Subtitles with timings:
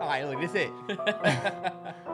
[0.00, 2.12] All right, look, this it.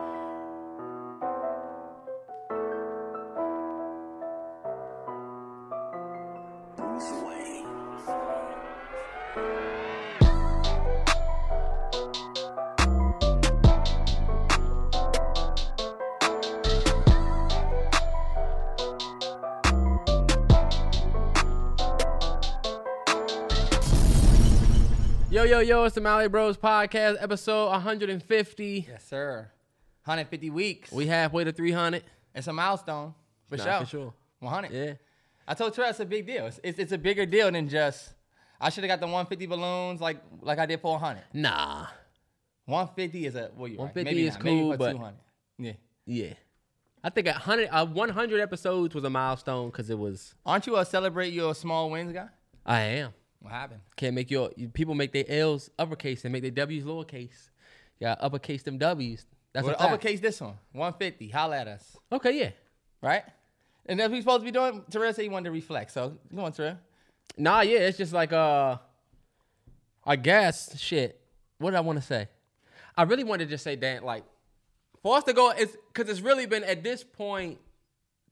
[25.63, 28.85] Yo, it's the Mallory Bros Podcast, episode 150.
[28.89, 29.49] yes, sir.
[30.03, 30.91] 150 weeks.
[30.91, 32.03] We halfway to 300.
[32.35, 33.13] it's a milestone
[33.47, 33.79] for Nah, sure.
[33.79, 34.13] for sure.
[34.39, 34.71] 100.
[34.73, 34.93] Yeah.
[35.47, 36.47] I told Trey it's a big deal.
[36.47, 38.13] It's, it's, it's a bigger deal than just.
[38.59, 41.23] I should have got the 150 balloons like like I did for 100.
[41.33, 41.87] Nah.
[42.65, 43.95] 150 is a well, you're right.
[43.95, 44.43] 150 Maybe is not.
[44.43, 45.15] Cool, for but- 200.
[45.59, 45.73] Yeah.
[46.05, 46.33] Yeah.
[47.05, 50.35] I think a 100, uh, 100 episodes was a milestone because it was.
[50.45, 52.27] Aren't you a celebrate your small wins guy?
[52.65, 53.13] I am.
[53.43, 53.81] What happened?
[53.97, 54.49] Can't make your.
[54.73, 57.49] People make their L's uppercase and make their W's lowercase.
[57.99, 59.25] Yeah, uppercase them W's.
[59.51, 59.91] That's well, a fact.
[59.91, 60.55] uppercase this one.
[60.71, 61.27] 150.
[61.27, 61.97] Holla at us.
[62.09, 62.51] Okay, yeah.
[63.01, 63.23] Right?
[63.85, 64.81] And that's what we supposed to be doing.
[64.89, 65.91] Terrell said he wanted to reflect.
[65.91, 66.77] So go on, Terrell.
[67.37, 68.77] Nah, yeah, it's just like uh
[70.05, 71.19] I guess shit.
[71.57, 72.29] What did I want to say?
[72.95, 74.23] I really wanted to just say that like
[75.01, 77.59] for us to go it's cause it's really been at this point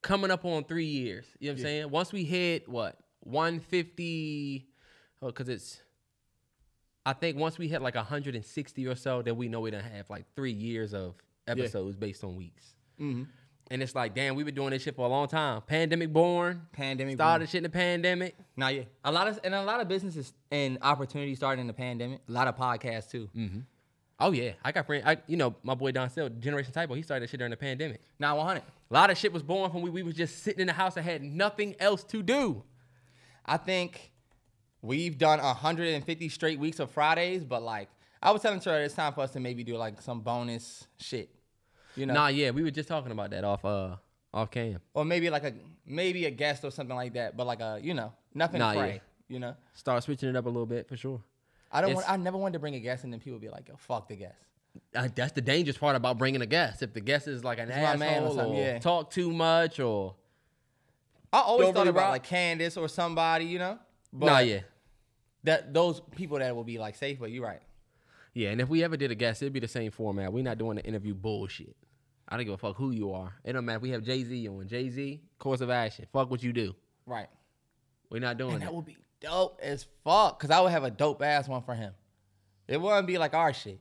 [0.01, 1.25] coming up on three years.
[1.39, 1.89] You know what I'm saying?
[1.89, 4.70] Once we hit what, 150
[5.21, 5.81] oh, cause it's
[7.05, 10.09] I think once we hit like 160 or so, then we know we don't have
[10.09, 11.15] like three years of
[11.47, 12.75] episodes based on weeks.
[12.99, 13.23] Mm-hmm.
[13.71, 15.61] And it's like, damn, we've been doing this shit for a long time.
[15.61, 17.15] Pandemic born, Pandemic.
[17.15, 18.35] started shit in the pandemic.
[18.57, 18.83] Now, yeah.
[19.05, 22.19] A lot of and a lot of businesses and opportunities started in the pandemic.
[22.27, 23.29] A lot of podcasts too.
[23.35, 23.63] Mm.
[24.19, 25.03] Oh yeah, I got friend.
[25.07, 26.93] I you know my boy Don Sell, Generation Typo.
[26.93, 28.01] He started that shit during the pandemic.
[28.19, 28.59] Now 100.
[28.59, 30.97] A lot of shit was born from we we was just sitting in the house
[30.97, 32.63] and had nothing else to do.
[33.45, 34.10] I think
[34.81, 37.89] we've done 150 straight weeks of Fridays, but like
[38.21, 41.29] I was telling Terrell, it's time for us to maybe do like some bonus shit.
[41.95, 43.95] You know, Nah, yeah, we were just talking about that off uh
[44.33, 44.79] off cam.
[44.93, 45.53] or maybe like a
[45.85, 47.35] maybe a guest or something like that.
[47.35, 48.93] But like a you know nothing Nah, cray.
[48.93, 48.99] yeah.
[49.27, 51.21] You know, Start switching it up a little bit for sure.
[51.71, 51.91] I don't.
[51.91, 53.75] It's- Want, I never wanted to bring a guest and then people be like, "Yo,
[53.77, 54.35] fuck the guest."
[54.95, 56.81] Uh, that's the dangerous part about bringing a guest.
[56.83, 58.79] If the guest is like an my asshole man or or, something, yeah.
[58.79, 60.15] talk too much or
[61.33, 62.11] I always thought really about rock.
[62.11, 63.79] like Candace or somebody, you know.
[64.13, 64.59] But nah, yeah,
[65.43, 67.61] That those people that will be like safe, but you're right.
[68.33, 68.49] yeah.
[68.49, 70.31] And if we ever did a guest, it'd be the same format.
[70.31, 71.75] We're not doing the interview bullshit.
[72.29, 73.33] I don't give a fuck who you are.
[73.43, 73.79] It don't matter.
[73.79, 74.67] We have Jay Z on.
[74.67, 76.05] Jay Z, course of action.
[76.13, 76.75] Fuck what you do.
[77.05, 77.27] Right.
[78.09, 78.65] We're not doing And that.
[78.67, 80.39] that would be dope as fuck.
[80.39, 81.93] Cause I would have a dope ass one for him.
[82.67, 83.79] It wouldn't be like our shit.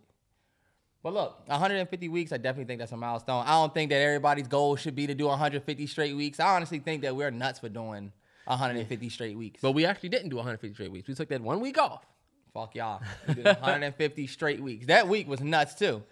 [1.02, 3.44] But look, 150 weeks, I definitely think that's a milestone.
[3.46, 6.40] I don't think that everybody's goal should be to do 150 straight weeks.
[6.40, 8.12] I honestly think that we're nuts for doing
[8.44, 9.60] 150 straight weeks.
[9.62, 11.08] But we actually didn't do 150 straight weeks.
[11.08, 12.04] We took that one week off.
[12.52, 13.00] fuck y'all.
[13.28, 14.86] We did 150 straight weeks.
[14.86, 16.02] That week was nuts too.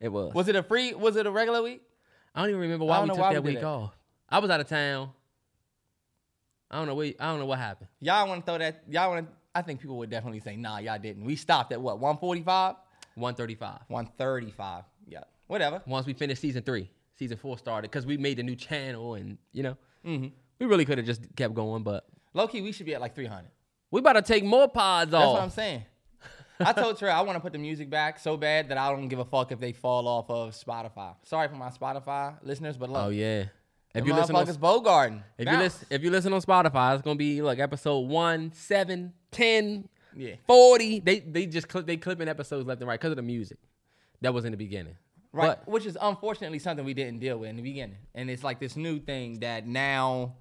[0.00, 0.34] It was.
[0.34, 0.94] Was it a free?
[0.94, 1.82] Was it a regular week?
[2.34, 3.96] I don't even remember why we took why that we week off.
[4.28, 5.10] I was out of town.
[6.70, 6.94] I don't know.
[6.94, 7.88] Where, I don't know what happened.
[8.00, 8.84] Y'all want to throw that?
[8.88, 9.32] Y'all want to?
[9.54, 11.24] I think people would definitely say, nah, y'all didn't.
[11.24, 11.98] We stopped at what?
[11.98, 12.76] 145,
[13.16, 13.80] 135.
[13.88, 14.84] 135.
[15.08, 15.82] Yeah, whatever.
[15.86, 16.88] Once we finished season three,
[17.18, 19.76] season four started because we made the new channel and you know
[20.06, 20.28] Mm-hmm.
[20.60, 23.16] We really could have just kept going, but Low key, we should be at like
[23.16, 23.48] 300.
[23.90, 25.20] we about to take more pods off.
[25.22, 25.84] That's what I'm saying.
[26.60, 29.08] I told Trey I want to put the music back so bad that I don't
[29.08, 31.14] give a fuck if they fall off of Spotify.
[31.24, 33.46] Sorry for my Spotify listeners, but look, oh yeah.
[33.94, 35.22] If you listen on, Bogarden.
[35.38, 39.12] if you listen if you listen on Spotify, it's gonna be like episode one, seven,
[39.32, 41.00] 10, yeah, 40.
[41.00, 43.58] They they just clip they clipping episodes left and right because of the music.
[44.20, 44.96] That was in the beginning.
[45.32, 45.56] right.
[45.58, 48.60] But Which is unfortunately something we didn't deal with in the beginning, and it's like
[48.60, 50.34] this new thing that now,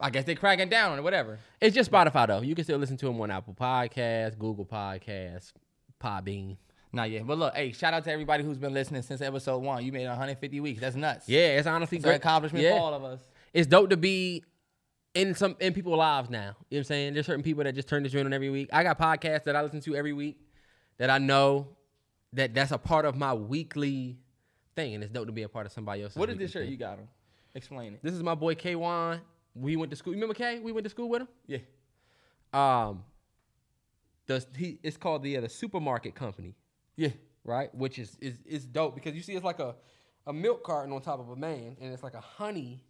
[0.00, 1.02] I guess they're cracking down on it.
[1.02, 1.38] Whatever.
[1.60, 2.40] It's just Spotify though.
[2.42, 5.52] You can still listen to them on Apple Podcasts, Google Podcasts,
[6.02, 6.56] Podbean.
[6.92, 7.26] Not yet.
[7.26, 9.84] But look, hey, shout out to everybody who's been listening since episode one.
[9.84, 10.80] You made it 150 weeks.
[10.80, 11.28] That's nuts.
[11.28, 12.16] Yeah, it's honestly It's an great.
[12.16, 12.72] accomplishment Yeah.
[12.76, 13.20] for all of us.
[13.52, 14.44] It's dope to be
[15.14, 16.38] in some in people's lives now.
[16.38, 17.14] You know what I'm saying?
[17.14, 18.68] There's certain people that just turn this joint on every week.
[18.72, 20.38] I got podcasts that I listen to every week
[20.98, 21.68] that I know
[22.32, 24.18] that that's a part of my weekly
[24.76, 26.16] thing, and it's dope to be a part of somebody else's.
[26.16, 26.72] What is this shirt thing.
[26.72, 27.08] you got on?
[27.56, 28.00] Explain it.
[28.02, 28.74] This is my boy K.
[29.54, 30.12] We went to school.
[30.12, 30.58] You remember Kay?
[30.60, 31.28] We went to school with him.
[31.46, 31.58] Yeah.
[32.52, 33.04] Um,
[34.26, 36.54] the he it's called the uh, the supermarket company.
[36.96, 37.10] Yeah.
[37.44, 37.74] right?
[37.74, 39.74] Which is is is dope because you see it's like a
[40.26, 42.82] a milk carton on top of a man, and it's like a honey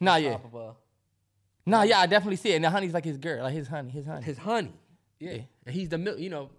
[0.00, 0.30] Nah, on yeah.
[0.32, 0.74] top of a
[1.68, 2.56] Nah, yeah, I definitely see it.
[2.56, 4.22] And the honey's like his girl, like his honey, his honey.
[4.24, 4.72] his honey.
[5.18, 5.40] Yeah, Yeah.
[5.66, 6.18] and he's the milk.
[6.18, 6.50] You know,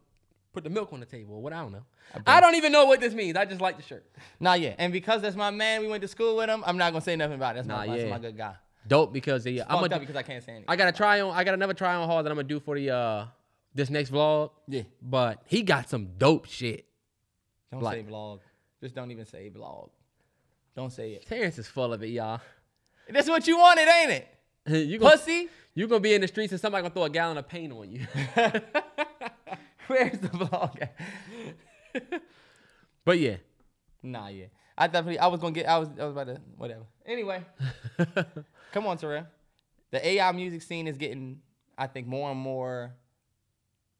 [0.53, 1.35] put the milk on the table.
[1.35, 1.83] or What I don't know.
[2.13, 2.23] bet.
[2.27, 3.37] I don't even know what this means.
[3.37, 4.05] I just like the shirt.
[4.39, 4.75] Nah, yeah.
[4.77, 6.63] And because that's my man, we went to school with him.
[6.65, 7.59] I'm not gonna say nothing about it.
[7.59, 8.55] That's, Nah, my, that's my good guy.
[8.87, 9.99] Dope because yeah, I'm gonna.
[9.99, 10.65] because I can't say anything.
[10.69, 11.35] I got to try on.
[11.35, 13.25] I got another try on haul that I'm gonna do for the uh
[13.75, 14.51] this next vlog.
[14.67, 14.83] yeah.
[15.01, 16.85] But he got some dope shit.
[17.71, 18.39] Don't Like- say vlog.
[18.81, 19.89] Just don't even say vlog.
[20.75, 21.25] Don't say it.
[21.25, 22.39] Terrence is full of it, y'all.
[23.09, 24.27] That's what you wanted, ain't it?
[24.87, 25.49] you gonna, Pussy.
[25.73, 27.89] you gonna be in the streets and somebody gonna throw a gallon of paint on
[27.89, 28.01] you.
[29.87, 30.81] Where's the vlog?
[30.81, 30.95] at?
[33.05, 33.37] but yeah,
[34.03, 34.45] Nah, yeah.
[34.77, 35.19] I definitely.
[35.19, 35.67] I was gonna get.
[35.67, 35.89] I was.
[35.99, 36.41] I was about to.
[36.57, 36.83] Whatever.
[37.05, 37.43] Anyway,
[38.71, 39.25] come on, Terrell.
[39.91, 41.39] The AI music scene is getting.
[41.77, 42.93] I think more and more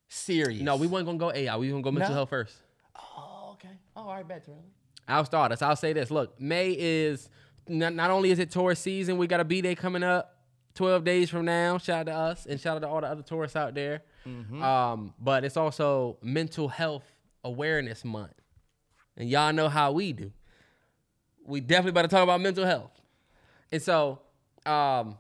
[0.07, 0.61] serious.
[0.61, 1.55] no, we weren't gonna go AI.
[1.57, 2.15] We were gonna go mental No?
[2.15, 2.55] health first.
[2.95, 3.69] Oh, okay.
[3.95, 4.63] Oh, all right, bet Terrell.
[5.07, 5.61] I'll start us.
[5.61, 6.11] I'll say this.
[6.11, 7.29] Look, May is
[7.67, 10.37] not, not only is it Taurus season, we got a B day coming up
[10.75, 11.77] 12 days from now.
[11.77, 14.01] Shout out to us and shout out to all the other Tauruses out there.
[14.61, 17.05] Um, but it's also mental health
[17.45, 18.33] awareness month.
[19.15, 20.31] And y'all know how we do.
[21.47, 22.91] We definitely better talk about mental health.
[23.71, 24.19] And so,
[24.65, 25.17] um,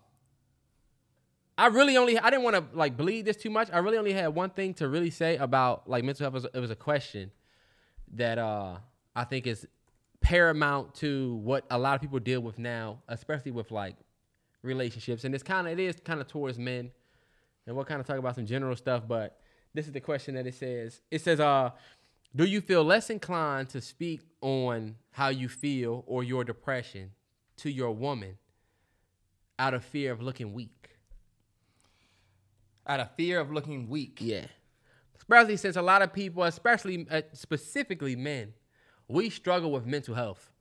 [1.57, 3.69] I really only I didn't want to like bleed this too much.
[3.73, 6.35] I really only had one thing to really say about like mental health.
[6.35, 7.31] It was, it was a question
[8.13, 8.77] that uh
[9.15, 9.67] I think is
[10.21, 13.95] paramount to what a lot of people deal with now, especially with like
[14.61, 15.23] relationships.
[15.23, 16.91] And it's kind of it is kind of towards men.
[17.65, 19.39] And we'll kind of talk about some general stuff, but
[19.73, 21.01] this is the question that it says.
[21.11, 21.71] It says, uh,
[22.37, 27.11] do you feel less inclined to speak on how you feel or your depression
[27.57, 28.37] to your woman
[29.57, 30.91] out of fear of looking weak?
[32.85, 34.19] Out of fear of looking weak.
[34.21, 34.45] Yeah.
[35.15, 38.53] Especially since a lot of people, especially uh, specifically men,
[39.07, 40.51] we struggle with mental health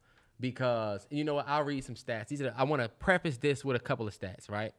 [0.40, 1.46] because you know what?
[1.46, 2.28] I'll read some stats.
[2.28, 4.73] These are I want to preface this with a couple of stats, right?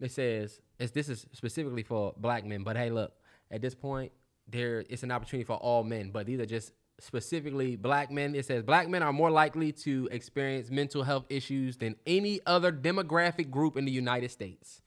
[0.00, 3.12] It says this is specifically for black men, but hey, look,
[3.50, 4.12] at this point,
[4.48, 8.34] there it's an opportunity for all men, but these are just specifically black men.
[8.34, 12.72] It says black men are more likely to experience mental health issues than any other
[12.72, 14.80] demographic group in the United States,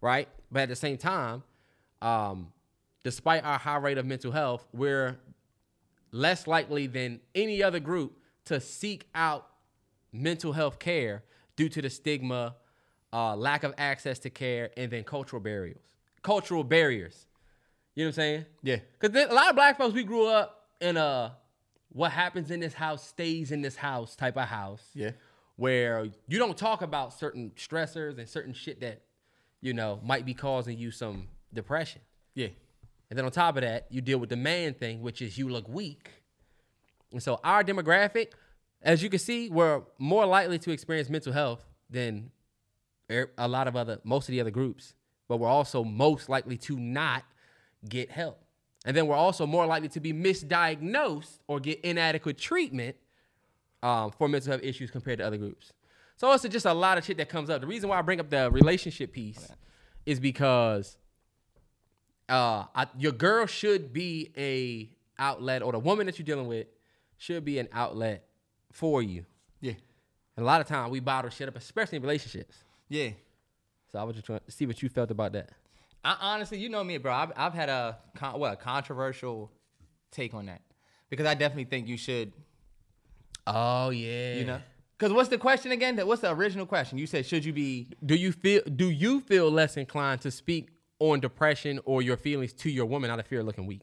[0.00, 0.28] right?
[0.50, 1.42] But at the same time,
[2.00, 2.52] um,
[3.04, 5.18] despite our high rate of mental health, we're
[6.10, 9.48] less likely than any other group to seek out
[10.12, 11.22] mental health care
[11.56, 12.54] due to the stigma,
[13.12, 15.82] uh, lack of access to care, and then cultural barriers.
[16.22, 17.26] Cultural barriers.
[17.94, 18.46] You know what I'm saying?
[18.62, 18.76] Yeah.
[18.98, 21.36] Because a lot of black folks, we grew up in a
[21.90, 24.82] what happens in this house stays in this house type of house.
[24.94, 25.10] Yeah.
[25.56, 29.02] Where you don't talk about certain stressors and certain shit that,
[29.60, 32.00] you know, might be causing you some depression.
[32.34, 32.48] Yeah.
[33.10, 35.50] And then on top of that, you deal with the man thing, which is you
[35.50, 36.08] look weak.
[37.12, 38.28] And so our demographic,
[38.80, 42.30] as you can see, we're more likely to experience mental health than
[43.10, 44.94] er- a lot of other, most of the other groups.
[45.28, 47.22] But we're also most likely to not
[47.88, 48.42] get help.
[48.84, 52.96] And then we're also more likely to be misdiagnosed or get inadequate treatment
[53.82, 55.72] um, for mental health issues compared to other groups.
[56.16, 57.60] So it's just a lot of shit that comes up.
[57.60, 59.50] The reason why I bring up the relationship piece
[60.06, 60.96] is because
[62.28, 64.90] uh, I, your girl should be a
[65.20, 66.66] outlet, or the woman that you're dealing with
[67.18, 68.24] should be an outlet
[68.70, 69.24] for you.
[69.60, 69.74] Yeah.
[70.36, 72.56] And a lot of time we bottle shit up, especially in relationships.
[72.88, 73.10] Yeah.
[73.90, 75.50] So I was just trying to see what you felt about that.
[76.04, 77.12] I honestly, you know me, bro.
[77.12, 79.50] I've, I've had a con- what a controversial
[80.10, 80.62] take on that
[81.10, 82.32] because I definitely think you should,
[83.46, 84.34] Oh yeah.
[84.36, 84.60] you know.
[84.98, 85.96] Because what's the question again?
[85.96, 86.98] That- What's the original question?
[86.98, 87.88] You said should you be?
[88.04, 92.52] do you feel do you feel less inclined to speak on depression or your feelings
[92.52, 93.82] to your woman out of fear of looking weak?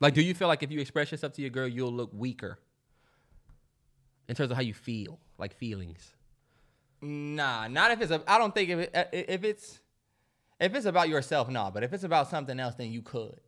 [0.00, 2.58] Like, do you feel like if you express yourself to your girl, you'll look weaker
[4.28, 6.12] in terms of how you feel, like feelings?
[7.00, 8.22] Nah, not if it's a.
[8.26, 9.80] I don't think if it, if it's
[10.62, 11.70] if it's about yourself, no.
[11.72, 13.40] But if it's about something else, then you could.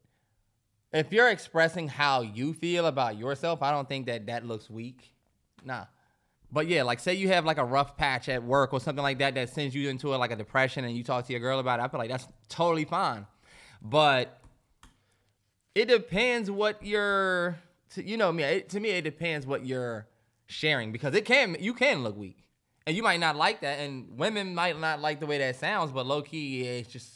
[0.93, 5.13] If you're expressing how you feel about yourself, I don't think that that looks weak.
[5.65, 5.85] Nah.
[6.53, 9.19] But yeah, like say you have like a rough patch at work or something like
[9.19, 11.59] that that sends you into a, like a depression, and you talk to your girl
[11.59, 11.83] about it.
[11.83, 13.27] I feel like that's totally fine.
[13.83, 14.39] But
[15.75, 17.59] it depends what you're.
[17.97, 18.43] You know me.
[18.45, 20.07] It, to me, it depends what you're
[20.47, 22.44] sharing because it can you can look weak,
[22.87, 25.93] and you might not like that, and women might not like the way that sounds.
[25.93, 27.11] But low key, yeah, it's just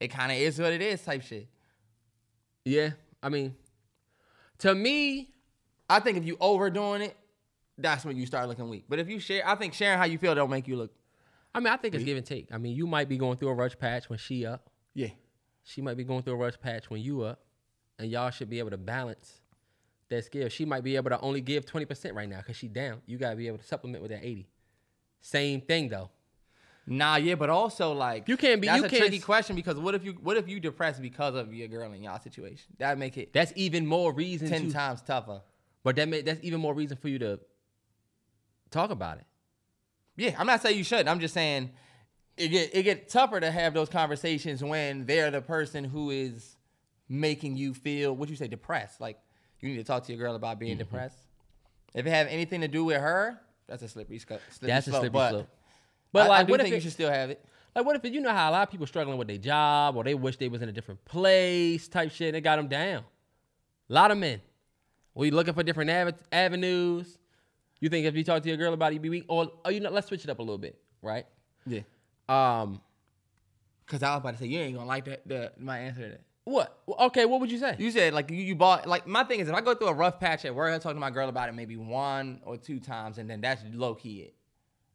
[0.00, 1.48] it kind of is what it is type shit.
[2.64, 2.90] Yeah,
[3.22, 3.54] I mean,
[4.58, 5.30] to me,
[5.88, 7.16] I think if you overdoing it,
[7.76, 8.84] that's when you start looking weak.
[8.88, 10.92] But if you share, I think sharing how you feel don't make you look.
[11.54, 12.48] I mean, I think it's give and take.
[12.52, 14.70] I mean, you might be going through a rush patch when she up.
[14.94, 15.08] Yeah.
[15.64, 17.40] She might be going through a rush patch when you up,
[17.98, 19.40] and y'all should be able to balance
[20.08, 20.48] that skill.
[20.48, 23.02] She might be able to only give twenty percent right now because she down.
[23.06, 24.48] You gotta be able to supplement with that eighty.
[25.22, 26.10] Same thing though.
[26.86, 29.54] Nah, yeah, but also like You can't be- That's you a can't tricky s- question
[29.56, 32.74] because what if you what if you depressed because of your girl in y'all situation?
[32.78, 34.72] That make it That's even more reason ten to.
[34.72, 35.40] times tougher.
[35.84, 37.40] But that may, that's even more reason for you to
[38.70, 39.24] talk about it.
[40.16, 41.08] Yeah, I'm not saying you shouldn't.
[41.08, 41.70] I'm just saying
[42.36, 46.56] it get it get tougher to have those conversations when they're the person who is
[47.08, 49.00] making you feel what you say depressed.
[49.00, 49.18] Like
[49.60, 50.64] you need to talk to your girl about Mm-hmm.
[50.64, 51.16] being depressed.
[51.94, 53.40] If it have anything to do with her,
[53.72, 55.48] that's a slippery, sc- slippery That's a slippery but slope.
[56.12, 57.42] But I, like, I do what if think you should still have it.
[57.74, 59.96] Like, what if it, you know how a lot of people struggling with their job
[59.96, 62.68] or they wish they was in a different place type shit and it got them
[62.68, 63.02] down?
[63.88, 64.42] A lot of men.
[65.14, 67.16] We looking for different ave- avenues.
[67.80, 69.24] You think if you talk to your girl about it, you be weak?
[69.26, 71.24] Or, oh, you know, let's switch it up a little bit, right?
[71.66, 71.80] Yeah.
[72.28, 72.78] Um,
[73.86, 75.26] Cause I was about to say you ain't gonna like that.
[75.26, 76.20] The, my answer to that.
[76.44, 76.78] What?
[76.88, 77.76] Okay, what would you say?
[77.78, 79.94] You said like you, you bought like my thing is if I go through a
[79.94, 82.80] rough patch at work, I talk to my girl about it maybe one or two
[82.80, 84.34] times, and then that's low key it.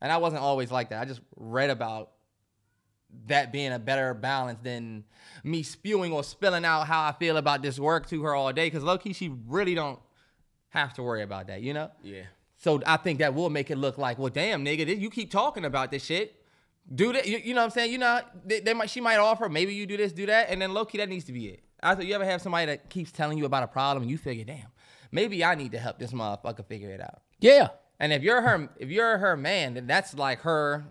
[0.02, 1.02] And I wasn't always like that.
[1.02, 2.12] I just read about
[3.28, 5.06] that being a better balance than
[5.44, 8.70] me spewing or spilling out how I feel about this work to her all day.
[8.70, 10.00] Cause low key she really don't
[10.70, 11.90] have to worry about that, you know?
[12.04, 12.24] yeah.
[12.60, 15.32] So I think that will make it look like, well, damn, nigga, this- you keep
[15.32, 16.36] talking about this shit.
[16.94, 17.28] Do that.
[17.28, 17.92] You, you know what I'm saying?
[17.92, 20.62] You know, they, they might she might offer, maybe you do this, do that, and
[20.62, 21.64] then low key that needs to be it.
[21.84, 24.18] I thought you ever have somebody that keeps telling you about a problem and you
[24.18, 24.68] figure, damn,
[25.12, 27.22] maybe I need to help this motherfucker figure it out.
[27.40, 27.68] Yeah.
[28.00, 30.86] And if you're her, if you're her man, then that's like her.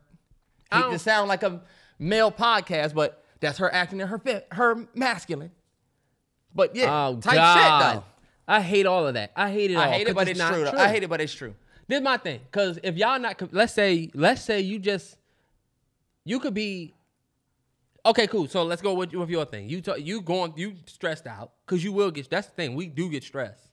[0.70, 1.62] I Hate to sound like a
[1.98, 5.52] male podcast, but that's her acting in her fe- her masculine.
[6.54, 7.54] But yeah, Oh, type God.
[7.94, 8.04] shit though.
[8.48, 9.32] I hate all of that.
[9.36, 9.82] I hate it all.
[9.82, 10.64] I hate it, but it's not true.
[10.64, 10.72] Though.
[10.72, 11.54] I hate it, but it's true.
[11.88, 15.16] This is my thing, cause if y'all not, let's say, let's say you just,
[16.26, 16.92] you could be,
[18.04, 18.48] okay, cool.
[18.48, 19.70] So let's go with, with your thing.
[19.70, 22.28] You talk, you going, you stressed out, cause you will get.
[22.28, 22.74] That's the thing.
[22.74, 23.70] We do get stressed.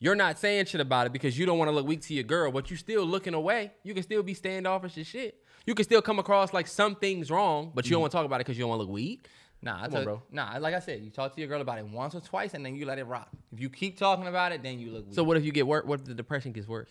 [0.00, 2.24] You're not saying shit about it because you don't want to look weak to your
[2.24, 3.72] girl, but you're still looking away.
[3.84, 5.42] You can still be standoffish and shit.
[5.64, 8.02] You can still come across like something's wrong, but you don't mm-hmm.
[8.02, 9.28] want to talk about it because you don't want to look weak.
[9.62, 10.22] Nah, I on, bro.
[10.30, 12.64] Nah, like I said, you talk to your girl about it once or twice, and
[12.64, 13.28] then you let it rock.
[13.52, 15.06] If you keep talking about it, then you look.
[15.06, 15.14] Weak.
[15.14, 15.84] So what if you get worse?
[15.84, 16.90] What if the depression gets worse?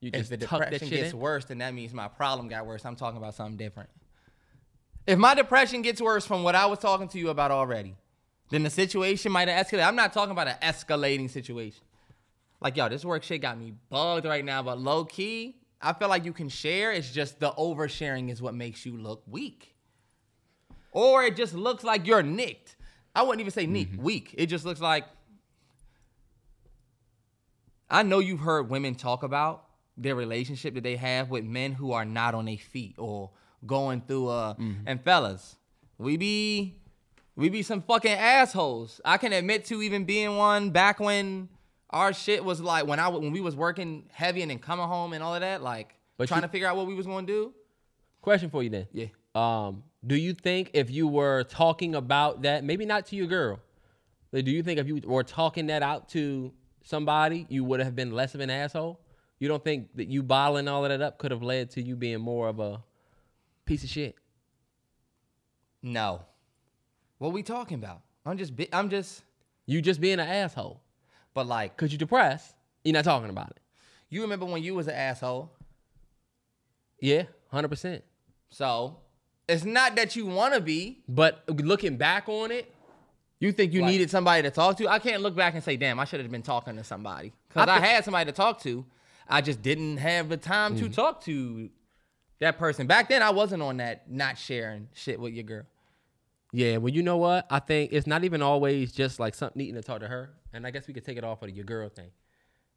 [0.00, 1.18] You if the depression gets in?
[1.18, 2.84] worse, then that means my problem got worse.
[2.84, 3.90] I'm talking about something different.
[5.06, 7.96] If my depression gets worse from what I was talking to you about already,
[8.50, 9.86] then the situation might have escalated.
[9.86, 11.82] I'm not talking about an escalating situation.
[12.60, 16.08] Like, yo, this work shit got me bugged right now, but low key, I feel
[16.08, 16.92] like you can share.
[16.92, 19.74] It's just the oversharing is what makes you look weak.
[20.92, 22.76] Or it just looks like you're nicked.
[23.14, 24.02] I wouldn't even say nick, Mm-hmm.
[24.02, 24.34] weak.
[24.36, 25.04] It just looks like
[27.90, 29.64] I know you've heard women talk about
[30.00, 33.30] their relationship that they have with men who are not on their feet or
[33.66, 34.82] going through uh Mm-hmm.
[34.86, 35.56] and fellas,
[35.98, 36.76] we be
[37.36, 39.00] we be some fucking assholes.
[39.04, 41.48] I can admit to even being one back when
[41.90, 45.12] our shit was like when I when we was working heavy and then coming home
[45.12, 47.26] and all of that, like But trying you- to figure out what we was gonna
[47.26, 47.52] do.
[48.22, 48.86] Question for you then.
[48.92, 49.06] Yeah.
[49.34, 53.60] Um, do you think if you were talking about that, maybe not to your girl,
[54.30, 56.52] but do you think if you were talking that out to
[56.84, 58.98] somebody, you would have been less of an asshole?
[59.40, 61.96] You don't think that you bottling all of that up could have led to you
[61.96, 62.82] being more of a
[63.64, 64.14] piece of shit?
[65.82, 66.22] No.
[67.18, 68.02] What we talking about?
[68.24, 69.22] I'm just bi- I'm just
[69.66, 70.80] You just being an asshole
[71.32, 72.54] but like because you're depressed.
[72.84, 73.60] You're not talking about it.
[74.08, 75.50] you remember when you was an asshole?
[77.00, 78.04] Yeah, hundred percent.
[78.50, 78.98] So
[79.48, 81.02] it's not that you wanna be.
[81.08, 82.72] But looking back on it,
[83.42, 84.86] You think you Like- needed somebody to talk to?
[84.88, 87.32] I can't look back and say, damn, I should have been talking to somebody.
[87.48, 88.84] Because I I, had somebody to talk to.
[89.30, 90.86] I just didn't have the time Mm-hmm.
[90.88, 91.70] to talk to
[92.40, 92.86] that person.
[92.86, 95.62] Back then, I wasn't on that not sharing shit with your girl.
[96.52, 97.46] Yeah, well, you know what?
[97.50, 100.30] I think it's not even always just like something needing to talk to her.
[100.52, 102.10] And I guess we could take it off of your girl thing.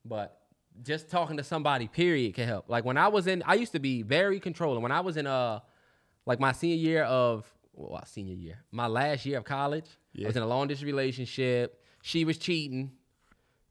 [0.06, 0.38] But
[0.84, 2.70] just talking to somebody, period, can help.
[2.70, 4.82] Like when I was in, I used to be very controlling.
[4.84, 5.60] When I was in uh
[6.26, 9.86] like my senior year of well, senior year, my last year of college,
[10.22, 11.82] I was in a long distance relationship.
[12.04, 12.92] She was cheating.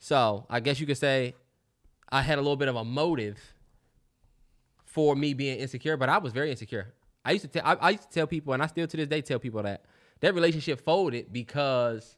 [0.01, 1.35] So I guess you could say
[2.13, 3.39] I had a little bit of a motive
[4.85, 6.93] for me being insecure, but I was very insecure.
[7.25, 9.09] I used to tell I, I used to tell people, and I still to this
[9.09, 9.85] day tell people that
[10.21, 12.17] that relationship folded because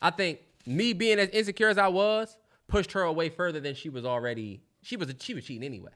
[0.00, 2.36] I think me being as insecure as I was
[2.68, 4.62] pushed her away further than she was already.
[4.82, 5.92] She was she was cheating anyway,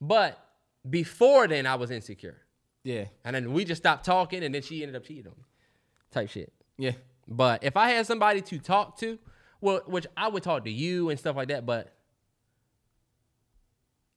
[0.00, 0.38] but
[0.88, 2.38] before then I was insecure,
[2.82, 3.04] Yeah.
[3.24, 5.44] and then we just stopped talking, and then she ended up cheating on me,
[6.10, 6.52] type shit.
[6.78, 6.92] Yeah.
[7.28, 9.18] But if I had somebody to talk to,
[9.60, 11.94] well, which I would talk to you and stuff like that, but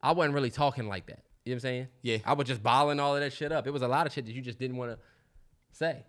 [0.06, 1.24] I wasn't really talking like that.
[1.46, 1.88] You know what I'm saying?
[2.04, 2.18] Yeah.
[2.26, 3.66] I was just bottling all of that shit up.
[3.66, 5.00] It was a lot of shit that you just didn't want to
[5.72, 6.06] say.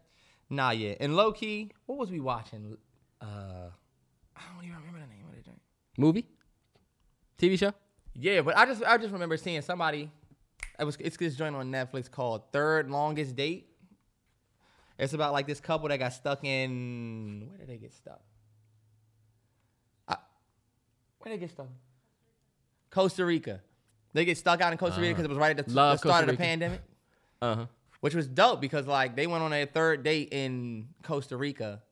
[0.50, 0.94] Nah, yeah.
[1.00, 2.76] And low key, what was we watching?
[3.22, 5.60] Uh, I don't even remember the name of the joint.
[5.96, 6.26] Movie?
[7.38, 7.72] TV show?
[8.14, 10.10] Yeah, but I just I just remember seeing somebody.
[10.78, 13.70] It was it's this joint on Netflix called Third Longest Date.
[14.98, 18.20] It's about like this couple that got stuck in where did they get stuck?
[20.06, 20.16] I,
[21.18, 21.68] where did they get stuck?
[22.90, 23.60] Costa Rica.
[24.16, 26.08] They get stuck out in Costa Rica because it was right at the, Love the
[26.08, 26.42] start of the Rica.
[26.42, 26.80] pandemic,
[27.40, 27.66] Uh huh.
[28.00, 31.82] which was dope because like they went on their third date in Costa Rica,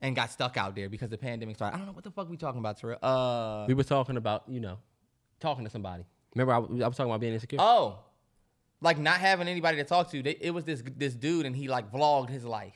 [0.00, 1.74] and got stuck out there because the pandemic started.
[1.74, 2.98] I don't know what the fuck we talking about, Terrell.
[3.02, 4.78] Uh, We were talking about, you know,
[5.40, 6.04] talking to somebody.
[6.34, 7.58] Remember, I, was- I was talking about being insecure.
[7.60, 7.98] oh,
[8.80, 10.22] like not having anybody to talk to.
[10.22, 12.74] They, it was this this dude, and he like vlogged his life.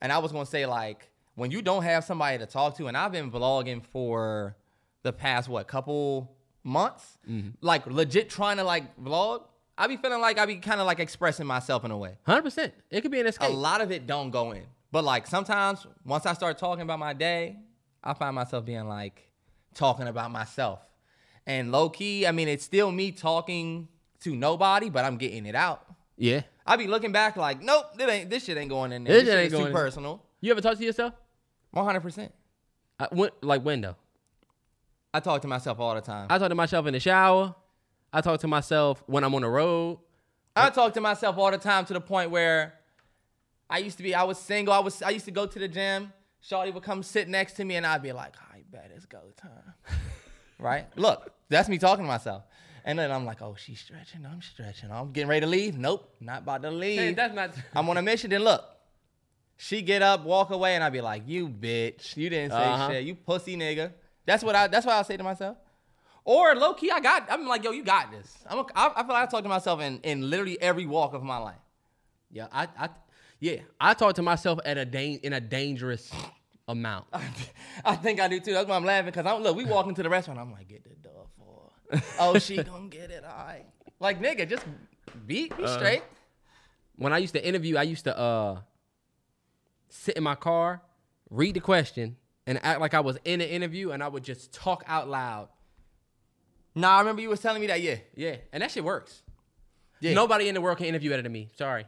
[0.00, 2.96] And I was gonna say like when you don't have somebody to talk to, and
[2.96, 4.56] I've been vlogging for
[5.02, 7.50] the past what couple months, mm-hmm.
[7.60, 9.44] like legit trying to like vlog.
[9.76, 12.18] I be feeling like I be kind of like expressing myself in a way.
[12.24, 12.74] Hundred percent.
[12.90, 13.48] It could be an escape.
[13.48, 14.64] a lot of it don't go in.
[14.90, 17.56] But like sometimes once I start talking about my day,
[18.04, 19.30] I find myself being like
[19.74, 20.80] talking about myself.
[21.46, 23.88] And low key, I mean, it's still me talking
[24.20, 25.84] to nobody, but I'm getting it out.
[26.16, 26.42] Yeah.
[26.64, 29.14] I be looking back like, nope, this ain't this shit ain't going in there.
[29.14, 29.74] This This, shit ain't is going too in.
[29.74, 30.22] personal.
[30.40, 31.14] You ever talk to yourself?
[31.72, 32.32] One hundred percent.
[33.00, 33.96] I, when, like when though?
[35.14, 36.26] I talk to myself all the time.
[36.30, 37.54] I talk to myself in the shower.
[38.12, 39.98] I talk to myself when I'm on the road.
[40.54, 42.74] I talk to myself all the time to the point where
[43.70, 44.72] I used to be, I was single.
[44.74, 46.12] I was, I used to go to the gym.
[46.42, 49.20] Shawty would come sit next to me, and I'd be like, "I bet it's go
[49.36, 49.74] time."
[50.58, 50.86] right?
[50.96, 52.42] Look, that's me talking to myself.
[52.84, 54.26] And then I'm like, "Oh, she's stretching.
[54.26, 54.90] I'm stretching.
[54.90, 55.78] I'm getting ready to leave.
[55.78, 56.98] Nope, not about to leave.
[56.98, 57.52] Hey, that's not.
[57.76, 58.28] I'm on a mission.
[58.30, 58.64] Then look,
[59.56, 62.88] she get up, walk away, and I'd be like, "You bitch, you didn't say Uh-huh.
[62.90, 63.04] shit.
[63.04, 63.92] You pussy nigga."
[64.26, 64.66] That's what I.
[64.68, 65.56] That's what I say to myself.
[66.24, 67.26] Or low key, I got.
[67.30, 68.38] I'm like, yo, you got this.
[68.48, 68.58] I'm.
[68.58, 71.22] A, I, I feel like I talk to myself in in literally every walk of
[71.22, 71.56] my life.
[72.30, 72.88] Yeah, I, I,
[73.40, 76.12] yeah, I talk to myself at a in a dangerous
[76.68, 77.06] amount.
[77.84, 78.52] I think I do too.
[78.52, 79.56] That's why I'm laughing because I'm look.
[79.56, 80.38] We walk into the restaurant.
[80.38, 82.00] I'm like, get the door for.
[82.20, 83.24] oh, she gonna get it.
[83.24, 83.66] All right.
[83.98, 84.64] Like nigga, just
[85.26, 86.02] be be straight.
[86.96, 88.60] When I used to interview, I used to uh
[89.88, 90.82] sit in my car,
[91.28, 94.52] read the question, and act like I was in an interview, and I would just
[94.52, 95.48] talk out loud.
[96.74, 97.80] Nah, I remember you was telling me that.
[97.82, 97.96] Yeah.
[98.14, 99.22] Yeah, and that shit works.
[100.00, 100.14] Yeah.
[100.14, 101.48] Nobody in the world can interview better than me.
[101.56, 101.86] Sorry,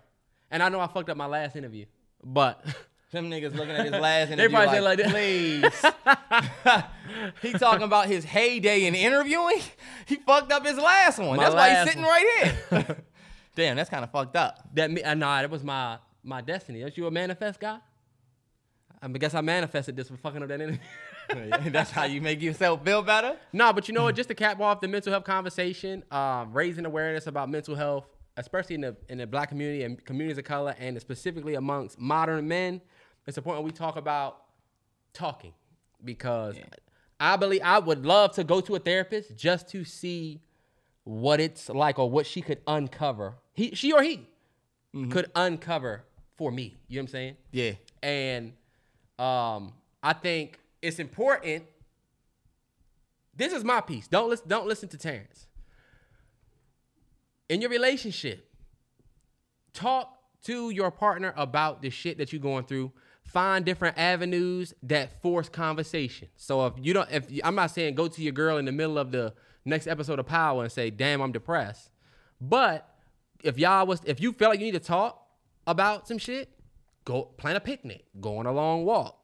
[0.51, 1.87] and I know I fucked up my last interview,
[2.23, 2.65] but
[3.15, 6.83] Them niggas looking at his last They interview probably like, said like that.
[6.83, 7.43] please.
[7.53, 9.61] he talking about his heyday in interviewing.
[10.07, 11.37] He fucked up his last one.
[11.37, 12.11] My that's why he's sitting one.
[12.11, 12.97] right here.
[13.55, 14.69] Damn, that's kind of fucked up.
[14.75, 16.83] that me, uh, nah, that was my my destiny.
[16.83, 17.79] Aren't you a manifest guy?
[19.05, 20.81] I guess I manifested this for fucking up that interview.
[21.71, 23.37] that's how you make yourself feel better.
[23.53, 24.17] No, but you know what?
[24.17, 28.07] Just to cap off the mental health conversation, um, raising awareness about mental health,
[28.39, 32.49] especially in the in the black community and communities of color, and specifically amongst modern
[32.49, 32.81] men,
[33.27, 34.43] it's important we talk about
[35.13, 35.53] talking
[36.03, 36.57] because
[37.21, 40.41] I believe I would love to go to a therapist just to see
[41.05, 43.35] what it's like or what she could uncover.
[43.53, 44.27] He, she or he
[45.11, 46.05] could uncover
[46.37, 46.77] for me.
[46.89, 47.37] You know what I'm saying?
[47.53, 47.73] Yeah.
[48.03, 48.55] And
[49.19, 49.73] um,
[50.03, 51.65] I think it's important.
[53.37, 54.09] This is my piece.
[54.09, 54.49] Don't listen.
[54.49, 55.47] Don't listen to Terrence.
[57.49, 58.49] In your relationship,
[59.73, 62.93] talk to your partner about the shit that you're going through.
[63.25, 66.29] Find different avenues that force conversation.
[66.37, 68.99] So if you don't, if I'm not saying go to your girl in the middle
[68.99, 71.91] of the next episode of Power and say, "Damn, I'm depressed,"
[72.41, 72.95] but
[73.43, 75.27] if y'all was, if you feel like you need to talk
[75.67, 76.54] about some shit,
[77.05, 79.19] go plan a picnic, go on a long walk.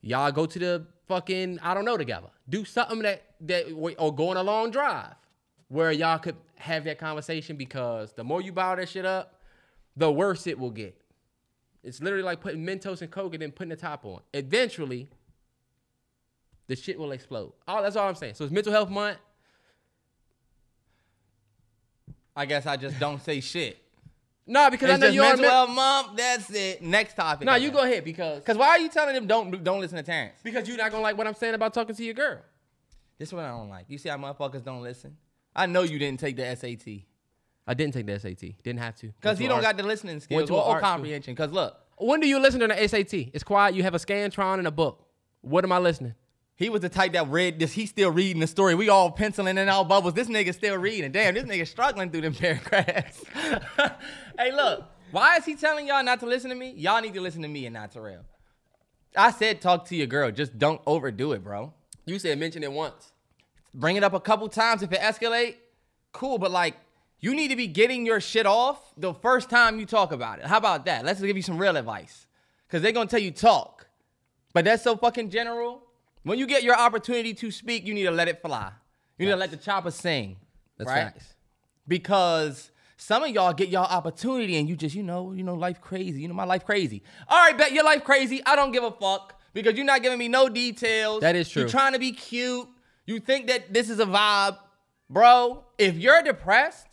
[0.00, 2.28] Y'all go to the fucking I don't know together.
[2.48, 5.14] Do something that that or go on a long drive
[5.68, 9.40] where y'all could have that conversation because the more you bottle that shit up,
[9.96, 10.96] the worse it will get.
[11.82, 14.20] It's literally like putting Mentos and Coke and then putting the top on.
[14.32, 15.08] Eventually,
[16.68, 17.52] the shit will explode.
[17.66, 18.34] Oh, that's all I'm saying.
[18.34, 19.18] So it's mental health month.
[22.36, 23.78] I guess I just don't say shit.
[24.46, 26.16] Nah, because I know on mental men- health month.
[26.16, 26.82] That's it.
[26.82, 27.46] Next topic.
[27.46, 30.02] Nah, you go ahead because Cause why are you telling them don't don't listen to
[30.02, 30.40] Terrence?
[30.42, 32.40] because you're not gonna like what I'm saying about talking to your girl.
[33.18, 33.86] This is what I don't like.
[33.88, 35.16] You see how motherfuckers don't listen.
[35.54, 37.04] I know you didn't take the SAT
[37.66, 38.62] I didn't take the SAT.
[38.62, 39.08] Didn't have to.
[39.08, 41.34] because you don't art- got the listening skills or, comprehension.
[41.36, 43.30] Cause look, When do you listen to the SAT?
[43.32, 43.74] It's quiet.
[43.74, 45.06] You have a Scantron and a book.
[45.42, 46.14] What am I listening?
[46.56, 47.72] He was the type that read this.
[47.72, 48.74] He's still reading the story.
[48.74, 50.14] We all penciling in our bubbles.
[50.14, 51.10] This nigga still reading.
[51.12, 53.24] Damn, this nigga struggling through them paragraphs.
[54.38, 56.72] hey, look, why is he telling y'all not to listen to me?
[56.76, 58.24] Y'all need to listen to me and not Terrell.
[59.16, 60.30] I said talk to your girl.
[60.30, 61.72] Just don't overdo it, bro.
[62.06, 63.12] You said mention it once.
[63.74, 64.82] bring it up a couple times.
[64.82, 65.56] If it escalate,
[66.12, 66.38] cool.
[66.38, 66.76] But like,
[67.20, 70.46] you need to be getting your shit off the first time you talk about it.
[70.46, 71.04] How about that?
[71.04, 72.26] Let's give you some real advice.
[72.68, 73.86] Cause they're gonna tell you talk.
[74.54, 75.82] But that's so fucking general.
[76.22, 78.70] When you get your opportunity to speak, you need to let it fly.
[79.18, 80.36] You need to let the chopper sing.
[80.78, 81.12] That's right?
[81.12, 81.34] facts.
[81.86, 85.80] Because some of y'all get y'all opportunity and you just, you know, you know, life
[85.80, 86.22] crazy.
[86.22, 87.02] You know, my life crazy.
[87.28, 88.40] All right, bet your life crazy.
[88.46, 91.20] I don't give a fuck because you're not giving me no details.
[91.20, 91.62] That is true.
[91.62, 92.68] You're trying to be cute.
[93.06, 94.58] You think that this is a vibe.
[95.10, 96.86] Bro, if you're depressed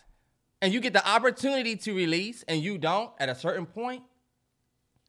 [0.62, 4.04] and you get the opportunity to release and you don't at a certain point,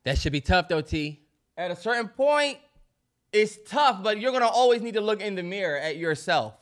[0.05, 1.23] That should be tough though, T.
[1.57, 2.59] at a certain point,
[3.33, 6.55] it's tough, but you're gonna always need to look in the mirror at yourself.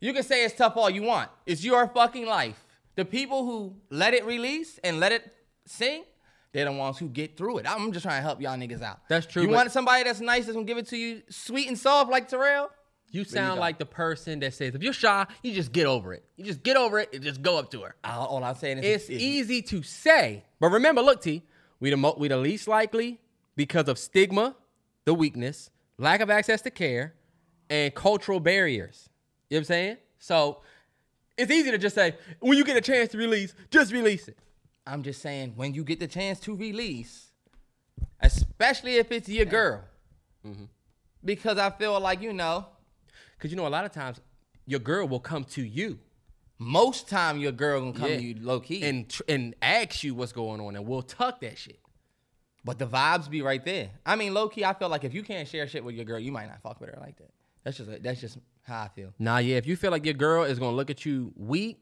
[0.00, 1.30] You can say it's tough all you want.
[1.46, 2.64] It's your fucking life.
[2.96, 5.30] The people who let it release and let it
[5.66, 6.04] sing,
[6.52, 7.66] they're the ones who get through it.
[7.70, 9.00] I'm just trying to help y'all niggas out.
[9.08, 11.78] That's true, You want somebody that's nice that's gonna give it to you sweet and
[11.78, 12.70] soft like Terrell?
[13.12, 13.60] You you sound go.
[13.60, 16.24] like the person that says if you're shy, you just get over it.
[16.36, 17.96] You just get over it and just go up to her.
[18.04, 21.42] All, all I'm saying is It's if- easy to say, but remember, look, T,
[21.80, 23.18] we the mo- we the least likely
[23.56, 24.54] because of stigma,
[25.06, 27.14] the weakness, lack of access to care,
[27.68, 29.08] and cultural barriers.
[29.48, 29.96] You know what I'm saying?
[30.18, 30.62] So
[31.38, 34.38] it's easy to just say when you get a chance to release, just release it.
[34.86, 37.30] I'm just saying when you get the chance to release,
[38.20, 39.82] especially if it's your girl,
[40.46, 40.64] Mm-hmm.
[41.22, 42.64] because I feel like you know
[43.36, 44.20] Because you know, a lot of times
[44.66, 45.98] your girl will come to you
[46.58, 48.16] most time your girl gonna come Yeah.
[48.16, 51.40] to you low key, and tr- and ask you what's going on, and we'll tuck
[51.42, 51.78] that shit.
[52.64, 53.90] But the vibes be right there.
[54.04, 56.18] I mean, low key, I feel like if you can't share shit with your girl,
[56.18, 57.30] you might not fuck with her like that.
[57.64, 59.12] That's just that's just how I feel.
[59.18, 59.56] Nah, yeah.
[59.56, 61.78] If you feel like your girl is gonna look at you weak,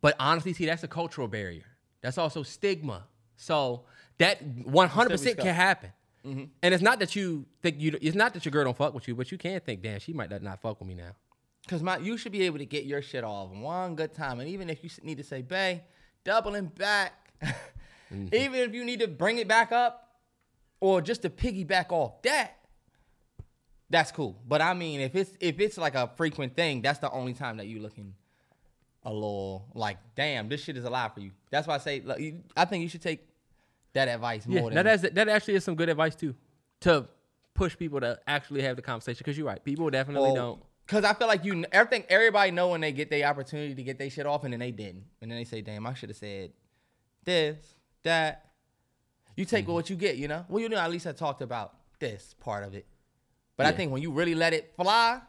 [0.00, 1.64] but honestly, see, that's a cultural barrier.
[2.02, 3.04] That's also stigma.
[3.36, 3.84] So
[4.18, 5.92] that one hundred percent Still can be happen.
[6.24, 6.44] Mm-hmm.
[6.62, 7.98] And it's not that you think you.
[8.00, 10.12] It's not that your girl don't fuck with you, but you can think, damn, she
[10.12, 11.12] might not, not fuck with me now.
[11.68, 14.48] Cause my you should be able to get your shit off one good time, and
[14.48, 15.82] even if you need to say, "Bay,
[16.22, 17.32] doubling back,"
[18.12, 18.34] Mm-hmm.
[18.34, 20.16] even if you need to bring it back up,
[20.80, 22.56] or just to piggyback off that,
[23.90, 24.38] that's cool.
[24.46, 27.56] But I mean, if it's if it's like a frequent thing, that's the only time
[27.58, 28.14] that you looking
[29.04, 31.30] a little like, damn, this shit is alive for you.
[31.50, 33.20] That's why I say, look, you, I think you should take
[33.92, 36.34] that advice Yeah, more that than is, that actually is some good advice too,
[36.80, 37.06] to
[37.54, 39.18] push people to actually have the conversation.
[39.18, 40.60] Because you're right, people definitely don't.
[40.88, 43.98] Cause I feel like you, everything, everybody know when they get their opportunity to get
[43.98, 46.16] their shit off, and then they didn't, and then they say, "Damn, I should have
[46.16, 46.52] said
[47.24, 47.75] this,
[48.06, 48.42] that."
[49.36, 49.72] You take Mm-hmm.
[49.74, 50.46] what you get, you know.
[50.48, 52.86] Well, you know, at least I talked about this part of it,
[53.58, 55.20] but I think when you really let it fly,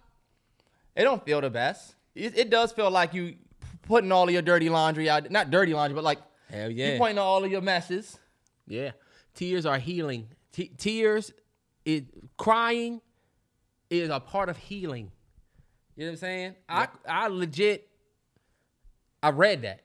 [0.96, 1.94] it don't feel the best.
[2.16, 3.36] It, it does feel like you
[3.82, 6.98] putting all of your dirty laundry out, not dirty laundry, but like Hell you yeah.
[6.98, 8.18] pointing all of your messes.
[8.66, 8.92] Yeah,
[9.34, 10.30] tears are healing.
[10.54, 11.34] T- tears,
[11.84, 12.06] it
[12.38, 13.02] crying
[13.90, 15.12] is a part of healing.
[15.98, 16.56] You know what I'm saying?
[16.70, 17.90] I I legit,
[19.22, 19.82] I read that.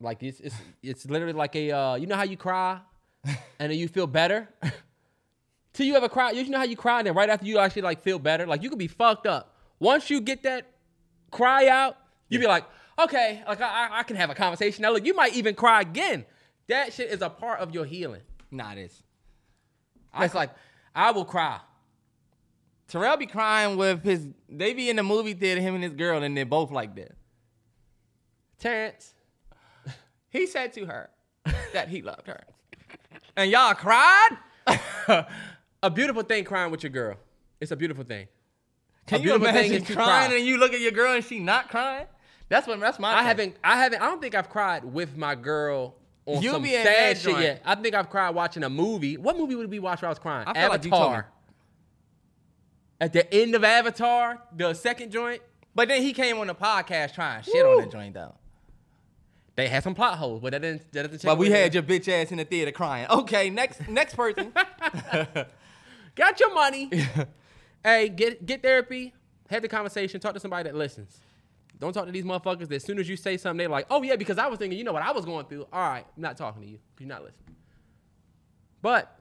[0.00, 2.80] Like it's it's it's literally like a uh, you know how you cry,
[3.24, 4.48] and then you feel better.
[5.72, 7.82] Till you ever cry, you know how you cry, and then right after you actually
[7.82, 8.46] like feel better.
[8.46, 9.54] Like you could be fucked up.
[9.78, 10.66] Once you get that
[11.30, 11.96] cry out,
[12.30, 12.64] you be like,
[12.98, 14.82] okay, like I, I- I can have a conversation.
[14.82, 16.24] Now look, you might even cry again.
[16.68, 18.22] That shit is a part of your healing.
[18.50, 19.02] Nah, it is.
[20.12, 20.50] I It's like
[20.94, 21.60] I will cry.
[22.88, 24.28] Terrell be crying with his.
[24.48, 27.12] They be in the movie theater, him and his girl, and they're both like that.
[28.58, 29.12] Terrence,
[30.36, 31.10] He said to her
[31.72, 32.40] that he loved her.
[33.36, 34.36] And y'all cried?
[35.82, 37.16] a beautiful thing crying with your girl.
[37.60, 38.28] It's a beautiful thing.
[39.06, 40.36] Can A you imagine is crying cry.
[40.36, 42.06] and you look at your girl and she not crying?
[42.48, 43.26] That's what that's my I thing.
[43.26, 45.96] haven't, I haven't, I don't think I've cried with my girl
[46.26, 47.62] on You some be sad shit yet.
[47.64, 49.16] I think I've cried watching a movie.
[49.16, 50.46] What movie would we watch where I was crying?
[50.48, 50.92] I feel like you.
[50.92, 51.28] Avatar.
[53.00, 55.42] At the end of Avatar, the second joint,
[55.74, 58.34] But then he came on the podcast trying shit on that joint though.
[59.56, 61.24] They had some plot holes, but that didn't, that doesn't change.
[61.24, 63.06] But we had your bitch ass in the theater crying.
[63.08, 64.52] Okay, next next person.
[66.14, 66.90] Got your money.
[67.84, 69.14] hey, get get therapy.
[69.48, 70.20] Have the conversation.
[70.20, 71.20] Talk to somebody that listens.
[71.78, 74.02] Don't talk to these motherfuckers that as soon as you say something, they're like, oh
[74.02, 75.66] yeah, because I was thinking, you know what I was going through.
[75.72, 76.78] All right, I'm not talking to you.
[76.98, 77.56] You're not listening.
[78.82, 79.18] But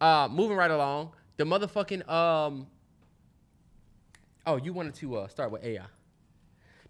[0.00, 2.68] uh moving right along, the motherfucking um
[4.46, 5.84] Oh, you wanted to uh start with AI.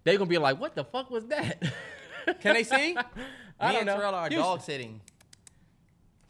[0.03, 1.63] They're gonna be like, what the fuck was that?
[2.41, 2.95] Can they see?
[3.59, 3.95] I Me don't and know.
[3.97, 4.39] Terrell are Houston.
[4.41, 5.01] dog sitting.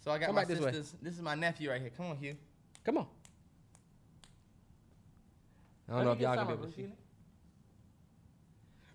[0.03, 0.71] So I got Come my back this way.
[0.71, 0.95] sisters.
[1.01, 1.91] This is my nephew right here.
[1.95, 2.35] Come on, Hugh.
[2.83, 3.07] Come on.
[5.89, 6.87] I don't know if y'all can be able to see.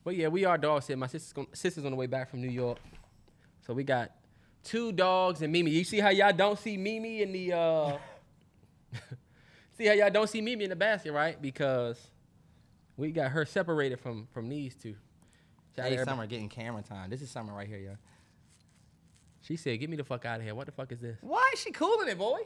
[0.04, 0.98] But yeah, we are dog sitting.
[1.00, 2.78] My sister's, gon- sister's on the way back from New York.
[3.66, 4.12] So we got
[4.64, 5.70] two dogs and Mimi.
[5.70, 7.98] You see how y'all don't see Mimi in the uh
[9.76, 11.40] See how y'all don't see Mimi in the basket, right?
[11.40, 11.98] Because
[12.96, 14.94] we got her separated from from these two.
[15.76, 16.04] Shout out Hey.
[16.04, 17.10] Summer getting camera time.
[17.10, 17.96] This is Summer right here, yo.
[19.42, 20.54] She said, "Get me the fuck out of here.
[20.54, 22.40] What the fuck is this?" Why is she cooling it, boy?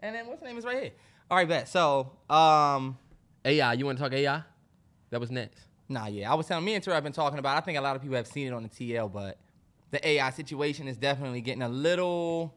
[0.00, 0.92] And then what's the name is right here.
[1.30, 1.68] All right, bet.
[1.68, 2.98] So, um,
[3.44, 4.42] AI, you want to talk AI?
[5.10, 5.66] That was next.
[5.88, 6.30] nah, yeah.
[6.30, 7.56] I was telling me and Terrell have been talking about.
[7.56, 9.38] I think a lot of people have seen it on the TL, but
[9.90, 12.54] the AI situation is definitely getting a little.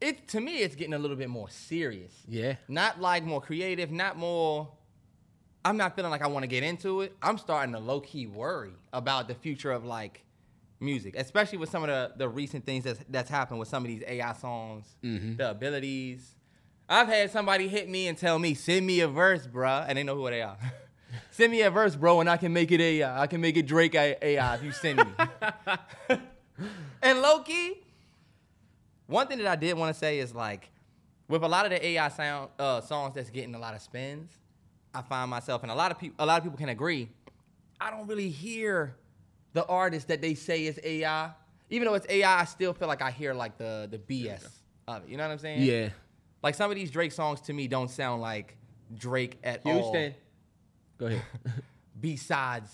[0.00, 2.12] It to me, it's getting a little bit more serious.
[2.26, 2.56] Yeah.
[2.68, 4.68] Not like more creative, not more.
[5.64, 7.16] I'm not feeling like I want to get into it.
[7.22, 10.24] I'm starting to low key worry about the future of like
[10.80, 13.88] music, especially with some of the, the recent things that's that's happened with some of
[13.88, 15.36] these AI songs, Mhm.
[15.36, 16.34] the abilities.
[16.88, 20.02] I've had somebody hit me and tell me, send me a verse, bruh, and they
[20.02, 20.58] know who they are.
[21.30, 23.22] send me a verse, bro, and I can make it AI.
[23.22, 25.06] I can make it Drake AI if you send me.
[27.02, 27.78] and low key,
[29.06, 30.70] one thing that I did want to say is like,
[31.28, 34.30] with a lot of the AI sound uh, songs that's getting a lot of spins,
[34.94, 37.08] I find myself, and a lot of people, a lot of people can agree,
[37.80, 38.94] I don't really hear
[39.54, 41.30] the artist that they say is AI.
[41.70, 44.46] Even though it's AI, I still feel like I hear like the the BS
[44.86, 45.08] of it.
[45.08, 45.62] You know what I'm saying?
[45.62, 45.88] Yeah.
[46.42, 48.56] Like some of these Drake songs to me don't sound like
[48.94, 49.72] Drake at all.
[49.72, 50.14] Houston.
[50.98, 51.22] Go ahead.
[52.00, 52.70] Besides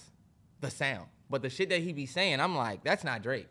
[0.60, 3.46] the sound, but the shit that he be saying, I'm like, that's not Drake.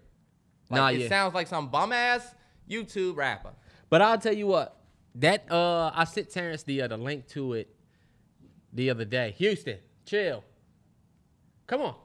[0.70, 1.08] Like, Nah, it yeah.
[1.10, 2.36] sounds like some bum ass
[2.70, 3.52] YouTube rapper.
[3.90, 4.76] But I'll tell you what,
[5.16, 7.74] that uh, I sent Terrence the uh, the link to it
[8.78, 9.34] the other day.
[9.40, 10.44] Houston, chill.
[11.66, 11.96] Come on.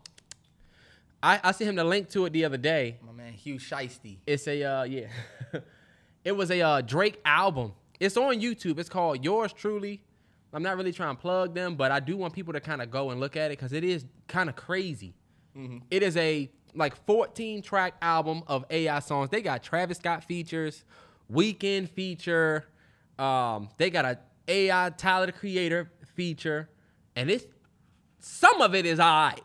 [1.23, 2.97] I I sent him the link to it the other day.
[3.07, 4.19] My man Hugh Shiesty.
[4.27, 5.07] It's a uh, yeah.
[6.25, 7.75] it was a uh, Drake album.
[8.01, 8.81] It's on YouTube.
[8.81, 10.03] It's called Yours Truly.
[10.53, 12.91] I'm not really trying to plug them, but I do want people to kind of
[12.91, 15.15] go and look at it because it is kind of crazy.
[15.91, 19.31] It is a like 14 track album of AI songs.
[19.31, 20.85] They got Travis Scott features,
[21.31, 22.67] Weeknd feature.
[23.19, 26.69] Um, they got a AI Tyler the Creator feature,
[27.17, 27.47] and it's
[28.19, 29.43] some of it is alright.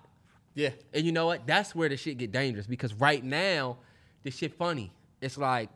[0.53, 0.71] Yeah.
[0.93, 1.45] And you know what?
[1.45, 3.77] That's where the shit get dangerous because right now,
[4.23, 4.91] this shit funny.
[5.21, 5.69] It's like,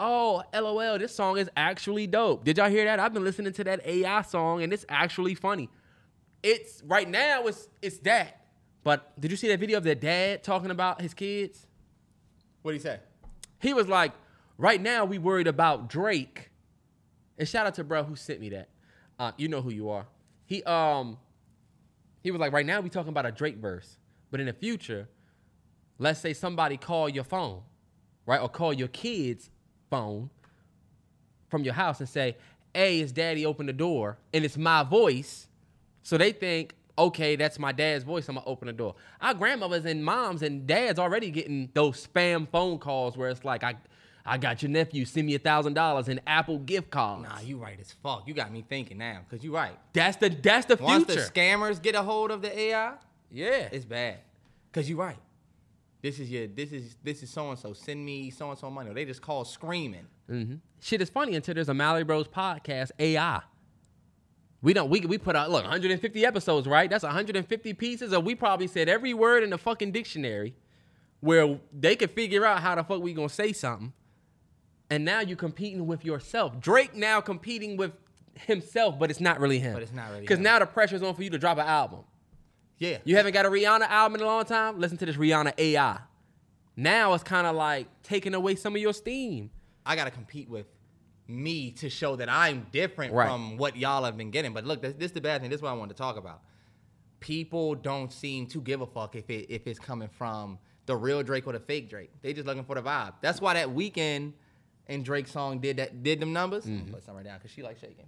[0.00, 2.44] oh, LOL, this song is actually dope.
[2.44, 2.98] Did y'all hear that?
[2.98, 5.68] I've been listening to that AI song and it's actually funny.
[6.42, 8.40] It's right now, it's it's that.
[8.84, 11.66] But did you see that video of their dad talking about his kids?
[12.62, 13.00] What'd he say?
[13.60, 14.12] He was like,
[14.58, 16.50] right now we worried about Drake.
[17.38, 18.68] And shout out to bro who sent me that.
[19.18, 20.06] Uh, you know who you are.
[20.46, 21.18] He um
[22.22, 23.98] he was like, right now we talking about a Drake verse.
[24.30, 25.08] But in the future,
[25.98, 27.62] let's say somebody call your phone,
[28.26, 28.40] right?
[28.40, 29.50] Or call your kid's
[29.90, 30.30] phone
[31.48, 32.36] from your house and say,
[32.74, 34.18] Hey, is daddy open the door?
[34.34, 35.48] And it's my voice.
[36.02, 38.28] So they think, okay, that's my dad's voice.
[38.28, 38.94] I'm gonna open the door.
[39.20, 43.64] Our grandmothers and moms and dads already getting those spam phone calls where it's like,
[43.64, 43.76] I,
[44.26, 45.04] I got your nephew.
[45.04, 47.22] Send me a thousand dollars in Apple gift cards.
[47.28, 48.24] Nah, you right as fuck.
[48.26, 49.78] You got me thinking now, cause you right.
[49.92, 51.20] That's the that's the Once future.
[51.22, 52.94] the scammers get a hold of the AI,
[53.30, 54.18] yeah, it's bad.
[54.72, 55.16] Cause you right.
[56.02, 57.72] This is your this is this is so and so.
[57.72, 58.90] Send me so and so money.
[58.90, 60.06] Or they just call screaming.
[60.28, 63.40] hmm Shit is funny until there's a Mallory Bros podcast AI.
[64.62, 66.90] We don't we we put out look 150 episodes, right?
[66.90, 70.54] That's 150 pieces, and we probably said every word in the fucking dictionary,
[71.20, 73.92] where they could figure out how the fuck we gonna say something.
[74.90, 76.60] And now you're competing with yourself.
[76.60, 77.92] Drake now competing with
[78.34, 79.72] himself, but it's not really him.
[79.74, 82.00] But it's not really Because now the pressure's on for you to drop an album.
[82.78, 82.98] Yeah.
[83.04, 84.78] You haven't got a Rihanna album in a long time?
[84.78, 85.98] Listen to this Rihanna AI.
[86.76, 89.50] Now it's kind of like taking away some of your steam.
[89.84, 90.66] I gotta compete with
[91.26, 93.26] me to show that I'm different Right.
[93.28, 94.52] from what y'all have been getting.
[94.52, 95.50] But look, this, this is the bad thing.
[95.50, 96.42] This is what I wanted to talk about.
[97.18, 101.22] People don't seem to give a fuck if it if it's coming from the real
[101.22, 102.10] Drake or the fake Drake.
[102.22, 103.14] They just looking for the vibe.
[103.22, 104.34] That's why that Weeknd
[104.88, 106.64] and Drake song did that did them numbers.
[106.64, 106.92] Mm-hmm.
[106.92, 108.06] Put some right down because she like shaking.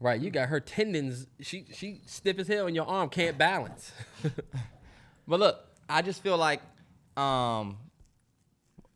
[0.00, 1.26] Right, you got her tendons.
[1.40, 3.92] She she stiff as hell and your arm, can't balance.
[5.26, 6.60] But look, I just feel like
[7.16, 7.76] um,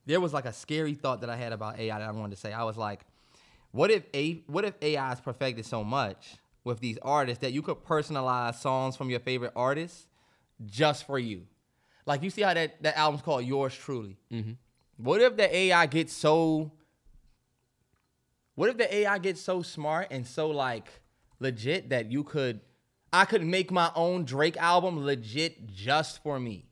[0.07, 2.40] there was like a scary thought that I had about AI that I wanted to
[2.40, 2.52] say.
[2.52, 3.05] I was like,
[3.72, 7.62] what if a what if AI is perfected so much with these artists that you
[7.62, 10.07] could personalize songs from your favorite artists
[10.64, 11.42] just for you?
[12.07, 14.16] Like you see how that, that album's called Yours Truly.
[14.97, 16.73] What if the AI gets so
[18.55, 21.01] what if the AI gets so smart and so like
[21.39, 22.61] legit that you could
[23.13, 26.67] I could make my own Drake album legit just for me.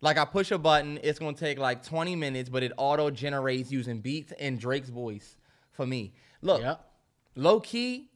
[0.00, 3.70] Like I push a button, it's gonna take like 20 minutes, but it auto generates
[3.70, 5.36] using beats and Drake's voice
[5.70, 6.12] for me.
[6.42, 6.90] Look, Yep.
[7.36, 8.10] low key,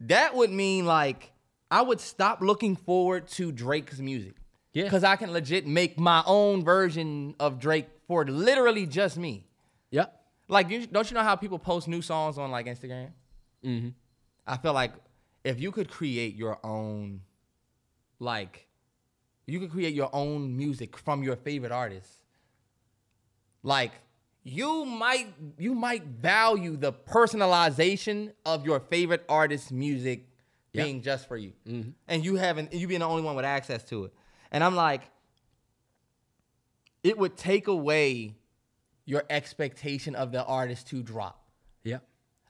[0.00, 1.32] that would mean like
[1.70, 4.34] I would stop looking forward to Drake's music.
[4.72, 4.88] Yeah.
[4.88, 9.46] Cause I can legit make my own version of Drake for literally just me.
[9.90, 10.20] Yep.
[10.48, 13.10] Like, you, don't you know how people post new songs on like Instagram?
[13.64, 13.88] Mm-hmm.
[14.46, 14.92] I feel like
[15.42, 17.20] if you could create your own,
[18.18, 18.66] like,
[19.46, 22.16] you could create your own music from your favorite artists.
[23.62, 23.92] Like,
[24.42, 30.26] you might you might value the personalization of your favorite artist's music
[30.74, 30.86] Yep.
[30.86, 31.52] being just for you,
[32.08, 34.12] and you having you being the only one with access to it.
[34.50, 35.02] And I'm like,
[37.04, 38.34] it would take away
[39.04, 41.44] your expectation of the artist to drop.
[41.84, 41.98] Yeah.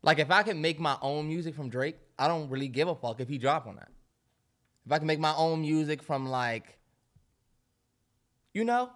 [0.03, 2.95] Like if I can make my own music from Drake, I don't really give a
[2.95, 3.91] fuck if he drop on that.
[4.87, 6.79] If I can make my own music from like,
[8.53, 8.91] you know,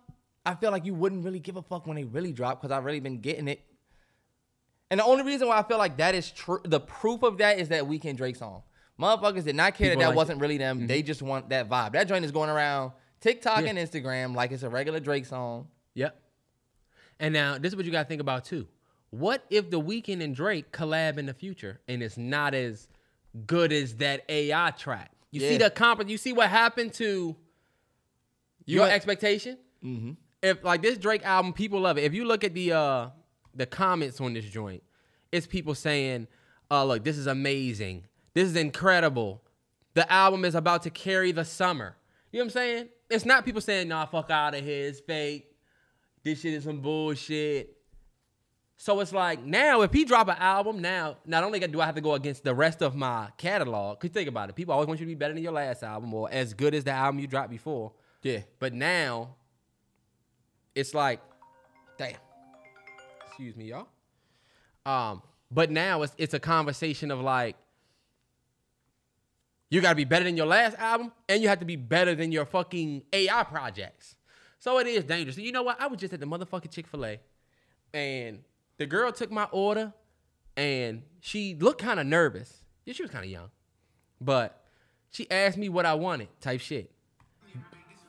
[0.47, 2.85] I feel like you wouldn't really give a fuck when they really drop because I've
[2.85, 3.65] really been getting it.
[4.91, 7.59] And the only reason why I feel like that is true, the proof of that
[7.59, 8.63] is that Weeknd Drake song.
[9.01, 10.79] Motherfuckers did not care People that that like wasn't really them.
[10.79, 10.87] Mm-hmm.
[10.87, 11.93] They just want that vibe.
[11.93, 13.71] That joint is going around TikTok Yeah.
[13.71, 15.69] and Instagram like it's a regular Drake song.
[15.95, 16.21] Yep.
[17.21, 18.67] And now this is what you gotta think about too.
[19.11, 22.89] What if the Weeknd and Drake collab in the future and it's not as
[23.47, 25.11] good as that AI track?
[25.31, 26.09] You see the comp.
[26.09, 27.37] You see what happened to
[28.67, 29.59] your expectation.
[30.43, 32.05] If like this Drake album, people love it.
[32.05, 33.09] If you look at the uh
[33.55, 34.83] the comments on this joint,
[35.33, 36.29] it's people saying,
[36.71, 38.05] "Uh, look, this is amazing.
[38.35, 39.43] This is incredible.
[39.95, 41.97] The album is about to carry the summer."
[42.31, 42.89] You know what I'm saying?
[43.11, 44.89] It's not people saying, "Nah, fuck out of here.
[44.89, 45.51] It's fake.
[46.23, 47.79] This shit is some bullshit."
[48.81, 51.97] So it's like now, if he drop an album now, not only do I have
[51.97, 55.01] to go against the rest of my catalog, cause think about it, people always want
[55.01, 57.27] you to be better than your last album or as good as the album you
[57.27, 57.93] dropped before.
[58.23, 58.43] Yeah.
[58.61, 59.35] But now,
[60.77, 61.21] it's like,
[61.99, 62.15] damn.
[63.27, 63.89] Excuse me, y'all.
[64.87, 67.57] Um, but now it's it's a conversation of like,
[69.71, 72.33] you gotta be better than your last album, and you have to be better than
[72.33, 74.17] your fucking AI projects.
[74.59, 75.37] So it is dangerous.
[75.37, 75.81] You know what?
[75.81, 77.21] I was just at the motherfucking Chick Fil A,
[77.95, 78.41] and
[78.79, 79.93] the girl took my order,
[80.57, 82.63] and she looked kind of nervous.
[82.85, 83.51] Yeah, she was kind of young,
[84.21, 84.65] but
[85.11, 86.91] she asked me what I wanted, type shit.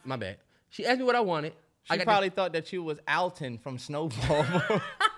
[0.06, 0.38] My bad.
[0.70, 1.54] She asked me what I wanted.
[1.84, 4.46] She I got probably thought that you was Alton from Snowfall.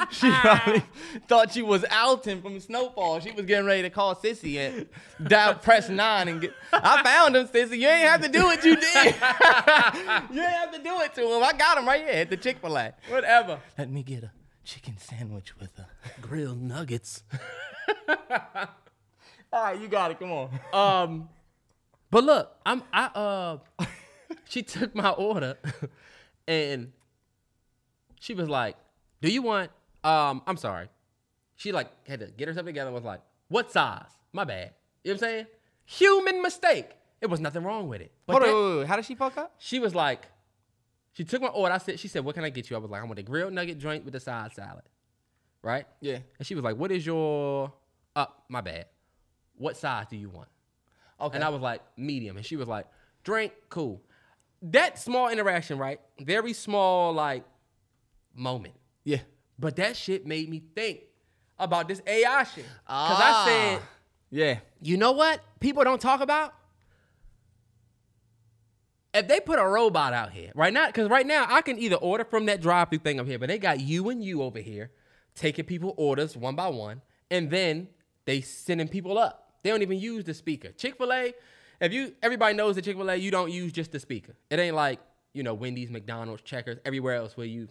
[0.10, 0.82] she probably
[1.28, 3.20] thought she was Alton from the Snowfall.
[3.20, 4.86] She was getting ready to call Cissy and
[5.22, 6.54] dial press nine and get.
[6.72, 7.78] I found him, Cissy.
[7.78, 8.84] You ain't have to do what you did.
[9.04, 11.42] you ain't have to do it to him.
[11.42, 12.94] I got him right here at the Chick Fil A.
[13.08, 13.60] whatever.
[13.76, 14.32] Let me get a
[14.64, 15.86] chicken sandwich with a.
[16.20, 17.22] Grilled nuggets.
[19.52, 20.18] All right, you got it.
[20.20, 20.60] Come on.
[20.72, 21.28] Um,
[22.10, 23.58] but look, I'm I uh,
[24.48, 25.56] she took my order,
[26.46, 26.92] and
[28.20, 28.76] she was like,
[29.20, 29.70] "Do you want?"
[30.04, 30.88] Um, I'm sorry.
[31.56, 32.88] She like had to get herself together.
[32.88, 34.72] and Was like, "What size?" My bad.
[35.04, 35.46] You know what I'm saying?
[35.86, 36.90] Human mistake.
[37.20, 38.12] It was nothing wrong with it.
[38.26, 38.86] But Hold that- on, wait, wait, wait.
[38.86, 39.54] How did she fuck up?
[39.58, 40.26] she was like,
[41.12, 41.74] she took my order.
[41.74, 43.22] I said, she said, "What can I get you?" I was like, "I want a
[43.22, 44.84] grilled nugget joint with a side salad."
[45.62, 45.86] Right?
[46.00, 46.18] Yeah.
[46.38, 47.72] And she was like, "What is your?"
[48.16, 48.86] Uh, my bad.
[49.56, 50.48] What size do you want?
[51.20, 51.34] Okay.
[51.34, 52.38] And I was like, medium.
[52.38, 52.86] And she was like,
[53.24, 54.00] drink, cool.
[54.62, 56.00] That small interaction, right?
[56.18, 57.44] Very small, like,
[58.34, 58.74] moment.
[59.04, 59.18] yeah.
[59.60, 61.00] But that shit made me think
[61.58, 62.64] about this AI shit.
[62.64, 63.44] Because Ah.
[63.44, 63.82] I said,
[64.30, 64.58] Yeah.
[64.80, 66.54] you know what people don't talk about?
[69.12, 71.96] If they put a robot out here right now, because right now I can either
[71.96, 74.92] order from that drive-through thing up here, but they got you and you over here
[75.34, 77.88] taking people orders one by one, and then
[78.24, 79.54] they sending people up.
[79.62, 80.70] They don't even use the speaker.
[80.70, 81.34] Chick Fil A,
[81.80, 84.36] if you everybody knows that Chick Fil A, you don't use just the speaker.
[84.48, 85.00] It ain't like
[85.32, 87.68] you know Wendy's, McDonald's, Checkers, everywhere else where you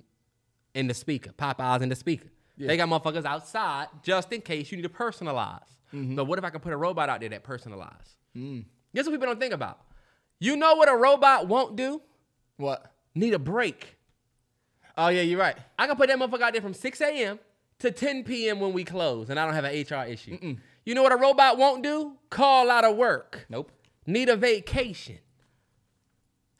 [0.73, 2.29] in the speaker, Popeyes in the speaker.
[2.57, 5.61] They got motherfuckers outside just in case you need to personalize.
[5.93, 6.15] Mm-hmm.
[6.15, 8.15] But what if I can put a robot out there that personalize?
[8.35, 8.65] Mm.
[8.93, 9.79] Guess what people don't think about?
[10.39, 12.01] You know what a robot won't do?
[12.57, 12.91] What?
[13.15, 13.95] Need a break.
[14.97, 15.55] Oh yeah, you're right.
[15.77, 17.39] I can put that motherfucker out there from 6 a.m.
[17.79, 18.59] to 10 p.m.
[18.59, 20.57] when we close, and I don't have an HR issue.
[20.85, 22.13] You know what a robot won't do?
[22.29, 23.45] Call out of work.
[23.47, 23.71] Nope.
[24.05, 25.19] Need a vacation.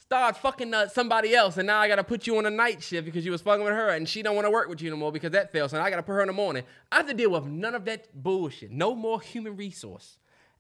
[0.10, 3.06] Start fucking uh, somebody else, and now I gotta put you on a night shift
[3.06, 4.96] because you was fucking with her, and she don't want to work with you no
[4.96, 5.72] more because that fails.
[5.72, 6.64] and I gotta put her in the morning.
[6.92, 8.72] I have to deal with none of that bullshit.
[8.72, 10.18] No more human resource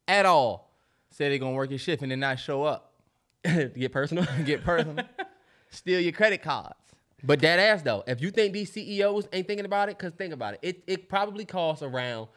[0.07, 0.71] at all.
[1.09, 2.93] Say they gonna work your shift and then not show up.
[3.43, 4.27] Get personal.
[4.45, 5.03] Get personal.
[5.71, 6.75] Steal your credit cards.
[7.23, 10.31] But that ass though, if you think these CEOs ain't thinking about it, cause think
[10.31, 12.27] about it, it, it probably costs around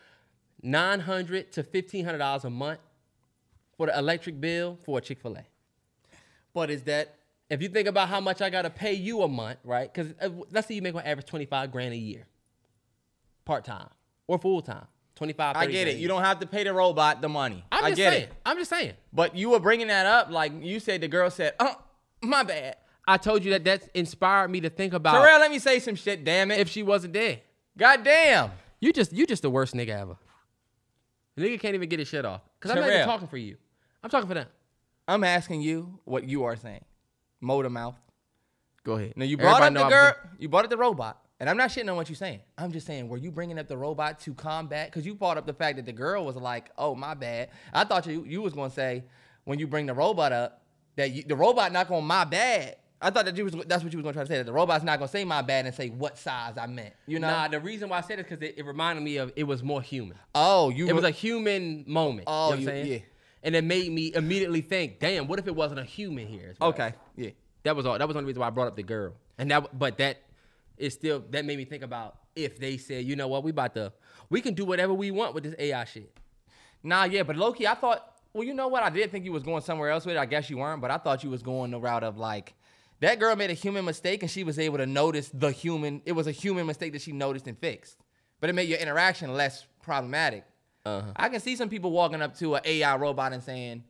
[0.62, 2.80] nine hundred to fifteen hundred dollars a month
[3.76, 5.51] for the electric bill for a Chick Fil A.
[6.54, 7.16] But is that
[7.50, 9.92] If you think about how much I gotta pay you a month, right?
[9.92, 12.26] Because uh, let's say you make on average twenty five grand a year,
[13.44, 13.88] part time
[14.26, 14.86] or full time,
[15.16, 15.96] 25 I 30 get it.
[15.96, 17.64] You don't have to pay the robot the money.
[17.70, 18.22] I'm I just get saying.
[18.24, 18.32] it.
[18.46, 18.94] I'm just saying.
[19.12, 21.00] But you were bringing that up like you said.
[21.00, 21.74] The girl said, "Oh,
[22.22, 25.58] my bad." I told you that that's inspired me to think about Terrell, let me
[25.58, 26.24] say some shit.
[26.24, 26.60] Damn it.
[26.60, 27.40] if she wasn't there.
[27.76, 28.52] God damn.
[28.80, 30.16] You just you just the worst nigga ever.
[31.36, 32.42] The nigga can't even get his shit off.
[32.60, 33.06] Cause I'm not even Terrell.
[33.06, 33.56] talking for you.
[34.04, 34.46] I'm talking for them.
[35.08, 36.84] I'm asking you what you are saying.
[37.40, 37.96] Motor mouth.
[38.84, 39.14] Go ahead.
[39.16, 40.30] Now you brought Everybody up the I'm girl.
[40.38, 42.40] You brought up the robot, and I'm not shitting on what you're saying.
[42.58, 44.90] I'm just saying, were you bringing up the robot to combat?
[44.90, 47.84] Because you brought up the fact that the girl was like, "Oh, my bad." I
[47.84, 49.04] thought you you was gonna say
[49.44, 50.62] when you bring the robot up
[50.96, 52.76] that you, the robot not gonna my bad.
[53.00, 54.52] I thought that you was that's what you was gonna try to say that the
[54.52, 56.94] robot's not gonna say my bad and say what size I meant.
[57.06, 57.28] You know?
[57.28, 59.44] Nah, the reason why I said it is because it, it reminded me of it
[59.44, 60.16] was more human.
[60.34, 60.88] oh, you.
[60.88, 62.24] It was a human moment.
[62.28, 62.86] Oh, you know what I'm saying?
[62.86, 62.98] yeah.
[63.42, 66.54] And it made me immediately think, damn, what if it wasn't a human here?
[66.60, 66.94] I- okay.
[67.16, 67.30] Yeah.
[67.64, 67.98] That was all.
[67.98, 69.14] That was the only reason why I brought up the girl.
[69.38, 70.22] And that, but that
[70.76, 73.74] is still that made me think about if they said, you know what, we about
[73.74, 73.92] to,
[74.30, 76.12] we can do whatever we want with this AI shit.
[76.82, 78.08] Nah, yeah, but Loki, I thought.
[78.34, 78.82] Well, you know what?
[78.82, 80.18] I did think you was going somewhere else with it.
[80.18, 82.54] I guess you weren't, but I thought you was going the route of like
[83.00, 86.00] that girl made a human mistake and she was able to notice the human.
[86.06, 87.98] It was a human mistake that she noticed and fixed,
[88.40, 90.44] but it made your interaction less problematic.
[90.84, 91.12] Uh-huh.
[91.16, 93.84] I can see some people walking up to an AI robot and saying,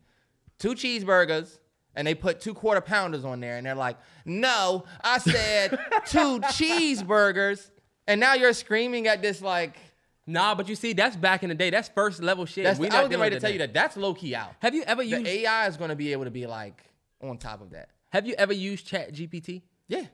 [0.58, 1.58] two cheeseburgers,
[1.94, 5.70] and they put two quarter pounders on there, and they're like, no, I said
[6.06, 7.70] two cheeseburgers,
[8.06, 9.76] and now you're screaming at this like.
[10.24, 11.70] Nah, but you see, that's back in the day.
[11.70, 12.62] That's first level shit.
[12.62, 13.74] That's, We I was getting ready to tell you that.
[13.74, 14.52] that that's low key out.
[14.60, 15.26] Have you ever The used?
[15.26, 16.80] AI is going to be able to be like
[17.20, 17.88] on top of that.
[18.10, 19.62] have you ever used Chat GPT?
[19.88, 20.04] Yeah.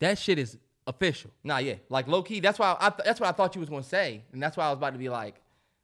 [0.00, 0.56] That shit is
[0.86, 1.30] official.
[1.44, 1.74] Nah, yeah.
[1.90, 2.40] Like low key.
[2.40, 4.56] That's why I th- that's what I thought you was going to say, and that's
[4.56, 5.34] why I was about to be like,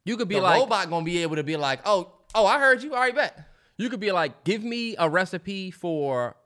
[0.05, 2.59] You could be the like, robot to be able to be like, oh, oh, I
[2.59, 2.95] heard you.
[2.95, 3.47] All right, bet.
[3.77, 6.37] you could be like, give me a recipe for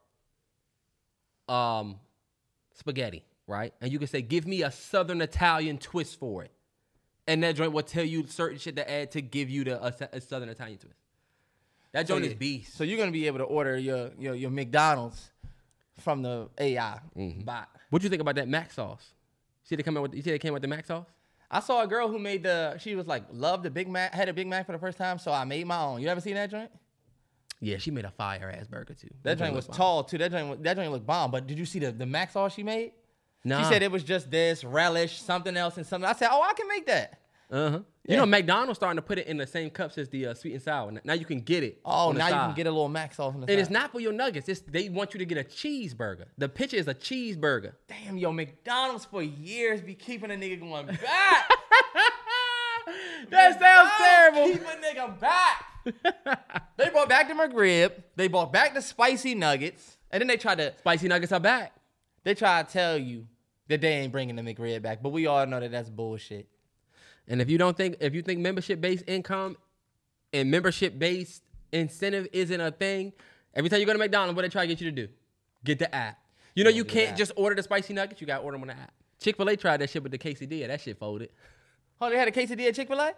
[1.48, 1.96] um
[2.74, 3.72] spaghetti, right?
[3.80, 6.50] And you can say, give me a Southern Italian twist for it,
[7.26, 9.94] and that joint will tell you certain shit to add to give you the a,
[10.12, 10.98] a Southern Italian twist.
[11.92, 12.30] That joint yeah.
[12.30, 12.76] is beast.
[12.76, 15.30] So you're going to be able to order your your, your McDonald's
[16.00, 16.98] from the AI
[17.44, 17.68] bot.
[17.90, 19.12] What do you think about that mac sauce?
[19.62, 21.06] See they come out with you see they came with the mac sauce?
[21.50, 22.78] I saw a girl who made the.
[22.78, 25.18] She was like, loved the Big Mac, had a Big Mac for the first time,
[25.18, 26.00] so I made my own.
[26.00, 26.70] You ever seen that joint?
[27.60, 29.08] Yeah, she made a fire ass burger too.
[29.22, 29.76] That joint was bomb.
[29.76, 30.18] tall too.
[30.18, 31.30] That joint, that joint looked bomb.
[31.30, 32.92] But did you see the the mac sauce she made?
[33.44, 33.62] Nah.
[33.62, 36.08] She said it was just this relish, something else, and something.
[36.08, 37.20] I said, oh, I can make that.
[37.50, 37.80] Uh huh.
[38.06, 38.14] Yeah.
[38.14, 40.52] You know, McDonald's starting to put it in the same cups as the uh, sweet
[40.52, 40.92] and sour.
[41.04, 41.80] Now you can get it.
[41.84, 44.00] Oh, now you can get a little mac sauce on the And it's not for
[44.00, 44.48] your nuggets.
[44.48, 46.26] It's they want you to get a cheeseburger.
[46.36, 47.72] The picture is a cheeseburger.
[47.88, 50.98] Damn, yo, McDonald's for years be keeping a nigga going back.
[53.30, 54.52] that sounds terrible.
[54.52, 55.64] Keep a nigga back.
[56.76, 57.92] they brought back the McRib.
[58.16, 61.72] They brought back the spicy nuggets, and then they tried to Spicy nuggets are back.
[62.22, 63.26] they try to tell you
[63.68, 66.48] that they ain't bringing the McRib back, but we all know that that's bullshit.
[67.28, 69.56] And if you don't think if you think membership based income
[70.32, 73.12] and membership based incentive isn't a thing,
[73.54, 75.12] every time you go to McDonald's, what they try to get you to do?
[75.64, 76.18] Get the app.
[76.54, 78.20] You know you can't just order the spicy nuggets.
[78.20, 78.92] You got to order them on the app.
[79.20, 80.68] Chick Fil A tried that shit with the quesadilla.
[80.68, 81.30] That shit folded.
[82.00, 83.12] Oh, they had a quesadilla at Chick Fil A.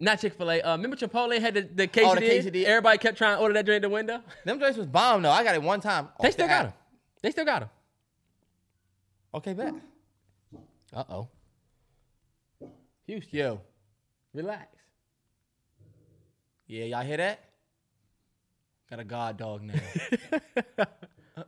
[0.00, 0.60] Not Chick Fil A.
[0.62, 2.10] Uh, remember Chipotle had the, the quesadilla?
[2.12, 2.64] Oh, the quesadilla.
[2.64, 4.22] Everybody kept trying to order that drink the window.
[4.44, 5.30] Them joints was bomb though.
[5.30, 6.08] I got it one time.
[6.20, 6.66] They still the got app.
[6.66, 6.74] them.
[7.22, 7.68] They still got them.
[9.34, 9.74] Okay, bet.
[10.94, 11.28] Uh oh.
[13.08, 13.60] Houston, Yo,
[14.34, 14.76] relax.
[16.66, 17.40] yeah, y'all hear that?
[18.90, 19.74] Got a god dog now.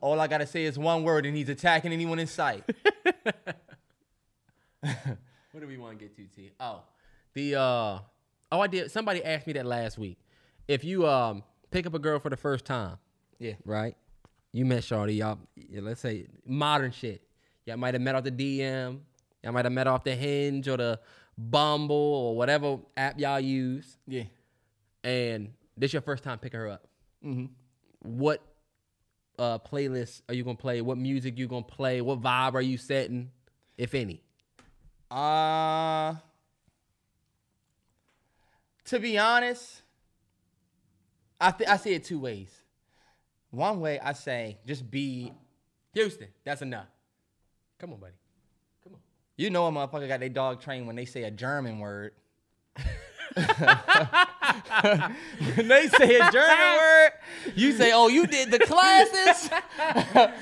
[0.00, 2.64] All I gotta say is one word, and he's attacking anyone in sight.
[5.52, 6.50] What do we want to get to, T?
[6.58, 6.80] Oh,
[7.34, 7.60] the uh,
[8.50, 8.90] oh, I did.
[8.90, 10.18] Somebody asked me that last week.
[10.66, 12.96] If you um pick up a girl for the first time,
[13.38, 13.52] Yeah.
[13.66, 13.94] right?
[14.52, 15.38] You met Shorty, y'all.
[15.54, 17.22] yeah, Let's say modern shit.
[17.66, 19.00] Y'all might have met off the DM.
[19.42, 21.00] Y'all might have met off the Hinge or the
[21.36, 23.96] Bumble or whatever app y'all use.
[24.06, 24.24] Yeah.
[25.02, 26.86] And this your first time picking her up.
[27.24, 27.46] Mm-hmm.
[28.00, 28.42] What
[29.38, 30.80] uh playlist are you gonna play?
[30.80, 32.00] What music you gonna play?
[32.00, 33.30] What vibe are you setting,
[33.78, 34.22] if any?
[35.10, 36.14] Uh,
[38.86, 39.82] to be honest,
[41.40, 42.50] I th- I see it two ways.
[43.50, 45.32] One way I say just be,
[45.92, 46.86] Houston, that's enough.
[47.78, 48.14] Come on, buddy.
[49.38, 49.44] Come on.
[49.44, 52.12] you know, a motherfucker got their dog trained when they say a German word.
[55.56, 57.10] when they say a German word,
[57.54, 59.50] you say, "Oh, you did the classes,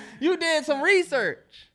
[0.21, 1.71] you did some research."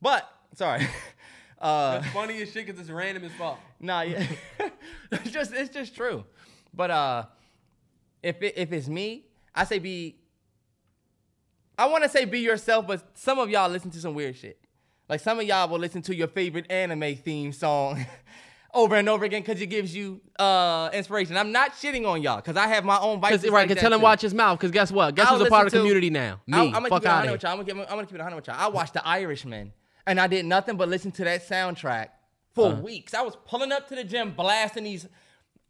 [0.00, 0.86] But sorry,
[1.60, 3.58] uh, That's funny as shit because it's random as fuck.
[3.80, 4.26] Nah, yeah.
[5.10, 6.24] it's just it's just true.
[6.74, 7.24] But uh
[8.22, 10.16] if it, if it's me, I say be
[11.78, 14.58] I want to say be yourself, but some of y'all listen to some weird shit.
[15.12, 18.02] Like some of y'all will listen to your favorite anime theme song
[18.72, 21.36] over and over again because it gives you uh inspiration.
[21.36, 23.44] I'm not shitting on y'all because I have my own vices.
[23.50, 24.04] Right, like can tell him too.
[24.04, 24.58] watch his mouth.
[24.58, 25.14] Cause guess what?
[25.14, 26.40] Guess I'll who's a part of the community now?
[26.46, 26.56] Me.
[26.56, 27.50] I'm, I'm gonna Fuck keep it 100 with y'all.
[27.52, 28.56] I'm gonna, give, I'm gonna keep it 100 with y'all.
[28.58, 29.74] I watched The Irishman,
[30.06, 32.08] and I did nothing but listen to that soundtrack
[32.54, 32.80] for Uh-huh.
[32.80, 33.12] weeks.
[33.12, 35.06] I was pulling up to the gym, blasting these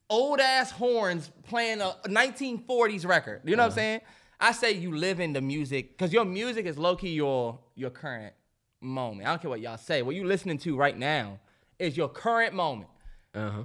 [0.08, 3.40] old ass horns, playing a 1940s record.
[3.44, 3.70] You know Uh-huh.
[3.70, 4.00] what I'm saying?
[4.38, 7.90] I say you live in the music because your music is low key your your
[7.90, 8.34] current
[8.82, 9.26] moment.
[9.26, 10.02] I don't care what y'all say.
[10.02, 11.38] What you listening to right now
[11.78, 12.90] is your current moment.
[13.34, 13.62] Uh huh.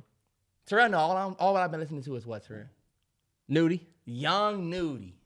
[0.65, 2.67] Terrell, no, all, I'm, all what I've been listening to is what, Terrell?
[3.47, 3.87] Nudy.
[4.05, 5.17] Young Nudy.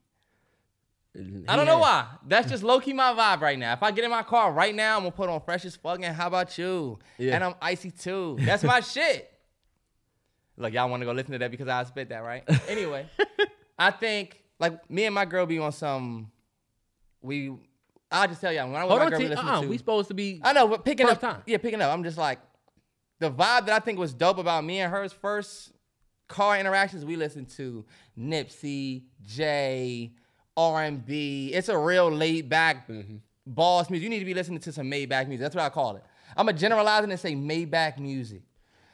[1.47, 2.05] I don't know why.
[2.25, 3.73] That's just low key my vibe right now.
[3.73, 5.99] If I get in my car right now, I'm gonna put on fresh as fuck.
[6.01, 6.99] And how about you?
[7.17, 7.35] Yeah.
[7.35, 8.37] And I'm icy too.
[8.39, 9.29] That's my shit.
[10.55, 12.43] Look, y'all want to go listen to that because I spit that, right?
[12.69, 13.07] Anyway,
[13.79, 16.31] I think like me and my girl be on some.
[17.21, 17.51] We
[18.11, 19.33] I'll just tell y'all when I was Hold my on, girl, we T.
[19.35, 19.67] Uh-uh, to.
[19.69, 20.41] we supposed to be.
[20.43, 21.41] I know, but picking up, time.
[21.45, 21.93] yeah, picking up.
[21.93, 22.39] I'm just like,
[23.19, 25.71] the vibe that I think was dope about me and her's first
[26.27, 27.05] car interactions.
[27.05, 27.85] We listened to
[28.17, 30.11] Nipsey, Jay,
[30.57, 31.51] R&B.
[31.53, 33.17] It's a real laid back Mm-hmm.
[33.45, 34.03] boss music.
[34.03, 35.41] You need to be listening to some Maybach music.
[35.41, 36.03] That's what I call it.
[36.35, 38.41] I'm a generalizing and say Maybach music.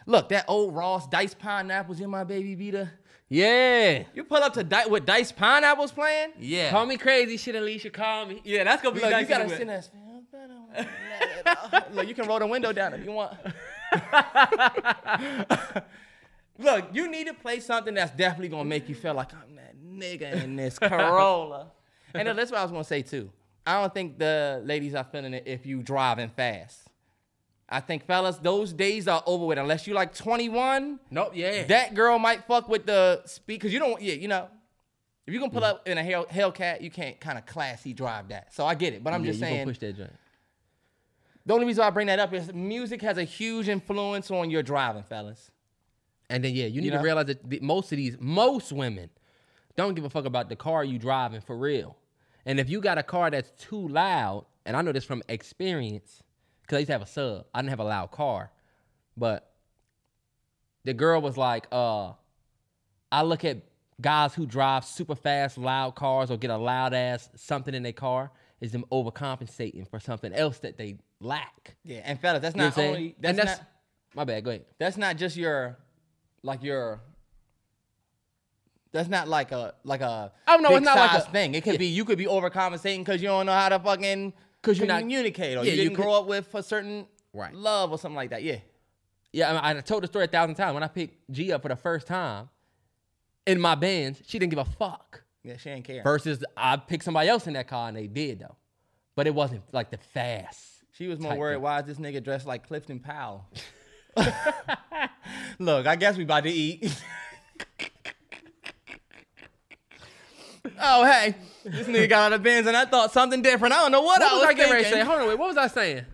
[0.06, 2.90] Look, that old Ross Diced Pineapples in my baby Vita.
[3.30, 4.04] Yeah.
[4.16, 6.30] You pull up to Di- with Diced Pineapples playing?
[6.40, 6.70] Yeah.
[6.72, 7.90] Call me crazy, shit, Alicia.
[7.90, 8.42] Call me.
[8.46, 9.22] Yeah, that's gonna be Look, nice.
[9.24, 9.90] you gotta to do sit
[11.94, 13.34] Look, you can roll the window down if you want.
[16.60, 19.76] Look, you need to play something that's definitely gonna make you feel like I'm that
[19.78, 21.72] nigga in this Corolla.
[22.14, 23.30] and uh, that's what I was gonna say too.
[23.66, 26.87] I don't think the ladies are feeling it if you driving fast.
[27.70, 29.58] I think fellas, those days are over with.
[29.58, 31.32] Unless you like 21, Nope.
[31.34, 31.66] Yeah.
[31.66, 34.02] that girl might fuck with the speed because you don't.
[34.02, 34.48] Yeah, you know.
[35.26, 35.70] If you can pull mm.
[35.70, 38.54] up in a Hell, Hellcat, you can't kind of classy drive that.
[38.54, 39.66] So I get it, but I'm yeah, just you saying.
[39.66, 40.14] push that joint.
[41.46, 44.64] The only reason I bring that up is music has a huge influence on your
[44.64, 45.52] driving, fellas.
[46.30, 46.98] And then yeah, you need know?
[46.98, 49.10] to realize that most of these, most women,
[49.76, 51.98] don't give a fuck about the car you driving for real.
[52.46, 56.24] And if you got a car that's too loud, and I know this from experience,
[56.68, 58.52] because I used to have a sub, I didn't have a loud car,
[59.16, 59.50] but
[60.84, 62.12] the girl was like, uh,
[63.12, 63.58] I look at
[64.02, 67.94] guys who drive super fast, loud cars or get a loud ass something in their
[67.94, 71.76] car is them overcompensating for something else that they lack.
[71.86, 73.68] Yeah, and fellas, that's You know not only And that's, not
[74.14, 74.44] my bad.
[74.44, 74.66] Go ahead.
[74.78, 75.78] that's not just your
[76.44, 77.00] like your
[78.92, 81.56] that's not like a like a Oh, no, big it's not like a- thing.
[81.56, 81.80] It could yeah.
[81.80, 84.34] be you could be overcompensating because you don't know how to fucking
[84.68, 87.08] 'Cause you're not- communicate or yeah, you you didn't could- grow up with a certain
[87.34, 87.54] Right.
[87.54, 88.44] love or something like that.
[88.44, 88.60] Yeah.
[89.34, 90.74] Yeah, I, I told the story a thousand times.
[90.74, 92.50] When I picked G up for the first time
[93.46, 95.24] in my Benz, she didn't give a fuck.
[95.44, 96.02] Yeah, she didn't care.
[96.04, 98.56] Versus I picked somebody else in that car and they did though,
[99.16, 100.84] but it wasn't like the fast.
[100.94, 101.62] She was more worried, thing.
[101.64, 103.46] why is this nigga dressed like Clifton Powell?
[105.60, 106.92] Look, I guess we about to eat.
[110.82, 111.36] oh, hey.
[111.64, 113.74] This nigga got out of Benz and I thought something different.
[113.74, 115.02] I don't know what, What I was was I getting ready to say?
[115.02, 115.38] Hold on, wait.
[115.38, 116.06] What was I saying?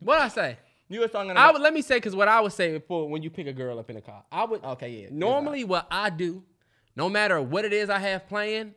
[0.00, 0.58] What I say?
[0.88, 3.22] You were talking I would let me say because what I would say for when
[3.22, 5.08] you pick a girl up in a car, I would Okay, yeah.
[5.10, 6.44] Normally, what I do,
[6.94, 8.74] no matter what it is I have playing,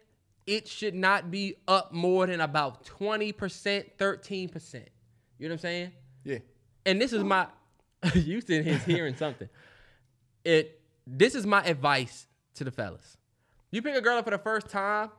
[0.48, 3.34] it should not be up more than about 20%,
[3.98, 4.74] 13%.
[5.38, 5.92] You know what I'm saying?
[6.24, 6.40] Yeah.
[6.86, 7.48] And this is my
[8.16, 9.50] you sitting here hearing something.
[10.44, 13.18] It this is my advice to the fellas.
[13.72, 15.12] You pick a girl up for the first time,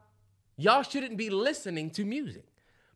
[0.61, 2.45] y'all shouldn't be listening to music.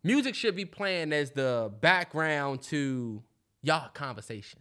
[0.02, 3.22] Music should be playing as the background to
[3.62, 4.60] y'all conversation.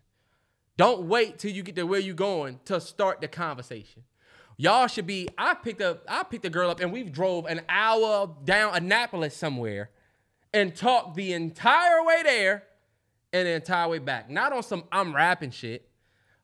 [0.78, 4.04] Don't wait till you get to where you're going to start the conversation.
[4.58, 5.28] Y'all should be.
[5.38, 6.04] I picked up.
[6.08, 9.90] I picked a girl up, and we drove an hour down Annapolis somewhere,
[10.54, 12.64] and talked the entire way there,
[13.34, 14.30] and the entire way back.
[14.30, 15.90] Not on some I'm rapping shit,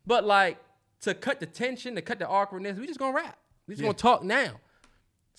[0.06, 0.58] but like
[1.02, 2.78] to cut the tension, to cut the awkwardness.
[2.78, 3.38] We just gonna rap.
[3.68, 4.60] We just gonna talk now.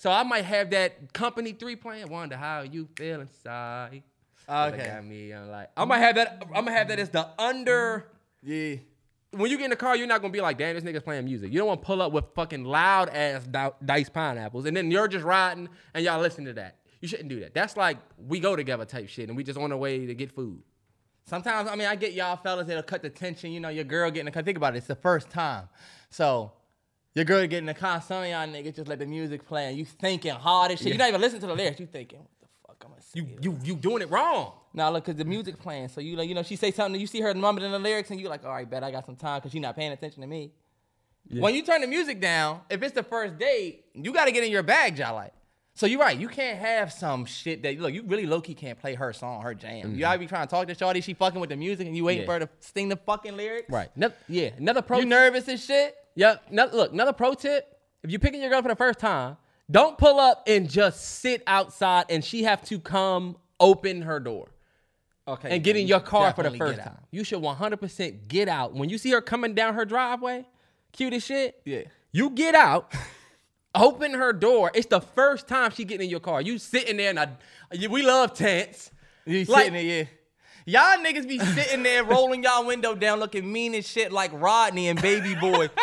[0.01, 2.09] So I might have that company three playing.
[2.09, 4.01] Wonder how you feel inside.
[4.49, 4.81] Okay.
[4.81, 6.41] At me, I'm like, I might have that.
[6.55, 8.07] I'm gonna have that as the under
[8.41, 8.77] Yeah.
[9.29, 11.25] when you get in the car, you're not gonna be like, damn, this nigga's playing
[11.25, 11.51] music.
[11.51, 14.89] You don't want to pull up with fucking loud ass di- dice pineapples, and then
[14.89, 16.77] you're just riding and y'all listen to that.
[16.99, 17.53] You shouldn't do that.
[17.53, 20.31] That's like we go together type shit, and we just on the way to get
[20.31, 20.63] food.
[21.25, 23.51] Sometimes, I mean, I get y'all fellas that'll cut the tension.
[23.51, 24.41] You know, your girl getting the car.
[24.41, 24.79] Think about it.
[24.79, 25.69] It's the first time.
[26.09, 26.53] So,
[27.13, 28.01] your girl getting the car.
[28.01, 30.87] Some of y'all niggas just let the music play and you thinking hard as shit.
[30.87, 30.93] Yeah.
[30.93, 31.79] you not even listening to the lyrics.
[31.79, 33.19] You thinking, what the fuck I'm gonna say?
[33.19, 34.53] You you you doing it wrong.
[34.73, 37.07] Now look, cause the music playing, so you like, you know, she say something, you
[37.07, 39.17] see her mumbling in the lyrics, and you like, all right, bet I got some
[39.17, 40.53] time, cause she not paying attention to me.
[41.29, 44.43] When you turn the music down, if it's the first date, you got to get
[44.43, 45.33] in your bag, y'all like.
[45.73, 48.77] So you're right, you can't have some shit that look, you really low key can't
[48.77, 49.77] play her song, her jam.
[49.77, 49.99] You mm-hmm.
[49.99, 52.23] gotta be trying to talk to Shorty, she fucking with the music, and you waiting
[52.23, 52.25] Yeah.
[52.27, 53.69] for her to sing the fucking lyrics.
[53.69, 53.89] Right.
[53.95, 54.49] No- yeah.
[54.57, 54.99] Another pro.
[54.99, 55.95] You nervous and shit.
[56.15, 56.35] Yeah.
[56.49, 56.93] No, look.
[56.93, 59.37] Another pro tip: if you're picking your girl for the first time,
[59.69, 64.47] don't pull up and just sit outside, and she have to come open her door.
[65.27, 65.49] Okay.
[65.51, 66.97] and get in your car for the first time.
[67.11, 68.73] You should 100% get out.
[68.73, 70.45] When you see her coming down her driveway,
[70.91, 71.61] cute as shit.
[71.63, 71.83] Yeah.
[72.11, 72.91] You get out,
[73.75, 74.71] open her door.
[74.73, 76.41] It's the first time she getting in your car.
[76.41, 77.29] You sitting there and I,
[77.87, 78.91] we love tents.
[79.25, 80.03] You Like- sitting there, yeah.
[80.65, 84.89] Y'all niggas be sitting there rolling y'all window down looking mean as shit like Rodney
[84.89, 85.69] and Baby Boy.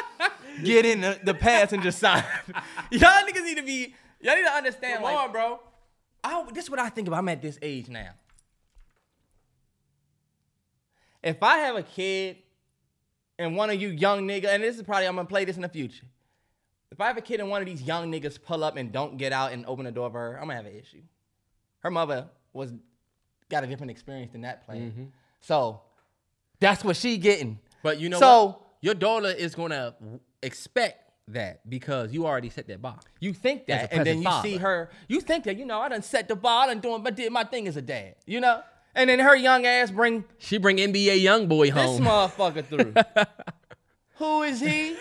[0.65, 2.25] Get in the, the passenger side.
[2.91, 5.61] y'all niggas need to be, y'all need to understand Come like, on, bro.
[6.25, 7.19] I, this is what I think about.
[7.19, 8.11] I'm at this age now.
[11.23, 12.37] If I have a kid
[13.39, 15.63] and one of you young nigga, and this is probably I'm gonna play this in
[15.63, 16.07] the future.
[16.91, 19.17] If I have a kid and one of these young niggas pull up and don't
[19.19, 21.03] get out and open the door for her, I'm gonna have an issue.
[21.81, 22.73] Her mother was
[23.49, 24.81] got a different experience than that player.
[24.81, 25.05] Mm-hmm.
[25.41, 25.83] So
[26.61, 27.59] that's what she getting.
[27.83, 28.65] But you know So- what?
[28.81, 29.97] Your daughter is gonna
[30.43, 32.99] expect that because you already set that bar.
[33.21, 34.49] You think that, and then you father.
[34.49, 34.91] see her.
[35.09, 37.33] You think that you know I done set the bar, I done doing, but did
[37.33, 38.63] my thing as a dad, you know.
[38.95, 42.03] And then her young ass bring She bring NBA young boy this home.
[42.03, 42.95] motherfucker through.
[44.17, 44.97] Who is he?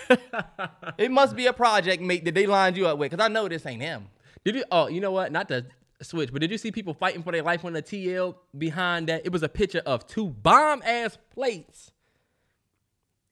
[0.97, 3.47] it must be a project mate that they lined you up with, cause I know
[3.47, 4.07] this ain't him.
[4.45, 4.63] Did you?
[4.71, 5.31] Oh, you know what?
[5.31, 5.65] Not to
[6.03, 9.25] switch, but did you see people fighting for their life on the TL behind that?
[9.25, 11.91] It was a picture of two bomb ass plates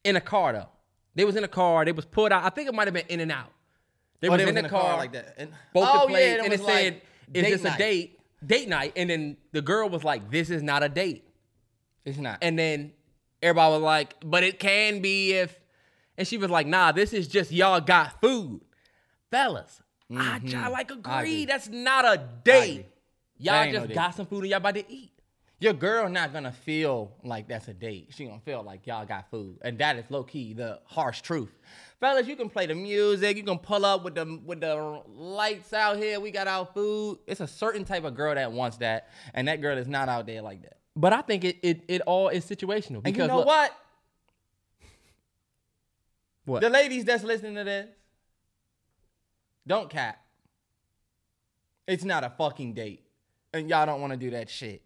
[0.04, 0.70] in a car though.
[1.16, 1.86] They was in a car.
[1.86, 2.44] They was pulled out.
[2.44, 3.52] I think it might have been in and out.
[4.20, 5.36] They Oh, was they in the car, like that.
[5.38, 7.04] And, both oh, the yeah, and it was said, like
[7.34, 7.76] "Is this night.
[7.76, 8.20] a date?
[8.46, 11.24] Date night?" And then the girl was like, "This is not a date."
[12.06, 12.40] It's not.
[12.42, 12.92] And then
[13.42, 15.58] everybody was like, "But it can be if,"
[16.18, 18.62] and she was like, "Nah, this is just y'all got food,
[19.32, 19.82] fellas."
[20.16, 21.08] I, I like Mm-hmm.
[21.10, 21.32] I agree.
[21.32, 21.46] agree.
[21.46, 22.86] That's not a date.
[23.38, 23.94] Y'all no just date.
[23.96, 25.12] got some food and y'all about to eat.
[25.60, 28.10] Your girl not gonna feel like that's a date.
[28.12, 31.52] She gonna feel like y'all got food, and that is low key the harsh truth.
[32.02, 33.38] Fellas, you can play the music.
[33.38, 36.20] You can pull up with the with the lights out here.
[36.20, 37.20] We got our food.
[37.26, 40.26] It's a certain type of girl that wants that, and that girl is not out
[40.26, 40.78] there like that.
[40.96, 43.72] But I think it it, it all is situational And because you know look- what?
[46.46, 46.62] What?
[46.62, 47.88] The ladies that's listening to this,
[49.66, 50.22] don't cap.
[51.88, 53.04] It's not a fucking date.
[53.54, 54.82] And y'all don't want to do that shit.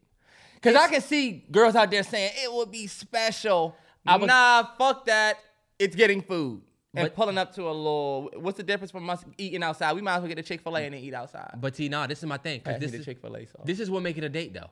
[0.61, 3.75] Cause I can see girls out there saying it would be special.
[4.05, 5.37] I was- nah, fuck that.
[5.77, 6.61] It's getting food.
[6.95, 9.93] And But- pulling up to a little what's the difference from us eating outside?
[9.93, 11.51] We might as well get a Chick-fil-A and then eat outside.
[11.61, 12.61] But see, nah, this is my thing.
[12.61, 13.61] Cause this is Chick-fil-A sauce.
[13.65, 14.71] this is what make it a date though.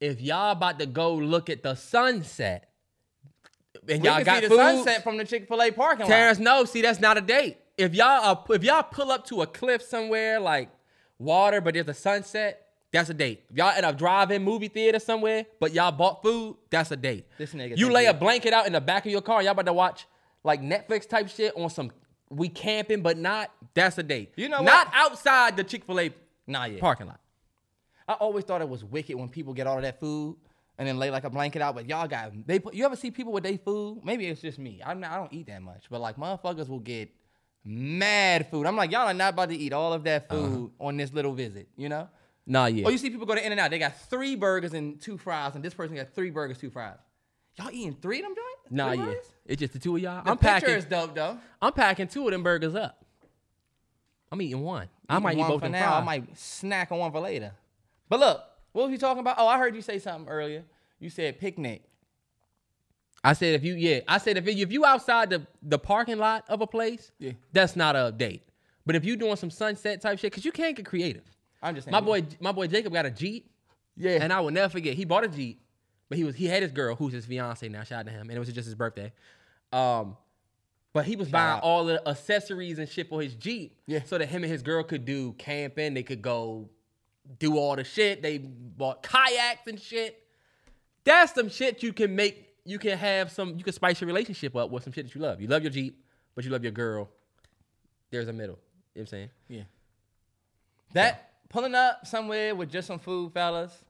[0.00, 2.70] If y'all about to go look at the sunset
[3.88, 6.08] and we y'all got see the food, sunset from the Chick-fil-A parking lot.
[6.08, 7.58] Terrence, no, see, that's not a date.
[7.78, 10.70] If y'all are, if y'all pull up to a cliff somewhere like
[11.18, 12.61] water, but there's a sunset,
[12.92, 13.44] that's a date.
[13.50, 17.26] If y'all in a drive-in movie theater somewhere, but y'all bought food, that's a date.
[17.38, 19.66] This nigga you lay a blanket out in the back of your car, y'all about
[19.66, 20.06] to watch
[20.44, 21.90] like Netflix type shit on some
[22.28, 23.50] we camping, but not.
[23.74, 24.32] That's a date.
[24.36, 26.10] You know not outside the Chick Fil A
[26.46, 26.80] Nah, yeah.
[26.80, 27.20] parking lot.
[28.08, 30.36] I always thought it was wicked when people get all of that food
[30.76, 31.74] and then lay like a blanket out.
[31.74, 32.58] But y'all got they.
[32.58, 34.00] put- You ever see people with their food?
[34.04, 34.80] Maybe it's just me.
[34.84, 37.10] I'm not, I don't eat that much, but like motherfuckers will get
[37.64, 38.66] mad food.
[38.66, 40.40] I'm like, y'all are not about to eat all of that uh-huh.
[40.40, 41.68] food on this little visit.
[41.76, 42.08] You know?
[42.46, 42.84] Nah, yeah.
[42.86, 43.70] Or you see people go to In and Out.
[43.70, 46.98] They got three burgers and two fries, and this person got three burgers, two fries.
[47.58, 48.70] Y'all eating three of them joints?
[48.70, 49.04] nah, yeah.
[49.04, 49.26] burgers?
[49.46, 50.24] It's just the two of y'all.
[50.24, 50.74] The I'm picture packing.
[50.74, 51.38] is dope though.
[51.60, 53.04] I'm packing two of them burgers up.
[54.30, 54.88] I'm eating one.
[55.08, 55.94] I might eat one both for them now.
[55.96, 57.52] I might snack on one for later.
[58.08, 59.36] But look, what was you talking about?
[59.38, 60.64] Oh, I heard you say something earlier.
[60.98, 61.82] You said picnic.
[63.24, 66.18] I said if you yeah, I said if you, if you outside the the parking
[66.18, 67.32] lot of a place, Yeah.
[67.52, 68.42] that's not a date.
[68.84, 71.22] But if you doing some sunset type shit, cause you can't get creative.
[71.62, 71.92] I'm just saying.
[71.92, 73.50] My boy, my boy Jacob got a Jeep,
[73.96, 74.18] Yeah.
[74.22, 74.94] and I will never forget.
[74.94, 75.62] He bought a Jeep,
[76.08, 77.82] but he was he had his girl who's his fiance now.
[77.84, 79.12] Shout out to him, and it was just his birthday.
[79.72, 80.16] Um,
[80.92, 81.62] but he was buying out.
[81.62, 84.02] all the accessories and shit for his Jeep, Yeah.
[84.04, 85.94] so that him and his girl could do camping.
[85.94, 86.68] They could go
[87.38, 88.20] do all the shit.
[88.20, 90.18] They bought kayaks and shit.
[91.04, 92.48] That's some shit you can make.
[92.64, 93.56] You can have some.
[93.56, 95.40] You can spice your relationship up with some shit that you love.
[95.40, 96.04] You love your Jeep,
[96.34, 97.08] but you love your girl.
[98.10, 98.58] There's a middle.
[98.94, 99.30] You know what I'm saying?
[99.48, 99.62] Yeah.
[100.92, 103.84] That pulling up somewhere with just some food, fellas,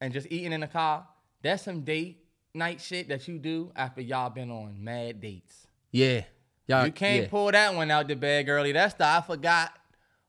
[0.00, 1.06] and just eating in the car,
[1.42, 2.24] that's some date
[2.54, 5.66] night shit that you do after y'all been on mad dates.
[5.90, 6.22] Yeah.
[6.66, 7.28] Y'all, You can't yeah.
[7.28, 8.72] pull that one out the bag early.
[8.72, 9.72] That's the I forgot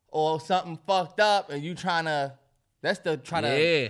[0.10, 2.34] or something fucked up and you trying to
[2.82, 3.90] that's the try to Yeah.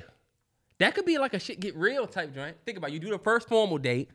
[0.79, 2.55] That could be like a shit get real type joint.
[2.65, 2.93] Think about it.
[2.93, 4.11] you do the first formal date,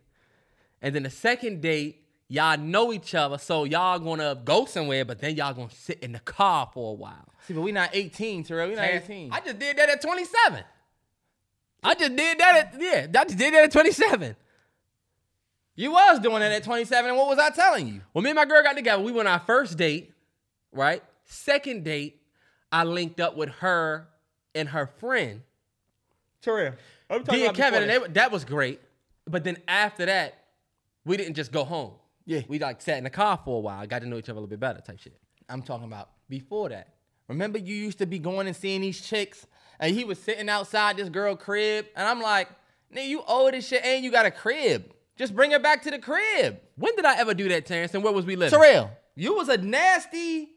[0.81, 2.02] and then the second date,
[2.33, 6.13] y'all know each other, so y'all gonna go somewhere, but then y'all gonna sit in
[6.13, 7.29] the car for a while.
[7.47, 8.71] See, but we not 18, Terrell.
[8.71, 9.33] We not 18.
[9.33, 10.65] I just did that at 27.
[11.85, 14.35] I just did that at yeah, I just did that at 27.
[15.77, 18.01] you was doing it at 27, and what was I telling you?
[18.13, 20.13] When me and my girl got together, we went on our first date,
[20.73, 21.03] right?
[21.27, 22.23] Second date,
[22.71, 24.09] I linked up with her
[24.55, 25.43] and her friend.
[26.41, 26.75] Terrell.
[27.11, 28.81] I'm D and Kevin, and they, that was great.
[29.27, 30.45] But then after that,
[31.05, 31.93] we didn't just go home.
[32.25, 32.43] Yeah.
[32.49, 34.41] We like sat in the car for a while, got to know each other a
[34.41, 35.17] little bit better, type shit.
[35.49, 36.95] I'm talking about before that.
[37.29, 39.47] Remember you used to be going and seeing these chicks,
[39.81, 42.49] and he was sitting outside this girl crib, and I'm like,
[42.95, 44.93] nigga, you old as shit, and you got a crib.
[45.17, 46.61] Just bring her back to the crib.
[46.77, 47.95] When did I ever do that, Terrence?
[47.95, 48.59] And where was we living?
[48.59, 50.49] Terrell, you was a nasty,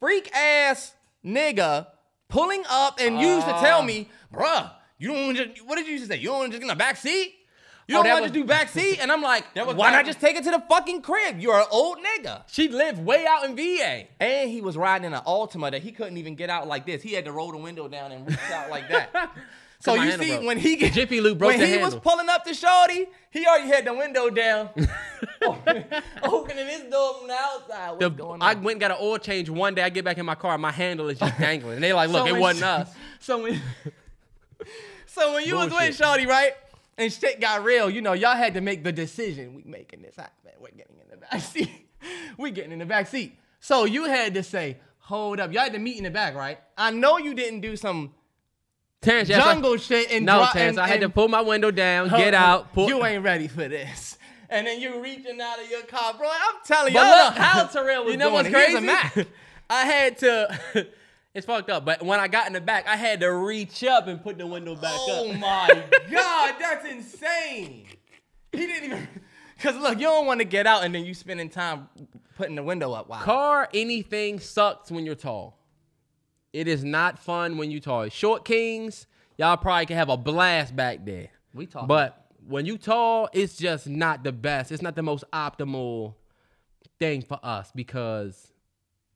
[0.00, 0.94] freak ass
[1.24, 1.86] nigga
[2.28, 3.84] pulling up, and you used to tell Ah.
[3.84, 6.18] me, bruh, you don't want to just, what did you used to say?
[6.20, 7.34] You don't want to just get in the back seat?
[7.88, 8.98] You Oh, don't that want was- to do backseat?
[9.00, 11.40] And I'm like, why back- not just take it to the fucking crib?
[11.40, 12.42] You're an old nigga.
[12.46, 14.04] She lived way out in VA.
[14.20, 17.02] And he was riding in an Altima that he couldn't even get out like this.
[17.02, 19.30] He had to roll the window down and reach out like that.
[19.84, 20.44] So you see, broke.
[20.46, 23.66] when he get, Jiffy Lube broke when he was pulling up to Shorty, he already
[23.66, 24.68] had the window down,
[26.22, 27.88] opening his door from the outside.
[27.90, 28.42] What's The- going on?
[28.42, 29.82] I went and got an oil change one day.
[29.82, 31.74] I get back in my car, my handle is just dangling.
[31.74, 32.94] And they like, look, So it when- wasn't us.
[33.18, 33.60] So when,
[35.06, 36.52] so when you was with Shorty, right,
[37.02, 39.54] and shit got real, you know, y'all had to make the decision.
[39.54, 40.52] We making this happen.
[40.60, 41.70] We're getting in the back seat.
[42.38, 43.36] we getting in the back seat.
[43.60, 45.52] So you had to say, hold up.
[45.52, 46.58] Y'all had to meet in the back, right?
[46.78, 48.14] I know you didn't do some
[49.00, 51.40] Terrence, yes, I- jungle shit and no, dri- Terrence, and- I had to pull my
[51.40, 52.88] window down, Hold get out, pull.
[52.88, 54.16] You ain't ready for this.
[54.52, 56.28] And then you reaching out of your car, bro.
[56.28, 59.14] I'm telling you, look, how Terrell was you know doing what's it.
[59.14, 59.28] Crazy?
[59.70, 60.86] I had to.
[61.34, 61.84] It's fucked up.
[61.84, 64.46] But when I got in the back, I had to reach up and put the
[64.46, 65.34] window back Oh up.
[65.34, 67.86] Oh my god, that's insane.
[68.52, 69.08] He didn't even.
[69.60, 71.88] Cause look, you don't want to get out and then you spending time
[72.36, 73.08] putting the window up.
[73.08, 73.20] Wow.
[73.20, 75.58] Car, anything sucks when you're tall.
[76.52, 78.08] It is not fun when you're tall.
[78.08, 79.06] Short kings,
[79.38, 81.28] y'all probably can have a blast back there.
[81.54, 81.88] We talking.
[81.88, 84.72] But when you tall, it's just not the best.
[84.72, 86.14] It's not the most optimal
[86.98, 88.52] thing for us because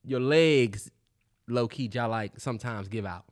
[0.05, 0.91] your legs,
[1.49, 3.25] low key, y'all like sometimes give out.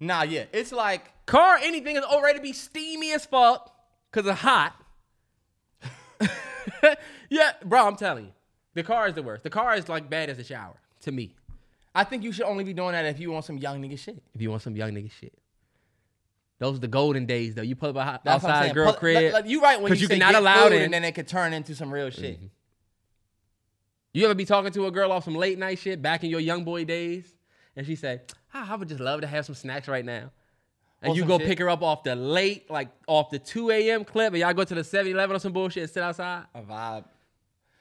[0.00, 3.74] Nah, yeah, it's like Car, anything is already be steamy as fuck
[4.12, 4.74] because it's hot.
[7.30, 8.32] yeah, bro, I'm telling you.
[8.74, 9.42] The car is the worst.
[9.42, 11.34] The car is like bad as a shower to me.
[11.94, 14.22] I think you should only be doing that if you want some young nigga shit.
[14.34, 15.32] If you want some young nigga shit.
[16.58, 17.62] Those are the golden days though.
[17.62, 19.16] You pull up a- That's outside girl Put- crib.
[19.16, 21.04] like- like, you right when you, you say cannot get allow food it and then
[21.04, 22.36] it could turn into some real shit.
[22.36, 22.46] Mm-hmm.
[24.16, 26.40] You ever be talking to a girl off some late night shit back in your
[26.40, 27.34] young boy days,
[27.76, 28.22] and she say,
[28.54, 30.30] ah, "I would just love to have some snacks right now,"
[31.02, 31.46] and Or you go shit.
[31.46, 34.06] pick her up off the late, like off the two a.m.
[34.06, 36.44] clip, and y'all go to the 7-Eleven or some bullshit and sit outside.
[36.54, 37.04] A vibe.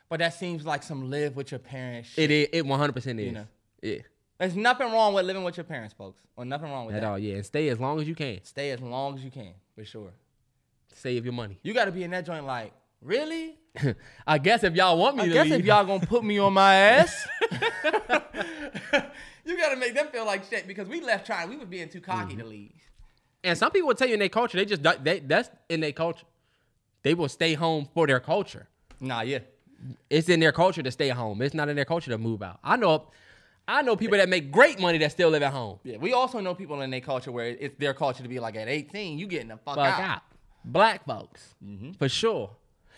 [0.09, 2.29] But that seems like some live with your parents shit.
[2.29, 2.47] It is.
[2.51, 3.31] It one hundred percent is.
[3.31, 3.47] know.
[3.81, 3.99] Yeah.
[4.37, 6.21] There's nothing wrong with living with your parents, folks.
[6.35, 7.07] Or nothing wrong with At that.
[7.07, 7.19] At all.
[7.19, 7.35] Yeah.
[7.35, 8.43] And stay as long as you can.
[8.43, 10.11] Stay as long as you can, for sure.
[10.93, 11.59] Save your money.
[11.63, 12.73] You got to be in that joint like,
[13.05, 13.57] really?
[14.27, 15.25] I guess if y'all want me to.
[15.25, 17.27] I to guess leave, if y'all gonna put me on my ass,
[19.45, 21.49] you gotta make them feel like shit because we left trying.
[21.49, 22.39] We was being too cocky mm-hmm.
[22.39, 22.71] to leave.
[23.43, 25.91] and some people will tell you in their culture, they just they that's in their
[25.91, 26.25] culture.
[27.03, 28.67] They will stay home for their culture.
[28.99, 29.39] Nah, yeah.
[30.09, 31.39] It's in their culture to stay home.
[31.43, 32.57] It's not in their culture to move out.
[32.63, 33.11] I know,
[33.67, 35.77] I know people that make great money that still live at home.
[35.83, 38.55] Yeah, we also know people in their culture where it's their culture to be like
[38.55, 39.99] at 18, you getting the fuck, Fuck out.
[39.99, 40.21] out.
[40.63, 41.91] Black folks, mm-hmm.
[41.91, 42.49] for sure.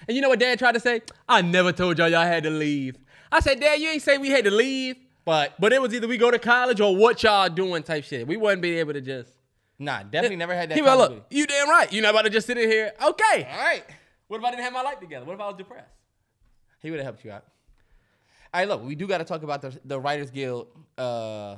[0.07, 1.01] And you know what Dad tried to say?
[1.27, 2.97] I never told y'all y'all had to leave.
[3.31, 4.95] I said, Dad, you ain't say we had to leave,
[5.25, 8.27] But but it was either we go to college or what y'all doing type shit.
[8.27, 9.31] We wouldn't be able to just.
[9.79, 10.75] nah, definitely never had that.
[10.75, 11.91] He was like, look, you damn right.
[11.91, 12.93] You're not about to just sit in here.
[13.01, 13.47] Okay.
[13.51, 13.83] All right,
[14.27, 15.25] What if I didn't have my life together?
[15.25, 15.91] What if I was depressed?
[16.81, 17.43] he would have helped you out.
[18.53, 20.67] All right, look, we do got to talk about the the Writers Guild.
[20.97, 21.57] Uh,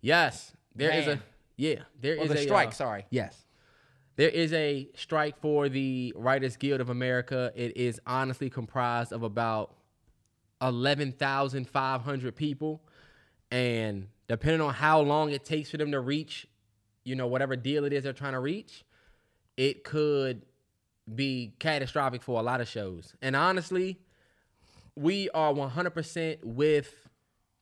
[0.00, 1.18] Yes, there is Man.
[1.18, 1.22] a
[1.56, 1.74] yeah.
[2.00, 3.04] There Or is the a strike, uh, sorry.
[3.10, 3.36] Yes,
[4.16, 7.52] there is a strike for the Writers Guild of America.
[7.54, 9.74] It is honestly comprised of about
[10.60, 12.82] eleven thousand five hundred people,
[13.50, 16.46] and depending on how long it takes for them to reach,
[17.04, 18.84] you know, whatever deal it is they're trying to reach,
[19.56, 20.42] it could
[21.14, 23.14] be catastrophic for a lot of shows.
[23.22, 23.98] And honestly,
[24.94, 27.08] we are 100% with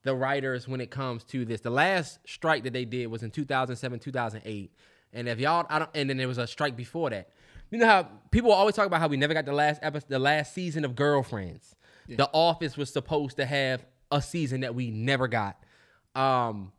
[0.03, 1.61] the writers when it comes to this.
[1.61, 4.73] The last strike that they did was in 2007, 2008.
[5.13, 7.31] And if y'all, I don't, and then there was a strike before that.
[7.71, 10.19] You know how people always talk about how we never got the last episode, the
[10.19, 11.75] last season of Girlfriends.
[12.09, 15.63] The Office was supposed to have a season that we never got.
[16.15, 16.73] Um,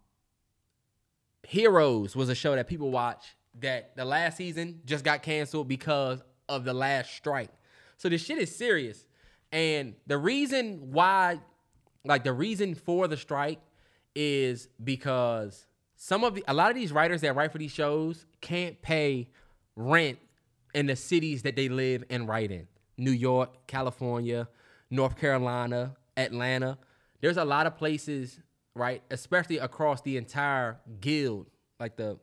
[1.44, 6.22] Heroes was a show that people watch that the last season just got canceled because
[6.48, 7.52] of the last strike.
[7.98, 9.06] So this shit is serious.
[9.52, 11.40] And the reason why,
[12.04, 13.60] like the reason for the strike
[14.16, 15.66] is because
[16.02, 19.28] some of the a lot of these writers that write for these shows can't pay
[19.76, 20.18] rent
[20.74, 22.68] in the cities that they live and write in.
[22.98, 24.48] New York, California,
[24.90, 26.78] North Carolina, Atlanta.
[27.20, 28.40] There's a lot of places,
[28.76, 31.48] right, especially across the entire guild,
[31.82, 32.18] like the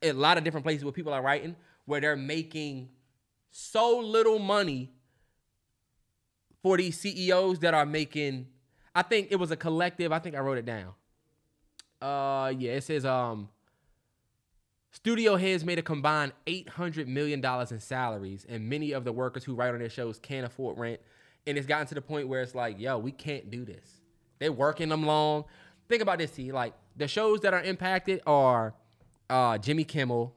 [0.00, 2.88] a lot of different places where people are writing where they're making
[3.50, 4.92] so little money
[6.62, 8.46] for these CEOs that are making
[8.94, 10.94] I think it was a collective, I think I wrote it down.
[12.00, 13.48] Uh yeah, it says um
[14.92, 19.54] Studio heads made a combined $800 million in salaries, and many of the workers who
[19.54, 21.00] write on their shows can't afford rent.
[21.46, 24.00] And it's gotten to the point where it's like, yo, we can't do this.
[24.40, 25.44] They're working them long.
[25.88, 26.50] Think about this, T.
[26.50, 28.74] Like, the shows that are impacted are
[29.28, 30.34] uh, Jimmy Kimmel,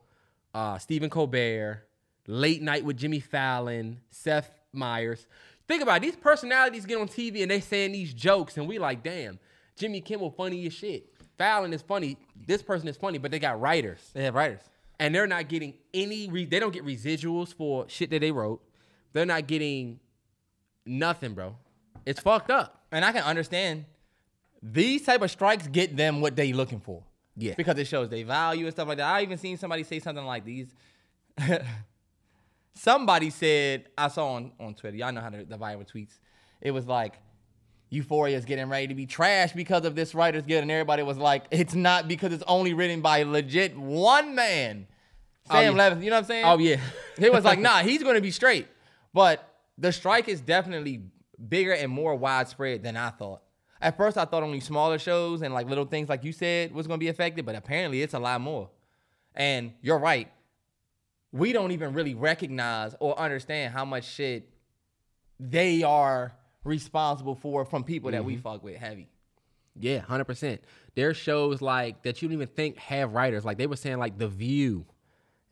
[0.53, 1.84] uh, Stephen Colbert,
[2.28, 5.28] Late Night with Jimmy Fallon, Seth Meyers.
[5.68, 6.01] Think about it.
[6.03, 9.39] These personalities get on TV and they saying these jokes, and we like, damn,
[9.76, 11.12] Jimmy Kimmel funny as shit.
[11.38, 12.17] Fallon is funny.
[12.45, 14.61] This person is funny, but they got writers, They have writers.
[14.99, 16.29] and they're not getting any.
[16.29, 18.61] Re- they don't get residuals for shit that they wrote.
[19.13, 19.99] They're not getting
[20.86, 21.55] nothing, bro.
[22.05, 22.84] It's fucked up.
[22.91, 23.86] And I can understand
[24.61, 27.03] these type of strikes get them what they looking for.
[27.36, 27.55] Yeah.
[27.55, 29.07] Because it shows they value and stuff like that.
[29.11, 30.67] I even seen somebody say something like these.
[32.75, 34.97] somebody said I saw on, on Twitter.
[34.97, 36.19] Y'all know how to the viral tweets.
[36.61, 37.15] It was like
[37.93, 41.17] Euphoria is getting ready to be trashed because of this writer's guild, and everybody was
[41.17, 44.87] like, "It's not because it's only written by legit one man."
[45.49, 45.89] Oh, Sam yeah.
[45.89, 46.45] Levinson, you know what I'm saying?
[46.45, 46.77] Oh yeah.
[47.17, 48.67] He was like, nah, he's going to be straight.
[49.13, 51.03] But the strike is definitely
[51.49, 53.41] bigger and more widespread than I thought.
[53.81, 56.87] At first, I thought only smaller shows and like little things, like you said, was
[56.87, 58.69] going to be affected, but apparently it's a lot more.
[59.35, 60.31] And you're right.
[61.33, 64.49] We don't even really recognize or understand how much shit
[65.39, 66.33] they are
[66.64, 68.41] responsible for from people that we mm-hmm.
[68.41, 69.09] fuck with heavy.
[69.80, 70.61] Yeah, hundred percent.
[70.95, 73.43] There's shows like that you don't even think have writers.
[73.43, 74.86] Like they were saying, like The View,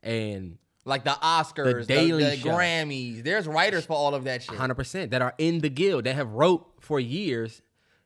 [0.03, 2.49] and Like the Oscars, the, Daily the Show.
[2.49, 3.24] Grammys.
[3.24, 4.55] There's writers for all of that shit.
[4.55, 7.62] hundred percent that are in the guild that have wrote for years.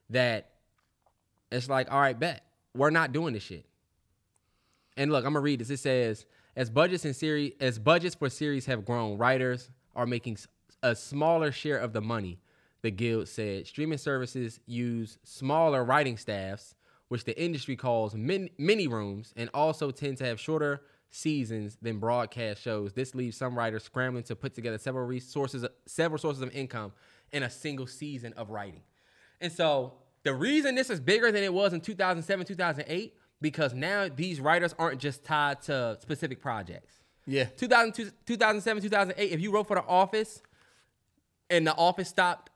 [0.09, 0.51] That
[1.51, 2.43] it's like, all right, bet
[2.75, 3.65] we're not doing this shit.
[4.97, 5.69] And look, I'm gonna read this.
[5.69, 6.25] It says,
[6.55, 10.37] as budgets and series, as budgets for series have grown, writers are making
[10.83, 12.39] a smaller share of the money.
[12.85, 16.75] The guild said streaming services use smaller writing staffs,
[17.07, 21.97] which the industry calls min- mini rooms, and also tend to have shorter seasons than
[21.97, 22.93] broadcast shows.
[22.93, 26.91] This leaves some writers scrambling to put together several resources, several sources of income
[27.31, 28.83] in a single season of writing.
[29.41, 34.09] And so the reason this is bigger than it was in 2007, 2008, because now
[34.15, 36.93] these writers aren't just tied to specific projects.
[37.25, 37.45] Yeah.
[37.45, 40.43] 2002, 2007, 2008, if you wrote for The Office
[41.49, 42.51] and The Office stopped,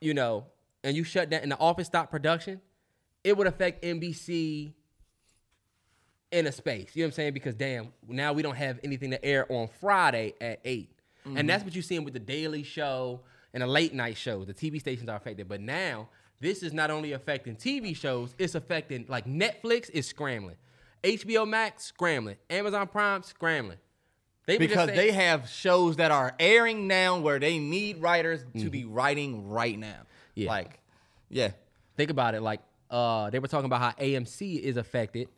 [0.00, 0.46] you know,
[0.84, 2.60] and you shut down and The Office stopped production,
[3.24, 4.72] it would affect NBC
[6.30, 6.94] in a space.
[6.94, 7.34] You know what I'm saying?
[7.34, 10.90] Because damn, now we don't have anything to air on Friday at 8.
[11.24, 11.46] And mm-hmm.
[11.46, 13.20] that's what you're seeing with the Daily Show
[13.52, 14.46] and the late night shows.
[14.46, 15.48] The TV stations are affected.
[15.48, 16.08] But now,
[16.40, 20.56] this is not only affecting TV shows, it's affecting like Netflix is scrambling.
[21.02, 22.36] HBO Max scrambling.
[22.50, 23.78] Amazon Prime scrambling.
[24.48, 28.86] They because they have shows that are airing now where they need writers to be
[28.86, 30.06] writing right now.
[30.34, 30.48] Yeah.
[30.48, 30.80] Like,
[31.28, 31.50] yeah.
[31.98, 35.28] think about it like uh they were talking about how AMC is affected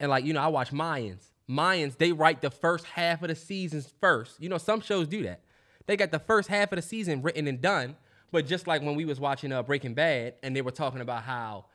[0.00, 3.36] and like you know I watch Mayans Mayans they write the first half of the
[3.36, 5.38] seasons first you know some shows do that
[5.86, 7.94] they got the first half of the season written and done
[8.32, 11.22] but just like when we was watching uh Breaking Bad and they were talking about
[11.22, 11.66] how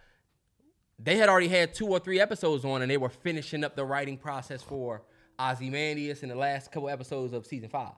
[1.00, 3.86] they had already had two or three episodes on and they were finishing up the
[3.86, 5.04] writing process for
[5.52, 7.94] Ozymandias in the last couple episodes of season five.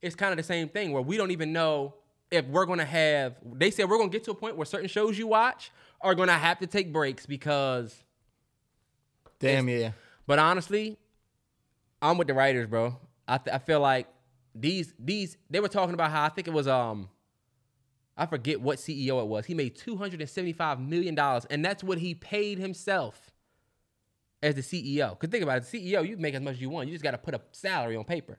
[0.00, 1.94] It's kind of the same thing where we don't even know
[2.30, 3.36] if we're gonna have.
[3.44, 5.70] They said we're gonna get to a point where certain shows you watch
[6.00, 7.96] are gonna have to take breaks because.
[9.40, 9.92] Damn, yeah.
[10.26, 10.98] But honestly,
[12.02, 12.96] I'm with the writers, bro.
[13.26, 14.08] I th- I feel like
[14.54, 17.08] these these they were talking about how I think it was um.
[18.16, 19.46] I forget what CEO it was.
[19.46, 23.32] He made two hundred and seventy-five million dollars, and that's what he paid himself
[24.42, 25.18] as the CEO.
[25.18, 26.88] Cause think about it, the CEO, you make as much as you want.
[26.88, 28.38] You just got to put a salary on paper.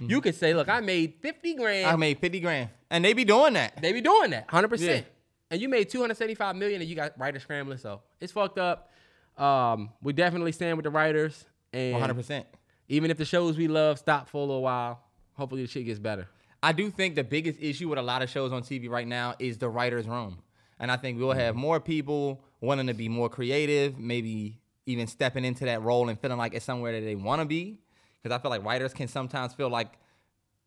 [0.00, 2.70] You could say, "Look, I made fifty grand." I made 50 grand.
[2.88, 3.82] And they be doing that.
[3.82, 5.06] They be doing that, hundred percent.
[5.06, 5.12] Yeah.
[5.50, 7.78] And you made two hundred seventy-five million, and you got writers scrambling.
[7.78, 8.92] So it's fucked up.
[9.36, 12.44] Um, we definitely stand with the writers, and 100%.
[12.88, 15.00] even if the shows we love stop for a little while,
[15.34, 16.28] hopefully the shit gets better.
[16.62, 19.34] I do think the biggest issue with a lot of shows on TV right now
[19.38, 20.38] is the writer's room.
[20.80, 24.58] And I think we'll have more people wanting to be more creative, maybe
[24.88, 27.78] even stepping into that role and feeling like it's somewhere that they want to be.
[28.22, 29.92] Because I feel like writers can sometimes feel like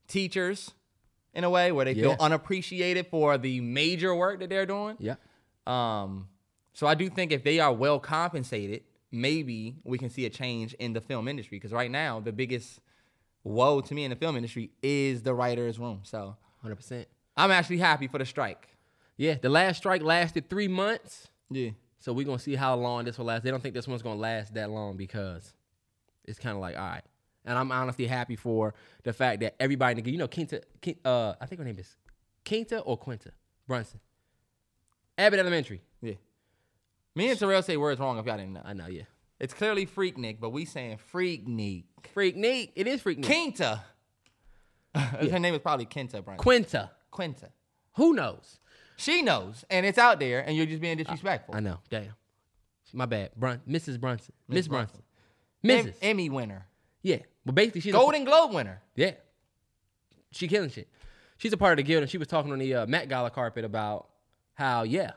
[0.07, 0.71] teachers
[1.33, 2.03] in a way where they Yeah.
[2.03, 4.97] feel unappreciated for the major work that they're doing.
[4.99, 5.15] Yeah.
[5.67, 6.27] Um,
[6.73, 10.73] so I do think if they are well compensated, maybe we can see a change
[10.75, 11.57] in the film industry.
[11.57, 12.79] Because right now, the biggest
[13.43, 16.01] woe to me in the film industry is the writer's room.
[16.03, 17.07] So Hundred percent.
[17.35, 18.67] I'm actually happy for the strike.
[19.17, 21.71] Yeah, the last strike lasted three months, Yeah.
[22.01, 23.43] So we're gonna see how long this will last.
[23.43, 25.53] They don't think this one's gonna last that long because
[26.25, 27.03] it's kind of like all right.
[27.45, 28.73] And I'm honestly happy for
[29.03, 31.95] the fact that everybody, you know, Quinta, Quin- uh, I think her name is
[32.45, 33.31] Quinta or Quinta
[33.67, 33.99] Brunson,
[35.17, 35.81] Abbott Elementary.
[36.01, 36.15] Yeah.
[37.15, 38.61] Me and Terrell say words wrong if y'all didn't know.
[38.65, 39.03] I know, yeah.
[39.39, 41.85] It's clearly Freak Nick, but we saying Freak Nick.
[42.13, 42.71] Freak Neat.
[42.75, 43.25] It is Freak Neat.
[43.27, 43.83] Quinta.
[44.95, 46.37] Her name is probably Quinta Brown.
[46.37, 46.91] Quinta.
[47.09, 47.49] Quinta.
[47.95, 48.59] Who knows?
[49.01, 51.55] She knows, and it's out there, and you're just being disrespectful.
[51.55, 51.79] I know.
[51.89, 52.13] Damn.
[52.93, 53.31] My bad.
[53.37, 53.99] Brun- Mrs.
[53.99, 54.33] Brunson.
[54.47, 55.01] Miss Brunson.
[55.63, 55.93] Em- Mrs.
[56.01, 56.65] Emmy winner.
[57.01, 57.17] yeah.
[57.45, 58.81] But basically, she's a- Golden Globe winner.
[58.95, 59.11] Yeah.
[60.31, 60.87] She killing shit.
[61.37, 63.31] She's a part of the guild, and she was talking on the uh, Met Gala
[63.31, 64.09] carpet about
[64.53, 65.11] how, yeah,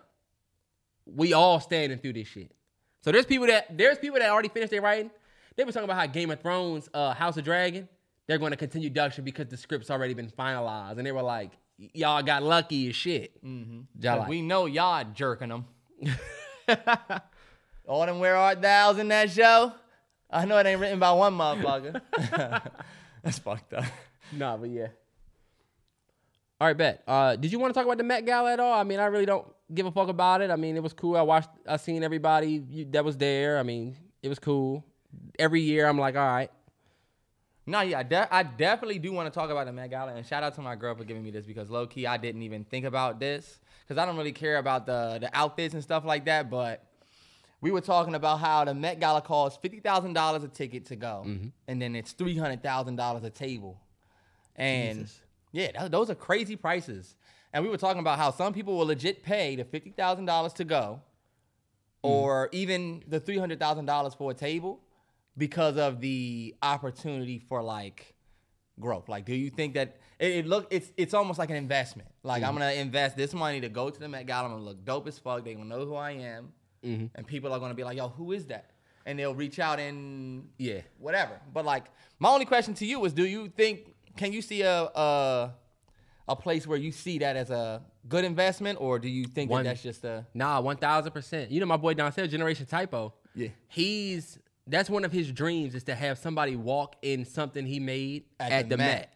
[1.04, 2.50] we all standing through this shit.
[3.02, 5.10] So there's people that there's people that already finished their writing.
[5.56, 7.86] They were talking about how Game of Thrones, uh, House of Dragon,
[8.26, 11.50] they're going to continue production because the script's already been finalized, and they were like,
[11.78, 14.02] "Y'all got lucky as shit." Mm-hmm.
[14.02, 15.66] Cause we know y'all jerking them.
[17.86, 19.72] All them where art thou's in that show.
[20.30, 22.00] I know it ain't written by one motherfucker.
[23.22, 23.84] That's fucked up.
[24.32, 24.88] Nah, but yeah.
[26.60, 27.02] All right, bet.
[27.06, 28.72] Uh, did you want to talk about the Met Gala at all?
[28.72, 30.50] I mean, I really don't give a fuck about it.
[30.50, 31.16] I mean, it was cool.
[31.16, 33.58] I watched, I seen everybody that was there.
[33.58, 34.84] I mean, it was cool.
[35.38, 36.50] Every year, I'm like, all right.
[37.66, 40.26] No, yeah, I, de- I definitely do want to talk about the Met Gala, and
[40.26, 42.64] shout out to my girl for giving me this because low key I didn't even
[42.64, 46.26] think about this because I don't really care about the the outfits and stuff like
[46.26, 46.50] that.
[46.50, 46.84] But
[47.62, 50.96] we were talking about how the Met Gala costs fifty thousand dollars a ticket to
[50.96, 51.48] go, mm-hmm.
[51.66, 53.80] and then it's three hundred thousand dollars a table,
[54.56, 55.20] and Jesus.
[55.52, 57.16] yeah, that, those are crazy prices.
[57.54, 60.52] And we were talking about how some people will legit pay the fifty thousand dollars
[60.54, 61.00] to go,
[62.04, 62.10] mm-hmm.
[62.10, 64.80] or even the three hundred thousand dollars for a table,
[65.36, 68.14] because of the opportunity for like
[68.80, 69.08] growth.
[69.08, 70.66] Like, do you think that it, it look?
[70.70, 72.08] It's it's almost like an investment.
[72.22, 72.58] Like I'm mm-hmm.
[72.58, 74.44] gonna invest this money to go to the Met Gala.
[74.44, 75.44] I'm gonna look dope as fuck.
[75.44, 76.52] They gonna know who I am,
[76.84, 77.06] mm-hmm.
[77.14, 78.70] and people are gonna be like, "Yo, who is that?"
[79.06, 80.80] And they'll reach out and Yeah.
[80.98, 81.38] whatever.
[81.52, 81.84] But like,
[82.18, 85.54] my only question to you is, do you think can you see a a,
[86.28, 89.64] a place where you see that as a good investment, or do you think One-
[89.64, 91.50] that that's just a Nah, one thousand percent.
[91.50, 93.14] You know my boy downstairs, Generation Typo.
[93.34, 93.48] Yeah.
[93.68, 98.24] He's that's one of his dreams is to have somebody walk in something he made
[98.40, 98.86] At at, the the, Met.
[98.86, 99.10] Met.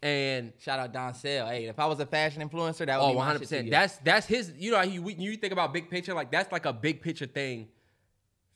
[0.00, 1.46] And shout out Don Sale?
[1.48, 3.38] Hey, if I was a fashion influencer, that would oh, be 100.
[3.40, 3.70] percent.
[3.70, 4.52] That's that's his.
[4.56, 7.66] You know, you you think about big picture like that's like a big picture thing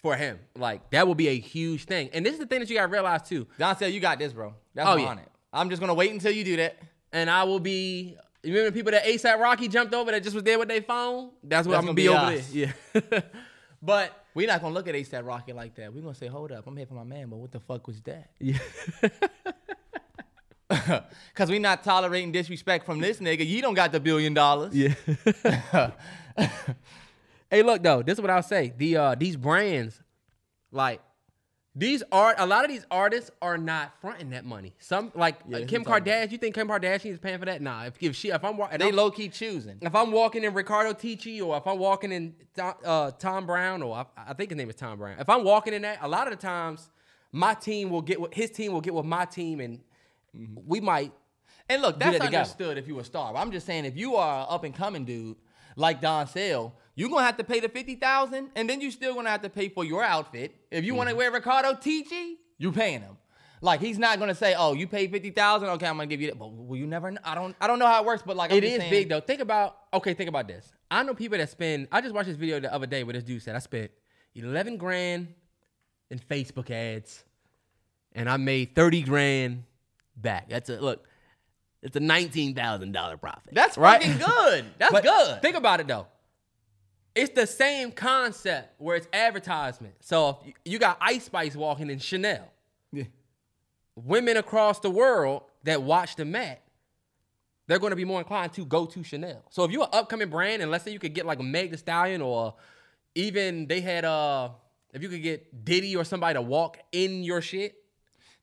[0.03, 0.39] for him.
[0.57, 2.11] Like that will be a huge thing.
[2.13, 3.49] And this is the thing that you gotta realize too.
[3.59, 4.55] Don Sale, you got this, bro.
[4.75, 5.13] That's Oh, on yeah.
[5.15, 5.29] it.
[5.53, 6.79] I'm just gonna wait until you do that.
[7.13, 8.17] And I will be.
[8.45, 11.31] You remember people that ASAP Rocky jumped over that just was there with their phone?
[11.45, 12.49] That's what That's I'm gonna gonna be, be over us.
[13.03, 13.13] there.
[13.13, 13.21] Yeah.
[13.83, 15.93] but We're not gonna look at ASAP Rocky like that.
[15.93, 18.01] We're gonna say, hold up, I'm here for my man, but what the fuck was
[18.03, 18.31] that?
[18.41, 18.59] yeah.
[21.35, 23.47] Cause we not tolerating disrespect from this nigga.
[23.47, 24.75] You don't got the billion dollars.
[24.75, 24.95] Yeah.
[27.51, 28.73] hey, look though, this is what I'll say.
[28.77, 30.01] The uh these brands,
[30.71, 31.03] like
[31.75, 34.75] these art, a lot of these artists are not fronting that money.
[34.79, 35.85] Some like Yeah, uh, Kim?
[35.85, 36.31] Kardashian.
[36.33, 37.63] You think Kim Kardashian is paying for that?
[37.63, 37.85] Nah.
[37.85, 39.79] If, if she, if I'm, wa- and They I'm low key choosing.
[39.81, 43.81] if I'm walking in Riccardo Tisci or if I'm walking in Tom, uh, Thom Browne
[43.83, 45.17] or I, I think his name is Thom Browne.
[45.19, 46.91] If I'm walking in that, a lot of the times
[47.33, 49.81] my team will get with his team will get with my team and
[50.67, 51.13] we might.
[51.71, 53.33] And look, that's that understood if you a star.
[53.33, 55.37] But I'm just saying, if you are an up and coming dude
[55.77, 59.15] like Don Sale, you're gonna have to pay the fifty thousand, and then you're still
[59.15, 60.55] gonna have to pay for your outfit.
[60.71, 61.15] If you want Mm-hmm.
[61.15, 63.17] to wear Riccardo Tisci, you're paying him.
[63.61, 65.69] Like he's not gonna say, "Oh, you paid fifty thousand.
[65.71, 67.11] Okay, I'm gonna give you that." But will you never?
[67.11, 67.21] Know?
[67.25, 67.55] I don't.
[67.61, 68.23] I don't know how it works.
[68.27, 69.21] But like, I'm It is saying- big though.
[69.21, 70.15] Think about okay.
[70.15, 70.73] Think about this.
[70.91, 71.87] I know people that spend.
[71.93, 73.91] I just watched this video the other day where this dude said I spent
[74.35, 75.29] eleven grand
[76.11, 77.25] in Facebook ads,
[78.15, 79.63] and I made thirty grand
[80.17, 80.49] back.
[80.51, 81.07] That's a look.
[81.83, 83.53] It's a nineteen thousand dollar profit.
[83.55, 84.01] That's right.
[84.03, 84.65] fucking good.
[84.79, 85.43] That's But good.
[85.43, 86.07] Think about it though.
[87.15, 89.95] It's the same concept where it's advertisement.
[90.01, 92.49] So if you- you got Ice Spice walking in Chanel,
[92.93, 93.05] Yeah.
[93.97, 96.67] women across the world that watch the Met,
[97.67, 99.43] they're going to be more inclined to go to Chanel.
[99.51, 101.71] So if you're an upcoming brand, and let's say you could get like a Meg
[101.71, 102.55] Thee Stallion, or
[103.15, 104.51] even they had uh,
[104.95, 107.77] if you could get Diddy or somebody to walk in your shit,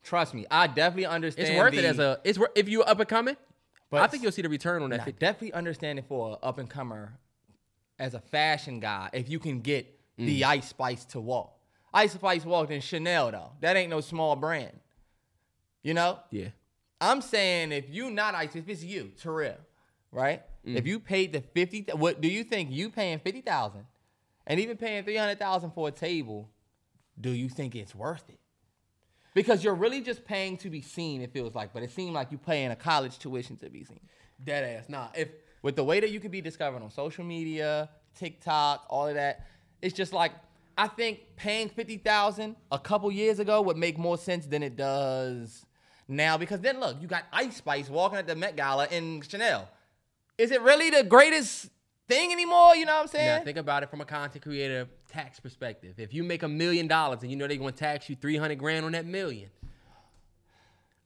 [0.03, 1.49] Trust me, I definitely understand.
[1.49, 2.19] it's worth it as a.
[2.23, 3.35] It's wor- if you're up and coming.
[3.91, 5.05] But I think you'll see the return on that.
[5.07, 7.17] Nah, definitely understand it for an up and comer
[7.97, 9.09] as a fashion guy.
[9.13, 10.25] If you can get Mm.
[10.25, 11.57] the Ice Spice to walk,
[11.93, 13.51] Ice Spice walked in Chanel though.
[13.61, 14.77] That ain't no small brand.
[15.81, 16.49] You know, Yeah.
[17.01, 19.55] I'm saying if you not Ice, if it's you, Terrell,
[20.11, 20.43] right?
[20.65, 20.75] Mm.
[20.75, 23.85] If you paid the fifty, what do you think you paying fifty thousand,
[24.45, 26.49] and even paying three hundred thousand for a table?
[27.19, 28.38] Do you think it's worth it?
[29.33, 31.21] Because you're really just paying to be seen.
[31.21, 33.99] It feels like, but it seemed like you paying a college tuition to be seen
[34.43, 34.89] Dead ass.
[34.89, 35.09] Nah.
[35.15, 35.29] If
[35.61, 39.45] with the way that you can be discovered on social media, TikTok, all of that,
[39.81, 40.31] it's just like
[40.77, 44.75] I think paying fifty thousand a couple years ago would make more sense than it
[44.75, 45.65] does
[46.07, 46.37] now.
[46.37, 49.67] Because then look, you got Ice Spice walking at the Met Gala in Chanel.
[50.37, 51.69] Is it really the greatest
[52.09, 52.75] thing anymore?
[52.75, 53.39] You know what I'm saying?
[53.39, 55.95] Now think about it from a content creator tax perspective.
[55.97, 58.57] If you make a million dollars and you know they're going to tax you 300
[58.57, 59.49] grand on that million,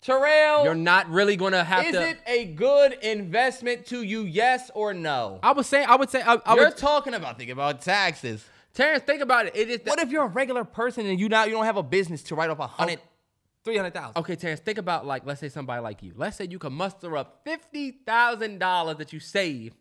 [0.01, 2.09] Terrell, you're not really going to have is to.
[2.09, 4.23] it a good investment to you?
[4.23, 5.39] Yes or no?
[5.43, 6.77] I would say, I would say, I, I You're would.
[6.77, 8.43] talking about thinking about taxes.
[8.73, 9.55] Terrence, think about it.
[9.55, 9.79] It is.
[9.85, 12.35] What if you're a regular person and you not you don't have a business to
[12.35, 13.07] write off a hundred, oh.
[13.63, 14.17] three hundred thousand?
[14.17, 16.13] okay, Terrence, think about like, let's say somebody like you.
[16.17, 19.77] Let's say you can muster up fifty thousand dollars that you saved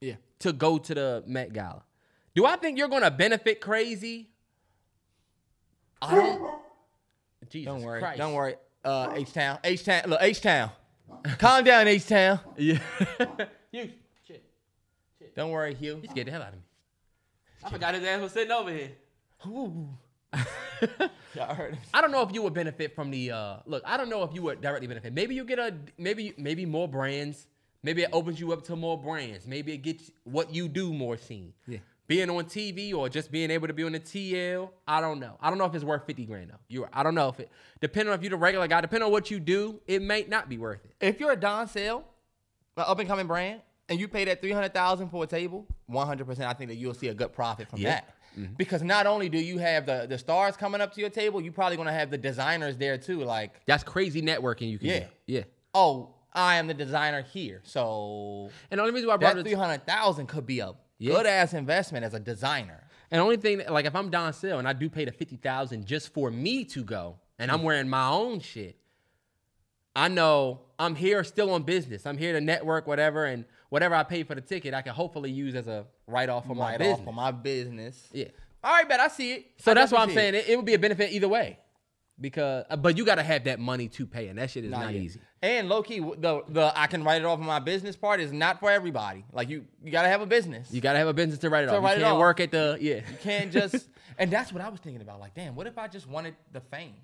[0.00, 0.14] Yeah.
[0.40, 1.82] to go to the Met Gala.
[2.34, 4.30] Do I think you're gonna benefit crazy?
[6.00, 6.54] I don't.
[7.48, 8.00] Jesus Don't worry.
[8.00, 8.18] Christ.
[8.18, 8.54] Don't worry.
[8.84, 9.58] Uh, H Town.
[9.64, 10.02] H Town.
[10.06, 10.70] Look, H Town.
[11.38, 12.38] Calm down, H Town.
[12.56, 12.78] Yeah.
[13.72, 13.90] you
[14.26, 14.42] shit.
[15.36, 15.98] Don't worry, Hugh.
[16.00, 16.60] He scared the hell out of me.
[17.64, 18.92] I forgot his ass was sitting over here.
[19.46, 19.88] Ooh.
[21.34, 21.80] Y'all heard him.
[21.92, 24.32] I don't know if you would benefit from the uh look, I don't know if
[24.32, 25.12] you would directly benefit.
[25.12, 27.46] Maybe you get a maybe maybe more brands.
[27.82, 29.46] Maybe it opens you up to more brands.
[29.46, 31.54] Maybe it gets what you do more seen.
[31.66, 31.78] Yeah.
[32.06, 35.36] Being on TV or just being able to be on the TL, I don't know.
[35.40, 36.56] I don't know if it's worth 50 grand though.
[36.68, 37.50] You I don't know if it
[37.80, 40.48] depending on if you're the regular guy, depending on what you do, it may not
[40.48, 40.92] be worth it.
[41.00, 42.04] If you're a Don Sale,
[42.76, 45.66] an up and coming brand, and you pay that three hundred thousand for a table,
[45.86, 47.90] one hundred percent, I think that you'll see a good profit from Yeah.
[47.90, 48.14] that.
[48.38, 48.54] Mm-hmm.
[48.54, 51.52] Because not only do you have the the stars coming up to your table, you're
[51.52, 53.22] probably gonna have the designers there too.
[53.22, 55.04] Like, That's crazy networking you can Yeah.
[55.26, 55.42] Yeah.
[55.74, 59.42] oh, I am the designer here, so And the only reason why I brought that
[59.42, 61.14] three hundred thousand could be a Yeah.
[61.14, 62.84] good ass investment as a designer.
[63.10, 65.36] And the only thing, like, if I'm Don Sale and I do pay the fifty
[65.36, 67.66] thousand just for me to go, and I'm hmm.
[67.66, 68.76] wearing my own shit,
[69.96, 72.06] I know I'm here still on business.
[72.06, 75.30] I'm here to network, whatever, and whatever I pay for the ticket, I can hopefully
[75.30, 77.00] use as a write off for my business.
[77.00, 78.08] off of my business.
[78.12, 78.26] yeah.
[78.62, 79.46] All right, bet I see it.
[79.58, 81.58] So I that's why I'm saying it, it would be a benefit either way,
[82.20, 84.70] because uh, but you got to have that money to pay, and that shit is
[84.70, 85.20] Not not easy.
[85.42, 88.32] And low key, the the I can write it off of my business part is
[88.32, 89.24] not for everybody.
[89.32, 90.72] Like you, you gotta have a business.
[90.72, 91.82] You got to have a business to write it To off.
[91.84, 92.20] write you can't off.
[92.20, 92.96] work at the yeah.
[92.96, 93.88] You can't just.
[94.18, 95.18] and that's what I was thinking about.
[95.20, 96.94] Like, damn, what if I just wanted the fame?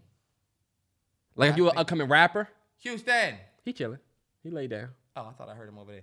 [1.35, 2.49] like if you were an upcoming rapper,
[2.83, 3.35] Houston.
[3.65, 3.99] he chilling,
[4.43, 4.89] he laid down.
[5.17, 6.03] Oh, I thought I heard him over there.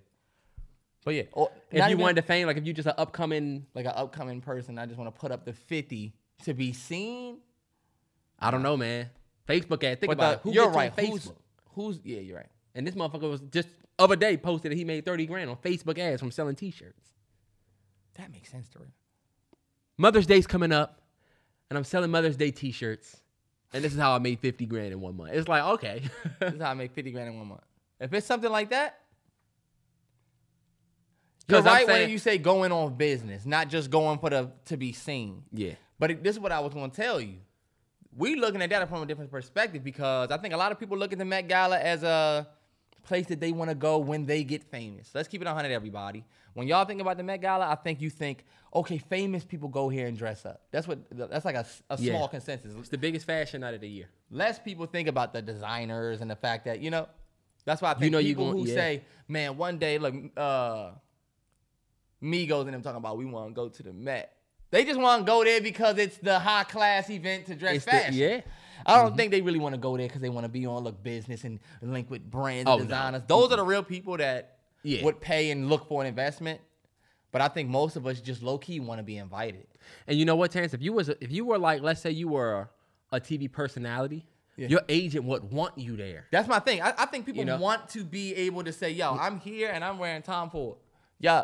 [1.05, 3.65] But yeah, or If you even wanted the fame, like if you just an upcoming,
[3.75, 6.13] like an upcoming person, I just want to put up the fifty
[6.45, 7.37] to be seen.
[8.43, 9.09] I don't know, man.
[9.47, 9.99] Facebook ad.
[9.99, 10.51] Think But about the- it.
[10.51, 10.99] Who you're gets right.
[10.99, 11.35] Who's, Facebook?
[11.73, 12.49] who's yeah, you're right.
[12.75, 13.67] And this motherfucker was just
[13.99, 17.09] other day posted that he made 30 grand on Facebook ads from selling t-shirts.
[18.15, 18.87] That makes sense to her.
[19.97, 21.01] Mother's Day's coming up,
[21.69, 23.17] and I'm selling Mother's Day t-shirts.
[23.73, 25.31] And this is how I made 50 grand in one month.
[25.33, 26.03] It's like, okay.
[26.39, 27.61] This is how I make fifty grand in one month.
[27.99, 28.99] If it's something like that,
[31.47, 34.51] 'Cause you're I'm right when you say going on business, not just going for the
[34.65, 35.43] to be seen.
[35.51, 35.73] yeah.
[35.99, 37.37] But it, this is what I was going to tell you.
[38.15, 40.97] We looking at that from a different perspective because I think a lot of people
[40.97, 42.47] look at the Met Gala as a
[43.03, 45.09] place that they want to go when they get famous.
[45.13, 46.23] Let's keep it 100, everybody.
[46.53, 49.89] When y'all think about the Met Gala, I think you think, okay, famous people go
[49.89, 50.61] here and dress up.
[50.71, 50.99] That's what.
[51.11, 52.13] That's like a, a Yeah.
[52.13, 52.75] small consensus.
[52.77, 54.09] It's the biggest fashion night of the year.
[54.29, 57.07] Less people think about the designers and the fact that you know.
[57.65, 58.75] That's why I think you know you people who yeah.
[58.75, 60.91] say, "Man, one day, look, uh,
[62.21, 64.35] Migos and them talking about we want to go to the Met."
[64.73, 67.85] They just want to go there because it's the high class event to dress It's
[67.85, 68.41] the- yeah.
[68.87, 70.83] I don't think they really want to go there because they want to be on
[70.83, 72.87] look business and link with brands Oh, and no.
[72.87, 73.21] designers.
[73.27, 75.03] Those are the real people that Yeah.
[75.05, 76.59] would pay and look for an investment.
[77.31, 79.67] But I think most of us just low key want to be invited.
[80.07, 80.73] And you know what, Terrence?
[80.73, 82.67] If you was if you were like, let's say you were
[83.11, 84.25] a TV personality,
[84.57, 84.69] Yeah.
[84.69, 86.25] your agent would want you there.
[86.31, 86.81] That's my thing.
[86.81, 87.57] I, I think people You know?
[87.57, 90.77] want to be able to say, "Yo, I'm here and I'm wearing Tom Ford."
[91.19, 91.43] Yeah,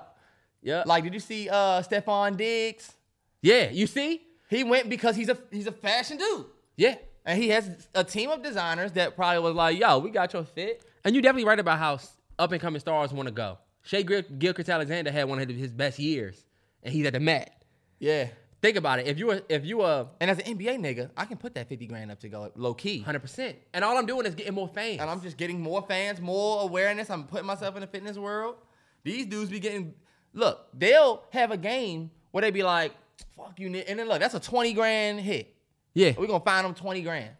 [0.63, 0.81] Yeah.
[0.87, 2.95] like did you see uh Stefon Diggs?
[3.41, 4.21] Yeah, you see?
[4.49, 6.95] He went because he's a he's a fashion dude, Yeah.
[7.25, 10.43] and he has a team of designers that probably was like, "Yo, we got your
[10.43, 11.99] fit." And you definitely right about how
[12.37, 13.57] up and coming stars want to go.
[13.83, 16.43] Shai Gil- Gilchrist Alexander had one of his best years,
[16.83, 17.63] and he's at the Met.
[17.99, 18.27] Yeah,
[18.61, 19.07] Think about it.
[19.07, 21.69] If you were if you were and as an NBA nigga, I can put that
[21.69, 24.53] fifty grand up to go low key, hundred percent, and all I'm doing is getting
[24.53, 24.99] more fans.
[24.99, 27.09] and I'm just getting more fans, more awareness.
[27.09, 28.55] I'm putting myself in the fitness world.
[29.03, 29.93] These dudes be getting
[30.33, 30.67] look.
[30.73, 32.91] They'll have a game where they be like,
[33.35, 35.55] "Fuck you," ni-" and then look, that's a twenty grand hit.
[35.93, 37.31] yeah, We're gonna find him 20 grand.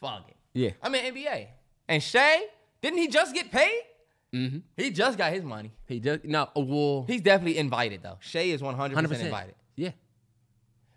[0.00, 0.36] Fuck it.
[0.52, 0.70] yeah.
[0.82, 1.46] I mean NBA.
[1.88, 2.42] And Shai,
[2.82, 3.80] didn't he just get paid?
[4.34, 4.58] Mm-hmm.
[4.76, 5.70] He just got his money.
[5.86, 6.42] He just no.
[6.56, 8.18] uh, Well, He's definitely invited though.
[8.20, 9.54] Shai is 100%, hundred percent invited.
[9.76, 9.90] Yeah.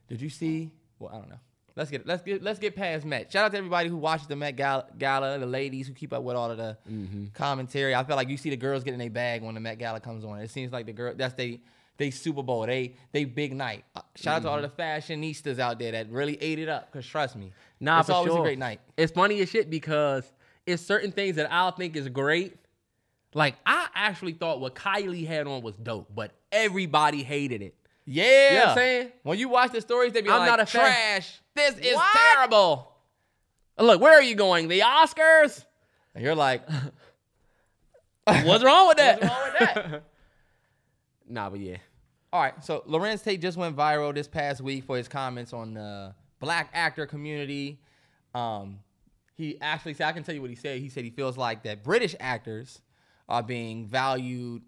[0.07, 0.71] Did you see?
[0.99, 1.39] Well, I don't know.
[1.75, 3.31] Let's get let's get let's get past Met.
[3.31, 6.23] Shout out to everybody who watches the Met Gala, Gala the ladies who keep up
[6.23, 7.25] with all of the Mm-hmm.
[7.35, 7.93] commentary.
[7.93, 10.25] I feel like you see the girls getting their bag when the Met Gala comes
[10.25, 10.39] on.
[10.39, 11.59] It seems like the girl that's they
[11.97, 12.65] they Super Bowl.
[12.65, 13.83] They they big night.
[13.95, 16.91] Uh, Shout out to all the fashionistas out there that really ate it up.
[16.91, 18.39] Cause trust me, Nah, it's always sure.
[18.39, 18.79] a great night.
[18.95, 20.31] It's funny as shit because
[20.65, 22.55] it's certain things that I'll think is great.
[23.33, 27.75] Like I actually thought what Kylie had on was dope, but everybody hated it.
[28.05, 28.23] Yeah.
[28.23, 29.11] You know what I'm saying?
[29.23, 30.81] When you watch the stories, they be like, I'm like, not a fan.
[30.81, 31.39] trash.
[31.55, 32.05] This is What?
[32.35, 32.93] terrible.
[33.79, 34.69] Look, where are you going?
[34.69, 35.65] The Oscars?
[36.15, 36.61] And you're like,
[38.25, 39.21] What's wrong with that?
[39.21, 40.03] What's wrong with that?
[41.29, 41.77] nah, but yeah.
[42.33, 42.63] All right.
[42.63, 46.69] So Larenz Tate just went viral this past week for his comments on the black
[46.73, 47.79] actor community.
[48.35, 48.79] Um,
[49.35, 50.79] he actually said, I can tell you what he said.
[50.79, 52.81] He said he feels like that British actors
[53.29, 54.63] are being valued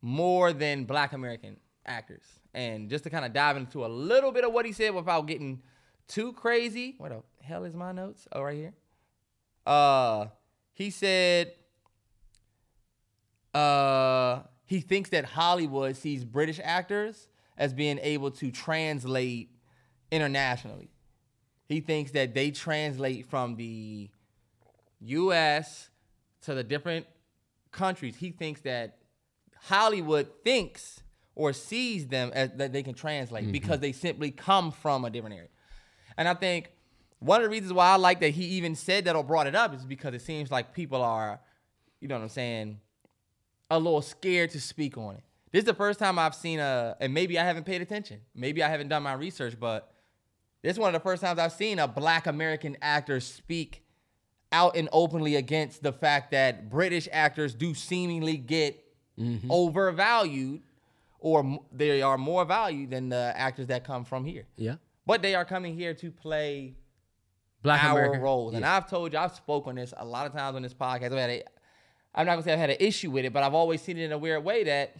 [0.00, 1.56] more than black American
[1.86, 2.24] actors.
[2.54, 5.26] and just to kind of dive into a little bit of what he said without
[5.26, 5.62] getting
[6.08, 6.94] too crazy.
[6.98, 8.26] What the hell is my notes?
[8.32, 8.74] Oh, right here.
[9.66, 10.26] Uh,
[10.72, 11.52] he said,
[13.54, 14.40] uh,
[14.72, 17.28] he thinks that Hollywood sees British actors
[17.58, 19.50] as being able to translate
[20.10, 20.88] internationally.
[21.68, 24.08] He thinks that they translate from the
[25.00, 25.90] U.S.
[26.44, 27.04] to the different
[27.70, 28.16] countries.
[28.16, 28.96] He thinks that
[29.64, 31.02] Hollywood thinks
[31.34, 33.52] or sees them as that they can translate mm-hmm.
[33.52, 35.50] because they simply come from a different area.
[36.16, 36.70] And I think
[37.18, 39.54] one of the reasons why I like that he even said that or brought it
[39.54, 41.40] up is because it seems like people are,
[42.00, 42.80] you know what I'm saying,
[43.72, 45.24] a little scared to speak on it.
[45.50, 48.20] This is the first time I've seen a, and maybe I haven't paid attention.
[48.34, 49.92] Maybe I haven't done my research, but
[50.62, 53.82] this is one of the first times I've seen a black American actor speak
[54.52, 58.82] out and openly against the fact that British actors do seemingly get
[59.18, 59.50] mm-hmm.
[59.50, 60.62] overvalued
[61.18, 64.44] or they are more valued than the actors that come from here.
[64.56, 64.76] Yeah.
[65.06, 66.74] But they are coming here to play
[67.62, 68.54] Black our American roles.
[68.54, 71.12] And I've told you, I've spoken this a lot of times on this podcast.
[71.12, 71.42] A,
[72.14, 74.04] I'm not gonna say I've had an issue with it, but I've always seen it
[74.04, 74.96] in a weird way that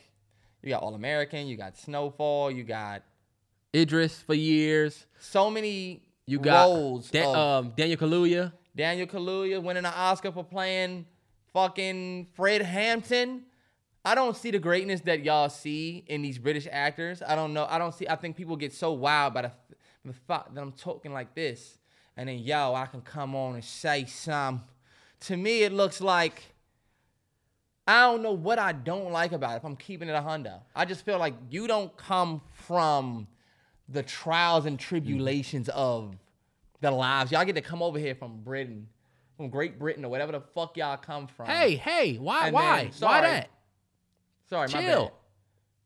[0.62, 3.02] you got All American, you got Snowfall, you got
[3.74, 5.06] Idris for years.
[5.20, 7.10] so many You got roles.
[7.10, 8.52] Da- of um, Daniel Kaluuya.
[8.74, 11.06] Daniel Kaluuya winning an Oscar for playing
[11.52, 13.42] fucking Fred Hampton.
[14.04, 17.22] I don't see the greatness that y'all see in these British actors.
[17.26, 17.66] I don't know.
[17.68, 18.08] I don't see.
[18.08, 19.52] I think people get so wild by the,
[20.04, 21.78] the fact that I'm talking like this,
[22.16, 24.62] and then yo, I can come on and say some.
[25.20, 26.42] To me, it looks like
[27.86, 29.56] I don't know what I don't like about it.
[29.56, 33.26] If I'm keeping it a hundo, I just feel like you don't come from
[33.88, 34.88] the trials and mm-hmm.
[34.88, 36.16] tribulations of
[36.80, 37.32] the lives.
[37.32, 38.88] Y'all get to come over here from Britain,
[39.36, 41.46] from Great Britain or whatever the fuck y'all come from.
[41.46, 43.26] Hey, hey, why, And why, then- why sorry.
[43.28, 43.50] that?
[44.48, 45.04] sorry, my chill.
[45.04, 45.12] bad.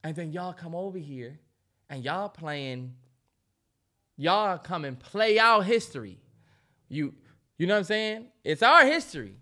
[0.05, 1.39] And then y'all come over here
[1.89, 2.95] and y'all playing,
[4.17, 6.19] y'all come and play our history.
[6.89, 7.15] You,
[7.59, 8.27] you know what I'm saying?
[8.45, 9.37] It's our history.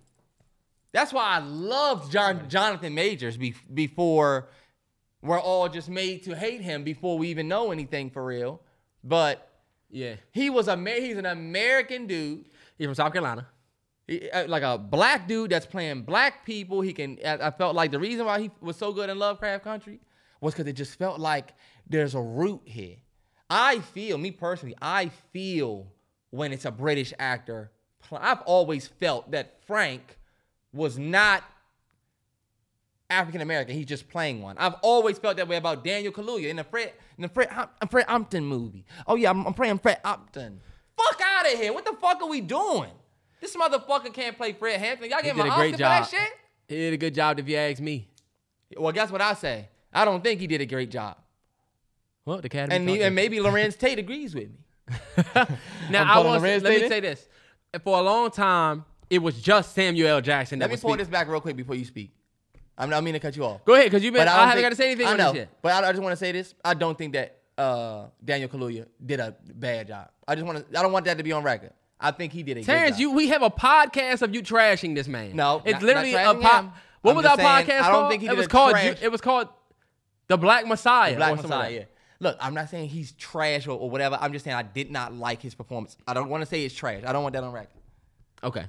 [0.95, 4.49] That's why I loved John, Jonathan Majors be, before
[5.23, 8.63] we're all just made to hate him before we even know anything for real.
[9.03, 9.51] But
[9.91, 12.47] Yeah, he was a he's an American dude.
[12.79, 13.49] he's from South Carolina.
[14.07, 16.81] He- uh, like a black dude that's playing black people.
[16.81, 17.19] He can.
[17.25, 19.99] I I felt like the reason why he was so good in Lovecraft Country
[20.41, 21.55] was because it just felt like
[21.89, 22.97] there's a root here.
[23.51, 25.93] I feel, me personally, I feel
[26.31, 27.73] when it's a British actor.
[28.13, 30.19] I've always felt that Frank
[30.75, 31.45] was not
[33.11, 33.75] African American.
[33.77, 34.57] He's just playing one.
[34.59, 37.69] I've always felt that way about Daniel Kaluuya in the Fred in the Fred, Hom-
[37.91, 38.85] Fred Hampton movie.
[39.07, 40.61] Oh yeah, I'm, I'm playing Fred Hampton.
[40.97, 41.73] Fuck out of here!
[41.73, 42.91] What the fuck are we doing?
[43.41, 45.11] This motherfucker can't play Fred Hampton.
[45.11, 45.77] Y'all him great Oscar job.
[45.77, 46.33] for that shit?
[46.69, 48.09] He did a good job if you ask me.
[48.77, 49.69] Well, guess what I say?
[49.93, 51.17] I don't think he did a great job,
[52.25, 52.75] Well, the Academy.
[52.75, 54.59] and, he- and maybe Larenz Tate agrees with me.
[55.91, 57.29] now I'm I want to let me say this.
[57.83, 58.85] For a long time,
[59.15, 60.21] it was just Samuel L.
[60.21, 60.99] Jackson that Let me was pull speaking.
[60.99, 62.11] this back real quick before you speak.
[62.77, 63.65] I'm not meaning to cut you off.
[63.65, 64.23] Go ahead, because you've been.
[64.23, 65.49] But I, don't haven't got to say anything I on know, this yet.
[65.63, 66.55] but I, I just want to say this.
[66.65, 70.09] I don't think that uh, Daniel Kaluuya did a bad job.
[70.27, 70.79] I just want to.
[70.79, 71.71] I don't want that to be on record.
[72.01, 74.97] I think he did a good Terrence, you we have a podcast of you trashing
[74.97, 75.37] this man.
[75.37, 76.65] No, it's not- literally not a pod.
[76.65, 76.73] him.
[77.03, 78.11] What I'm was our saying, podcast I don't called?
[78.11, 78.71] think he it was called.
[78.73, 79.49] trash- It was called
[80.27, 81.15] the Black Messiah.
[81.17, 81.71] Black or Messiah.
[81.73, 81.85] Yeah.
[82.21, 84.19] Look, I'm not saying he's trash or, or whatever.
[84.21, 85.97] I'm just saying I did not like his performance.
[86.09, 87.03] I don't want to say it's trash.
[87.07, 87.69] I don't want that on record.
[88.43, 88.65] Okay.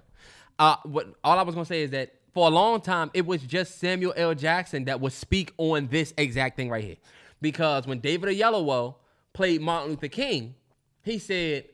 [0.57, 3.41] Uh, what all I was gonna say is that for a long time it was
[3.41, 4.33] just Samuel L.
[4.33, 6.95] Jackson that would speak on this exact thing right here,
[7.41, 8.95] because when David Oyelowo
[9.33, 10.55] played Martin Luther King,
[11.03, 11.65] he said,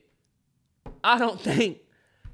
[1.04, 1.78] "I don't think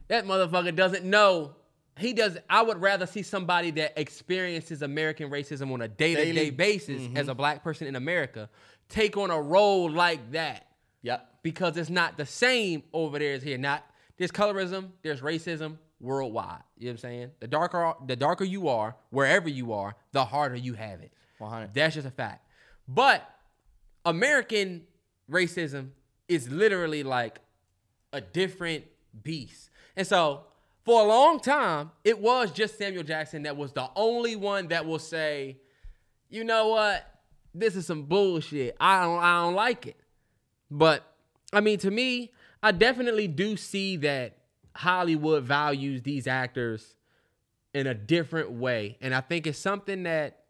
[0.09, 1.55] that motherfucker doesn't know."
[1.99, 2.39] He does.
[2.49, 7.35] I would rather see somebody that experiences American racism on a day-to-day basis as a
[7.35, 8.49] black person in America
[8.89, 10.69] take on a role like that
[11.03, 11.29] Yep.
[11.43, 13.59] because it's not the same over there as here.
[13.59, 13.85] Not
[14.17, 16.63] there's colorism, there's racism worldwide.
[16.77, 17.31] You know what I'm saying?
[17.41, 21.13] The darker the darker you are, wherever you are, the harder you have it.
[21.39, 21.73] 100.
[21.75, 22.45] That's just a fact.
[22.87, 23.29] But
[24.05, 24.85] American
[25.31, 25.91] racism
[26.29, 27.39] is literally like
[28.13, 28.85] a different
[29.23, 29.71] beast.
[29.97, 30.45] And so
[30.85, 34.87] for a long time, it was just Samuel Jackson that was the only one that
[34.87, 35.59] will say,
[36.31, 37.05] you know what?
[37.55, 38.77] This is some bullshit.
[38.81, 39.97] I don't I don't like it.
[40.71, 41.05] But
[41.53, 44.38] I mean, to me, I definitely do see that
[44.79, 46.95] Hollywood values these actors
[47.75, 48.97] in a different way.
[49.01, 50.45] And I think it's something that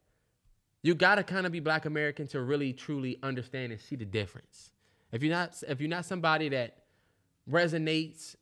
[0.83, 4.71] you gotta kind of be black American to really truly understand and see the difference.
[5.13, 6.77] If you're not if you're not somebody that
[7.51, 8.37] resonates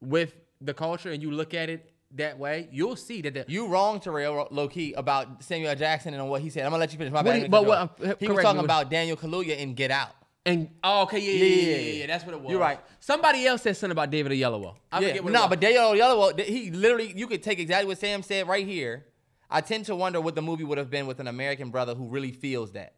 [0.00, 3.68] with the culture and you look at it that way, you'll see that the You
[3.68, 6.64] wrong, Terrell, low key about Samuel Jackson and what he said.
[6.64, 7.12] I'm gonna let you finish.
[7.12, 7.42] My bad.
[7.42, 10.15] he- but what- uh, he was talking about Daniel Kaluuya in Get Out.
[10.46, 12.52] And oh, okay, yeah, yeah, yeah, yeah, yeah, that's what it was.
[12.52, 12.78] You're right.
[13.00, 14.76] Somebody else said something about David Oyelowo.
[14.92, 15.48] I yeah, forget what it no, was.
[15.50, 19.06] but Daniel Yellow, he literally, you could take exactly what Sam said right here.
[19.50, 22.08] I tend to wonder what the movie would have been with an American brother who
[22.08, 22.94] really feels that.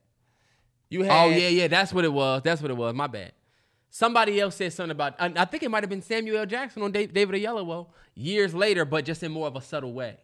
[0.90, 2.42] You oh, had, Oh yeah, yeah, that's what it was.
[2.42, 2.94] That's what it was.
[2.94, 3.32] My bad.
[3.88, 5.14] Somebody else said something about.
[5.18, 6.46] I, I think it might have been Samuel L.
[6.46, 10.18] Jackson on Dave, David Oyelowo years later, but just in more of a subtle way.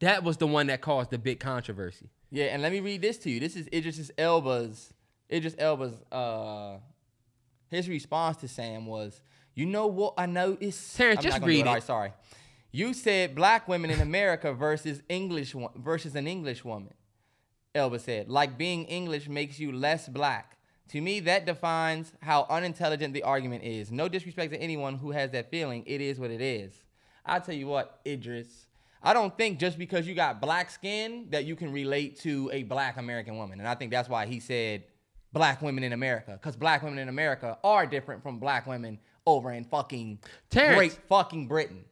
[0.00, 2.10] That was the one that caused the big controversy.
[2.30, 3.40] Yeah, and let me read this to you.
[3.40, 4.92] This is Idris Elba's
[5.30, 6.78] Idris Elba's uh
[7.68, 9.22] his response to Sam was,
[9.54, 11.70] "You know what I noticed?" Terrence, I'm just read it.
[11.70, 12.12] right, sorry.
[12.70, 16.94] You said black women in America versus English versus an English woman.
[17.74, 20.58] Elba said, "Like being English makes you less black."
[20.88, 23.90] To me, that defines how unintelligent the argument is.
[23.90, 25.84] No disrespect to anyone who has that feeling.
[25.86, 26.72] It is what it is.
[27.24, 28.66] I tell you what, Idris,
[29.02, 32.64] I don't think just because you got black skin that you can relate to a
[32.64, 33.58] black American woman.
[33.58, 34.84] And I think that's why he said
[35.32, 36.32] black women in America.
[36.32, 40.18] Because black women in America are different from black women over in fucking
[40.50, 40.76] Terrence.
[40.76, 41.84] great fucking Britain.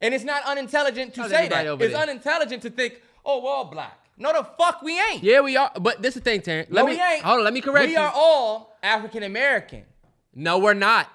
[0.00, 1.66] And it's not unintelligent to How's say that.
[1.66, 2.02] It's there?
[2.02, 3.98] unintelligent to think, oh, we're all black.
[4.18, 5.22] No, the fuck we ain't.
[5.22, 5.70] Yeah, we are.
[5.80, 6.68] But this is the thing, Terrence.
[6.70, 7.22] Let no, me we ain't.
[7.22, 7.44] hold on.
[7.44, 7.98] Let me correct We you.
[7.98, 9.84] are all African American.
[10.34, 11.08] no, we're not.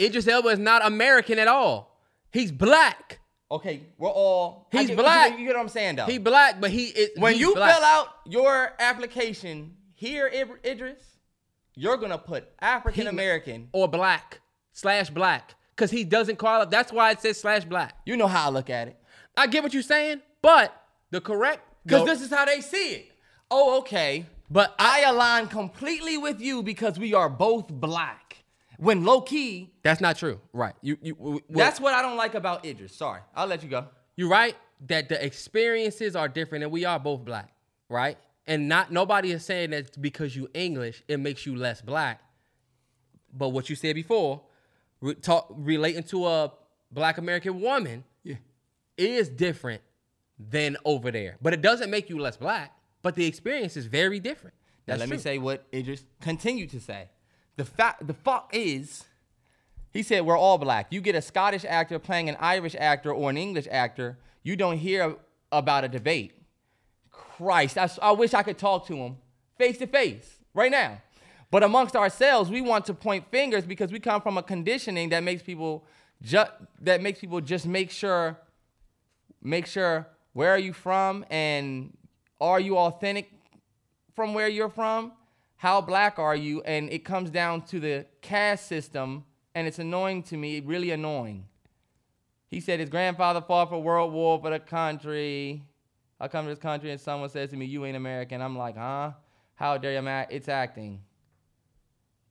[0.00, 1.96] Idris Elba is not American at all.
[2.32, 3.20] He's black.
[3.50, 4.68] Okay, we're all.
[4.72, 5.38] He's get- black.
[5.38, 6.06] You get what I'm saying, though.
[6.06, 7.10] He black, but he is.
[7.18, 7.74] when you black.
[7.76, 10.30] fill out your application here,
[10.64, 11.02] Idris,
[11.74, 13.68] you're gonna put African American.
[13.72, 14.40] or black
[14.72, 16.70] slash black, because he doesn't call it.
[16.70, 17.96] That's why it says slash black.
[18.04, 18.96] You know how I look at it,
[19.36, 20.74] I get what you're saying, but
[21.10, 23.12] the correct because this is how they see it.
[23.50, 24.26] Oh, okay.
[24.50, 28.44] But I align completely with you because we are both black.
[28.78, 30.40] When low key, that's not true.
[30.52, 30.74] Right.
[30.82, 32.94] You you that's what I don't like about Idris.
[32.94, 33.86] Sorry, I'll let you go.
[34.16, 34.56] you're right
[34.86, 37.52] that the experiences are different and we are both black,
[37.88, 38.18] right?
[38.46, 42.20] And not nobody is saying that because you English it makes you less black.
[43.32, 44.42] But what you said before,
[45.00, 46.52] re- talk relating to a
[46.90, 48.36] black American woman Yeah.
[48.96, 49.82] is different
[50.38, 51.36] than over there.
[51.40, 54.54] But it doesn't make you less black, but the experience is very different.
[54.86, 57.08] Now That's let me say what Idris continued to say.
[57.56, 59.04] The fact, the fuck is,
[59.92, 60.88] he said we're all black.
[60.90, 64.76] You get a Scottish actor playing an Irish actor or an English actor, you don't
[64.78, 65.16] hear
[65.50, 66.34] about a debate.
[67.36, 69.16] Christ, I, I wish I could talk to him
[69.58, 71.00] face to face right now.
[71.50, 75.22] But amongst ourselves, we want to point fingers because we come from a conditioning that
[75.22, 75.84] makes people
[76.80, 78.38] that makes people just make sure
[79.42, 81.96] make sure where are you from and
[82.40, 83.30] are you authentic
[84.14, 85.12] from where you're from?
[85.56, 86.62] How black are you?
[86.62, 89.24] And it comes down to the caste system,
[89.54, 91.46] and it's annoying to me, really annoying.
[92.50, 95.62] He said his grandfather fought for World War for the country.
[96.24, 98.40] I come to this country and someone says to me, You ain't American.
[98.40, 99.12] I'm like, Huh?
[99.56, 100.26] How dare you, man?
[100.30, 101.02] It's acting.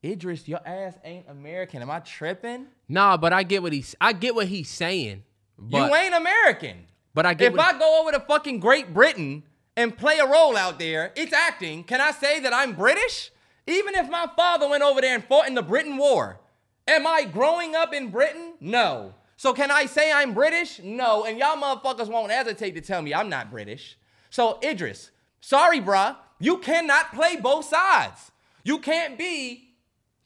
[0.04, 1.80] Idris, your ass ain't American.
[1.80, 2.66] Am I tripping?
[2.88, 5.22] Nah, but I get what he's I get what he's saying.
[5.56, 6.86] But, you ain't American.
[7.14, 9.44] but I get If I go over to fucking Great Britain
[9.76, 11.84] and play a role out there, it's acting.
[11.84, 13.30] Can I say that I'm British?
[13.68, 16.40] Even if my father went over there and fought in the Britain War,
[16.88, 18.54] am I growing up in Britain?
[18.60, 19.14] No.
[19.44, 20.80] So can I say I'm British?
[20.82, 21.26] No.
[21.26, 23.98] And y'all motherfuckers won't hesitate to tell me I'm not British.
[24.30, 25.10] So Idris,
[25.42, 28.32] sorry, bruh, you cannot play both sides.
[28.62, 29.74] You can't be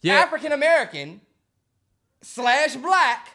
[0.03, 0.21] Yeah.
[0.21, 1.21] African American
[2.23, 3.31] slash black,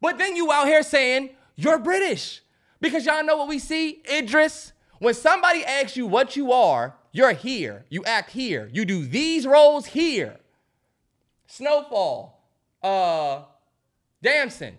[0.00, 2.42] but then you out here saying you're British.
[2.80, 4.72] Because y'all know what we see, Idris?
[4.98, 7.84] When somebody asks you what you are, you're here.
[7.90, 8.68] You act here.
[8.72, 10.40] You do these roles here.
[11.46, 12.42] Snowfall,
[12.82, 13.42] uh,
[14.20, 14.78] Damson,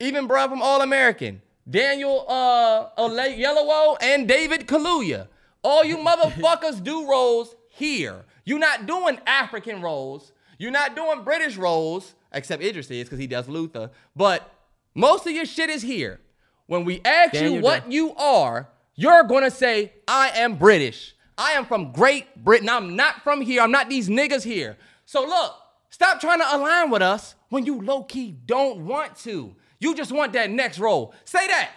[0.00, 5.28] even bruh from All American, Daniel uh, Ale- Yellowo, and David Kaluuya.
[5.62, 8.24] All you motherfuckers do roles here.
[8.44, 10.32] You're not doing African roles.
[10.58, 13.90] You're not doing British roles, except Idris is because he does Luther.
[14.16, 14.50] But
[14.94, 16.20] most of your shit is here.
[16.66, 17.94] When we ask you what does.
[17.94, 21.14] you are, you're gonna say, I am British.
[21.36, 22.68] I am from Great Britain.
[22.68, 23.62] I'm not from here.
[23.62, 24.76] I'm not these niggas here.
[25.04, 25.54] So look,
[25.88, 29.54] stop trying to align with us when you low-key don't want to.
[29.80, 31.14] You just want that next role.
[31.24, 31.70] Say that.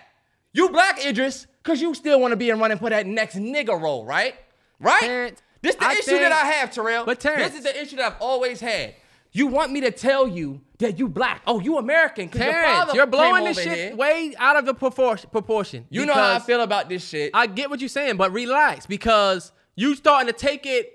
[0.54, 3.80] You black Idris, cause you still want to be in running for that next nigga
[3.82, 4.36] role, right?
[4.80, 5.02] Right?
[5.02, 7.06] Terrence, this the I issue think- that I have, Terrell.
[7.06, 8.94] But Terrence- this is the issue that I've always had.
[9.32, 11.42] You want me to tell you that you black.
[11.48, 12.30] Oh, you American?
[12.30, 13.96] Terrence, father you're blowing this shit here.
[13.96, 15.28] way out of the proportion.
[15.32, 17.32] proportion You know how I feel about this shit.
[17.34, 20.92] I get what you're saying, but relax because you starting to take it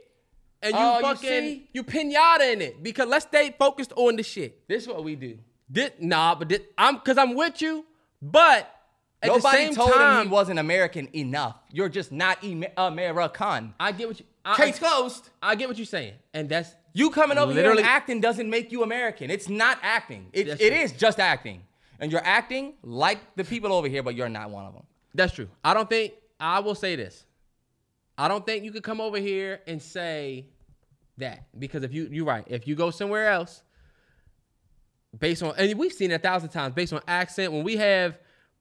[0.62, 1.68] and you Oh, you fucking see?
[1.72, 2.80] you, pinata in it.
[2.80, 4.68] Because let's stay focused on the shit.
[4.68, 5.38] this is what we do.
[5.68, 7.84] This, nah, but this, I'm because I'm with you,
[8.22, 8.74] but
[9.22, 11.56] At the Nobody same told him he wasn't American enough.
[11.70, 13.74] You're just not em- American.
[13.78, 14.26] I get what you.
[14.44, 15.28] I, Case closed.
[15.42, 18.72] I get what you're saying, and that's You coming over here and acting doesn't make
[18.72, 19.30] you American.
[19.30, 20.28] It's not acting.
[20.32, 21.62] It, it is just acting.
[22.00, 24.84] And you're acting like the people over here, but you're not one of them.
[25.14, 25.48] That's true.
[25.64, 27.24] I don't think I will say this.
[28.16, 30.46] I don't think you could come over here and say
[31.18, 33.62] that because if you you're right, if you go somewhere else,
[35.18, 38.18] based on and we've seen it a thousand times based on accent when we have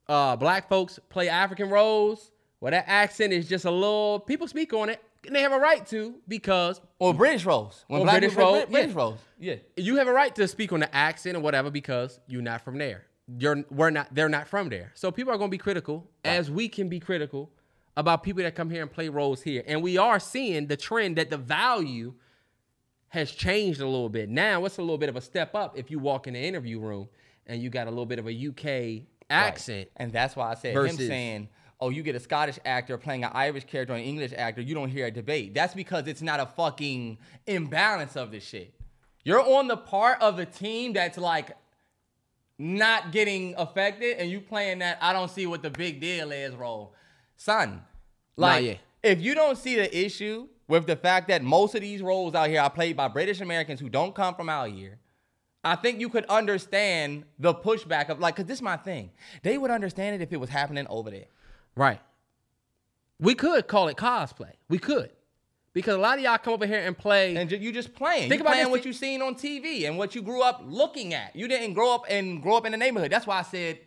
[0.07, 4.73] uh black folks play African roles, where that accent is just a little people speak
[4.73, 7.83] on it and they have a right to because Or British roles.
[7.87, 8.97] When Or black British roles, British yeah.
[8.97, 9.19] roles.
[9.39, 9.55] Yeah.
[9.75, 12.77] you have a right to speak on the accent or whatever because you're not from
[12.77, 13.03] there.
[13.37, 14.91] You're we're not they're not from there.
[14.95, 17.51] So people are going to be critical as we can be critical
[17.97, 19.63] about people that come here and play roles here.
[19.67, 22.13] And we are seeing the trend that the value
[23.09, 24.29] has changed a little bit.
[24.29, 26.79] Now it's a little bit of a step up if you walk in the interview
[26.79, 27.07] room
[27.45, 29.89] and you got a little bit of a UK accent.
[29.95, 33.23] And that's why I said Versus- him saying, oh, you get a Scottish actor playing
[33.23, 35.53] an Irish character or an English actor, you don't hear a debate.
[35.53, 38.73] That's because it's not a fucking imbalance of this shit.
[39.23, 41.51] You're on the part of the team that's like
[42.57, 46.55] not getting affected, and you playing that I don't see what the big deal is
[46.55, 46.95] role.
[47.35, 47.81] Son,
[48.35, 48.73] like yeah.
[49.03, 52.49] if you don't see the issue with the fact that most of these roles out
[52.49, 54.99] here are played by British Americans who don't come from out here,
[55.63, 59.11] I think you could understand the pushback of like, cause this is my thing.
[59.43, 61.27] They would understand it if it was happening over there.
[61.75, 62.01] Right.
[63.19, 64.53] We could call it cosplay.
[64.69, 65.11] We could.
[65.73, 68.29] Because a lot of y'all come over here and play And you just playing.
[68.29, 70.63] Think you about playing what thing- you seen on TV and what you grew up
[70.65, 71.35] looking at.
[71.35, 73.11] You didn't grow up and grow up in the neighborhood.
[73.11, 73.79] That's why I said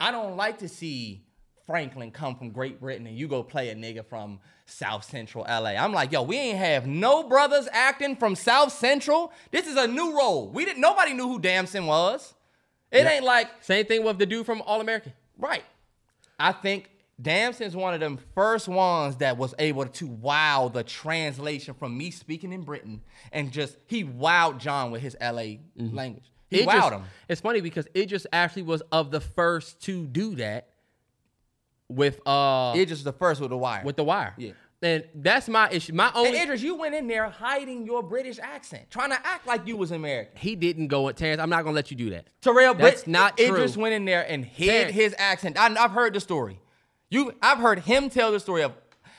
[0.00, 1.24] I don't like to see
[1.66, 4.40] Franklin come from Great Britain and you go play a nigga from
[4.70, 5.70] South Central LA.
[5.70, 9.32] I'm like, yo, we ain't have no brothers acting from South Central.
[9.50, 10.48] This is a new role.
[10.48, 10.80] We didn't.
[10.80, 12.34] Nobody knew who Damson was.
[12.90, 13.12] It Yeah.
[13.12, 15.12] ain't like Same thing with the dude from All American.
[15.36, 15.64] Right.
[16.38, 16.90] I think
[17.20, 22.10] Damson's one of them first ones that was able to wow the translation from me
[22.10, 25.96] speaking in Britain and just he wowed John with his LA mm-hmm.
[25.96, 26.30] language.
[26.48, 27.02] He wowed him.
[27.28, 30.67] It's funny because it just actually was of the first to do that
[31.88, 33.82] with uh just the first with the wire.
[33.84, 34.34] with the wire.
[34.36, 34.52] Yeah.
[34.80, 35.92] And that's my issue.
[35.92, 39.44] My only and Idris, you went in there hiding your British accent, trying to act
[39.44, 40.38] like you was American.
[40.38, 41.40] he didn't go at Terrence.
[41.42, 42.28] I'm not gonna let you do that.
[42.40, 43.82] Terrell That's not Idris true.
[43.82, 44.94] went in there and hid Terrence.
[44.94, 45.58] his accent.
[45.58, 46.60] I, I've heard the story.
[47.10, 48.72] You, I've heard him tell the story of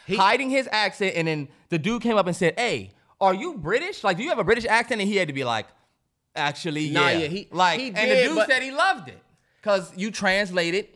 [0.07, 4.01] hiding his accent, and then the dude came up and said, "Hey, are you British?
[4.03, 5.65] Like, do you have a British accent?" And he had to be like,
[6.35, 9.19] "Actually, Nah, yeah." yeah, he- like, he and the dude said he loved it
[9.61, 10.87] because you translated.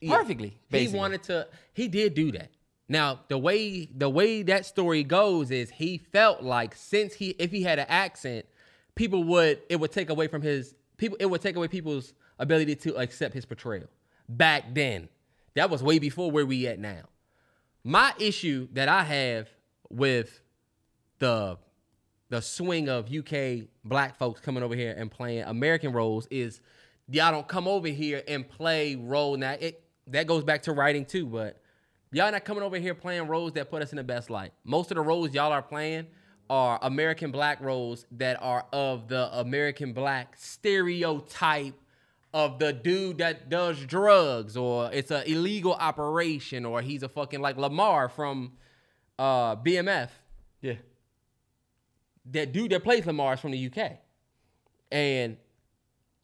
[0.00, 0.16] Yeah.
[0.16, 1.48] Perfectly, He wanted to.
[1.72, 2.50] He did do that.
[2.88, 7.50] Now the way the way that story goes is he felt like since he if
[7.50, 8.46] he had an accent,
[8.94, 12.76] people would it would take away from his people it would take away people's ability
[12.76, 13.88] to accept his portrayal.
[14.28, 15.08] Back then,
[15.54, 17.02] that was way before where we at now.
[17.84, 19.48] My issue that I have
[19.90, 20.40] with
[21.18, 21.58] the
[22.30, 26.60] the swing of UK black folks coming over here and playing American roles is
[27.08, 29.36] y'all don't come over here and play role.
[29.36, 31.60] Now it that goes back to writing too, but
[32.12, 34.52] y'all not coming over here playing roles that put us in the best light.
[34.64, 36.06] Most of the roles y'all are playing
[36.50, 41.74] are American black roles that are of the American black stereotype
[42.32, 47.40] of the dude that does drugs or it's an illegal operation or he's a fucking
[47.40, 48.52] like Lamar from
[49.18, 50.10] uh, BMF
[50.60, 50.74] Yeah,
[52.32, 53.98] that dude that plays Lamar is from the UK.
[54.90, 55.36] And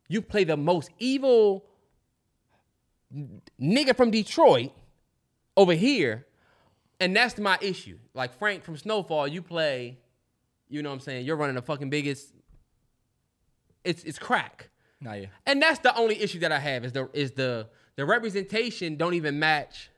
[0.08, 1.66] you play the most evil
[3.60, 4.72] nigga from Detroit
[5.56, 6.26] over here.
[7.00, 7.98] And that's my issue.
[8.14, 9.98] Like Frank from Snowfall, you play,
[10.68, 11.26] you know what I'm saying?
[11.26, 12.32] You're running the fucking biggest.
[13.84, 14.70] It's it's crack.
[15.00, 15.26] nah, yeah.
[15.44, 19.14] And that's the only issue that I have is the is the the representation don't
[19.14, 19.90] even match.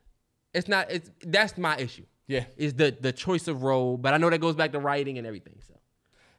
[0.55, 2.07] It's not it's that's my issue.
[2.27, 2.45] Yeah.
[2.57, 5.27] Is the the choice of role, but I know that goes back to writing and
[5.27, 5.61] everything.
[5.67, 5.75] So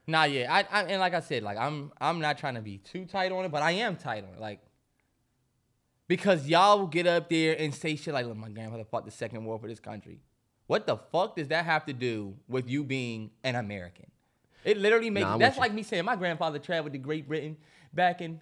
[0.07, 0.51] Nah, yeah.
[0.53, 3.31] I, I and like I said, like I'm I'm not trying to be too tight
[3.31, 4.39] on it, but I am tight on it.
[4.39, 4.61] Like
[6.07, 9.11] because y'all will get up there and say shit like, look, my grandfather fought the
[9.11, 10.19] second war for this country.
[10.67, 14.07] What the fuck does that have to do with you being an American?
[14.65, 17.57] It literally makes Nah, that's like me saying my grandfather traveled to Great Britain
[17.93, 18.41] back in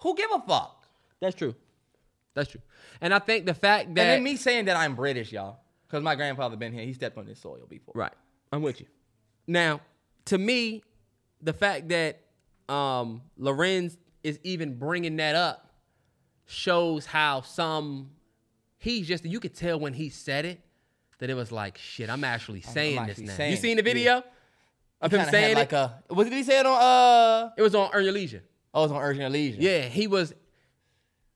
[0.00, 0.86] who give a fuck?
[1.20, 1.54] that's true.
[2.34, 2.60] That's true.
[3.00, 5.58] And I think the fact that and then me saying that I'm British, y'all.
[5.86, 6.84] Because my grandfather been here.
[6.84, 7.92] He stepped on this soil before.
[7.96, 8.12] Right.
[8.52, 8.86] I'm with you.
[9.46, 9.80] Now,
[10.26, 10.82] to me,
[11.42, 12.20] the fact that
[12.68, 15.67] um Larenz is even bringing that up
[16.48, 18.10] shows how some
[18.78, 20.60] he's just you could tell when he said it
[21.18, 22.08] that it was like shit.
[22.08, 23.36] I'm actually saying actually this now.
[23.36, 24.24] saying you seen the video
[25.00, 25.76] of him saying like it?
[25.76, 28.42] a what did he say it on uh it was on Earn Your Leisure.
[28.72, 29.60] oh it's on Earn Your Leisure.
[29.60, 30.34] Yeah, he was.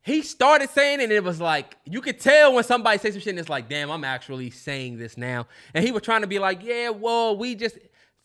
[0.01, 3.20] he started saying it and it was like you could tell when somebody says some
[3.20, 5.47] shit and it's like, damn, I'm actually saying this now.
[5.74, 7.76] And he was trying to be like, yeah, well, we just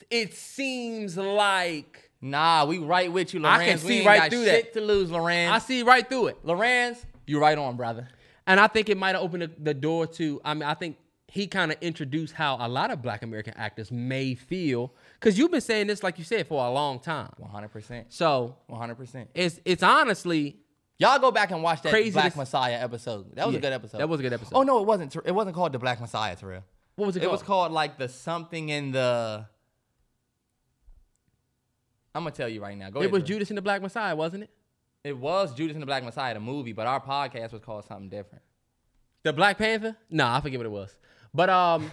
[0.09, 4.73] it seems like Nah, we right with you, I can see right got through shit
[4.73, 4.80] that.
[4.80, 5.52] to lose, Larenz.
[5.52, 6.45] I see right through it.
[6.45, 8.07] Larenz, you right on, brother.
[8.48, 10.98] And I think it might have opened the, the door to, I mean, I think
[11.27, 14.94] he kind of introduced how a lot of black American actors may feel.
[15.19, 17.30] Cause you've been saying this, like you said, for a long time.
[17.41, 18.06] 100%.
[18.10, 19.27] So 100%.
[19.35, 20.57] it's it's honestly
[20.99, 23.35] Y'all go back and watch that Crazy Black Messiah episode.
[23.35, 23.98] That was Yeah, a good episode.
[23.99, 24.56] that was a good episode.
[24.56, 25.15] Oh no, it wasn't.
[25.26, 26.64] It wasn't called the Black Messiah, Terrell.
[26.95, 27.31] what was it It called?
[27.34, 29.45] was called like the something in the.
[32.18, 32.89] I'm gonna tell you right now.
[32.89, 33.11] Go it ahead.
[33.11, 33.27] was Terrell.
[33.27, 34.49] Judas and the Black Messiah, wasn't it?
[35.03, 38.10] It was Judas and the Black Messiah, the movie, but our podcast was called something
[38.10, 38.44] different.
[39.23, 39.95] The Black Panther?
[40.10, 40.98] No, I forget what it was.
[41.34, 41.91] But um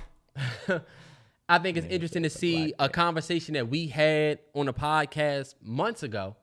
[1.48, 6.02] I think it's interesting to see a conversation that we had on a podcast months
[6.02, 6.36] ago,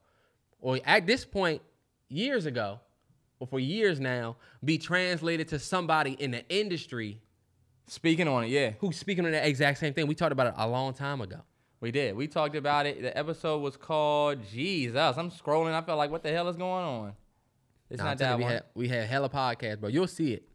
[0.60, 1.62] or at this point,
[2.08, 2.80] years ago,
[3.40, 7.20] or for years now, be translated to somebody in the industry
[7.92, 10.08] Speaking on it, yeah, who's speaking on the exact same thing.
[10.08, 11.42] We talked about it a long time ago.
[11.82, 12.16] We did.
[12.16, 13.02] We talked about it.
[13.02, 15.18] The episode was called Jesus.
[15.18, 15.74] I'm scrolling.
[15.74, 17.14] I felt like, what the hell is going on?
[17.90, 18.48] It's not that you, one.
[18.48, 19.90] we had we had hella podcast, bro.
[19.90, 20.48] You'll see it.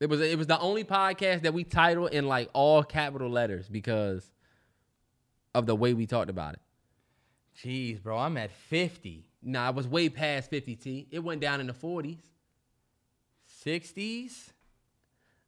[0.00, 3.68] It was it was the only podcast that we titled in like all capital letters
[3.68, 4.32] because
[5.54, 6.60] of the way we talked about it.
[7.62, 11.08] Jeez, bro, I'm at 50, Nah, I was way past 50 T.
[11.10, 12.20] It went down in the 40s.
[13.64, 14.52] 60s.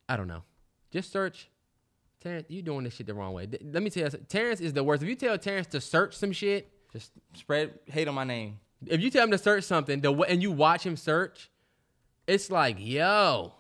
[0.09, 0.43] I don't know.
[0.91, 1.49] Just search.
[2.25, 3.47] Terrence, you doing this shit the wrong way.
[3.47, 4.27] Th- Let me tell you, something.
[4.29, 5.03] Terrence is the worst.
[5.03, 8.59] If you tell Terrence to search some shit, Just spread hate on my name.
[8.87, 11.51] if you tell him to search something, the and you watch him search,
[12.27, 13.53] it's like, yo,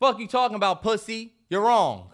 [0.00, 1.34] Fuck you talking about, pussy?
[1.50, 2.10] You're wrong.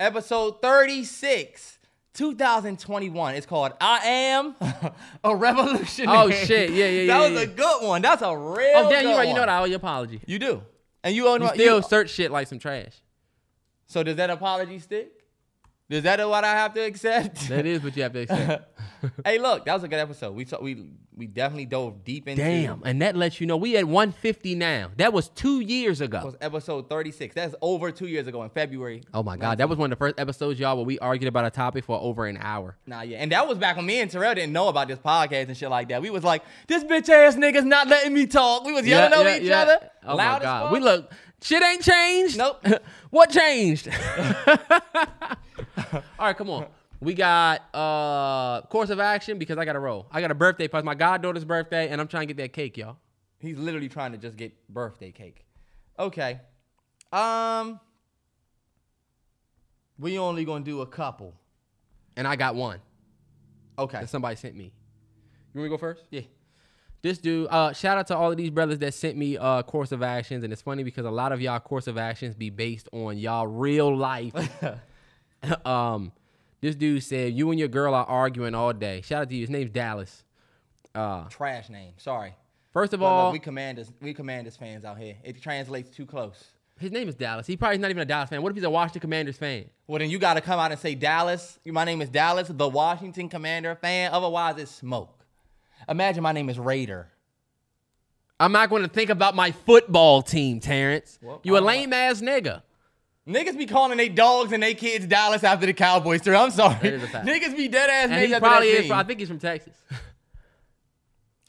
[0.00, 1.78] Episode 36,
[2.14, 3.34] 2021.
[3.36, 4.56] It's called I Am
[5.24, 6.18] a Revolutionary.
[6.18, 6.70] Oh, shit.
[6.70, 7.46] Yeah, yeah, yeah, That was yeah.
[7.46, 8.02] a good one.
[8.02, 9.28] That's a real oh damn, good you right.
[9.28, 9.48] You know one.
[9.48, 9.48] what?
[9.48, 10.20] I owe you an apology.
[10.26, 10.62] You do.
[11.04, 12.94] And you own You still search shit like some trash.
[13.90, 15.10] So does that apology stick?
[15.88, 17.48] Is that what I have to accept?
[17.48, 18.80] That is what you have to accept.
[19.24, 20.32] hey, look, that was a good episode.
[20.36, 23.76] We talk, we we definitely dove deep into Damn, and that lets you know we
[23.76, 24.92] at 150 now.
[24.96, 26.22] That was two years ago.
[26.24, 27.34] was episode 36.
[27.34, 29.02] That's over two years ago in February.
[29.12, 31.46] Oh my god, that was one of the first episodes, y'all, where we argued about
[31.46, 32.76] a topic for over an hour.
[32.86, 33.18] Nah, yeah.
[33.18, 35.68] And that was back when me and Terrell didn't know about this podcast and shit
[35.68, 36.00] like that.
[36.00, 38.64] We was like, this bitch ass nigga's not letting me talk.
[38.64, 39.90] We was yelling over each other.
[40.06, 41.12] Oh my god, we look.
[41.42, 42.36] Shit ain't changed.
[42.38, 42.64] Nope.
[43.10, 43.88] what changed?
[44.48, 46.66] All right, come on.
[47.00, 50.06] We got uh course of action because I got to roll.
[50.10, 52.76] I got a birthday party, my goddaughter's birthday, and I'm trying to get that cake,
[52.76, 52.96] y'all.
[53.38, 55.46] He's literally trying to just get birthday cake.
[55.98, 56.40] Okay.
[57.12, 57.80] Um
[59.98, 61.34] we only gonna do a couple.
[62.16, 62.80] And I got one
[63.78, 64.00] Okay.
[64.00, 64.72] that somebody sent me.
[65.54, 66.04] You wanna go first?
[66.10, 66.20] Yeah.
[67.02, 69.90] This dude, uh, shout out to all of these brothers that sent me uh course
[69.90, 72.88] of actions, and it's funny because a lot of y'all course of actions be based
[72.92, 74.34] on y'all real life.
[75.66, 76.12] um,
[76.60, 79.00] this dude said you and your girl are arguing all day.
[79.00, 79.40] Shout out to you.
[79.42, 80.24] His name's Dallas.
[80.94, 81.94] Uh, Trash name.
[81.96, 82.34] Sorry.
[82.72, 85.16] first of But look, all, we commanders we command commanders fans out here.
[85.24, 86.44] It translates too close.
[86.78, 87.46] his name is Dallas.
[87.46, 88.42] He probably is not even a Dallas fan.
[88.42, 89.70] What if he's a Washington Commanders fan?
[89.86, 91.58] Well, then you got to come out and say Dallas.
[91.64, 94.12] My name is Dallas, the Washington Commander fan.
[94.12, 95.19] Otherwise, it's smoke.
[95.90, 97.08] Imagine my name is Raider.
[98.38, 101.18] I'm not going to think about my football team, Terrence.
[101.20, 102.62] Well, you a not- lame ass nigga.
[103.28, 106.22] Niggas be calling they dogs and they kids Dallas after the Cowboys.
[106.22, 106.34] Too.
[106.34, 106.74] I'm sorry.
[106.82, 107.26] That is a fact.
[107.26, 108.86] Niggas be dead ass And he probably that is.
[108.88, 109.74] From, I think he's from Texas.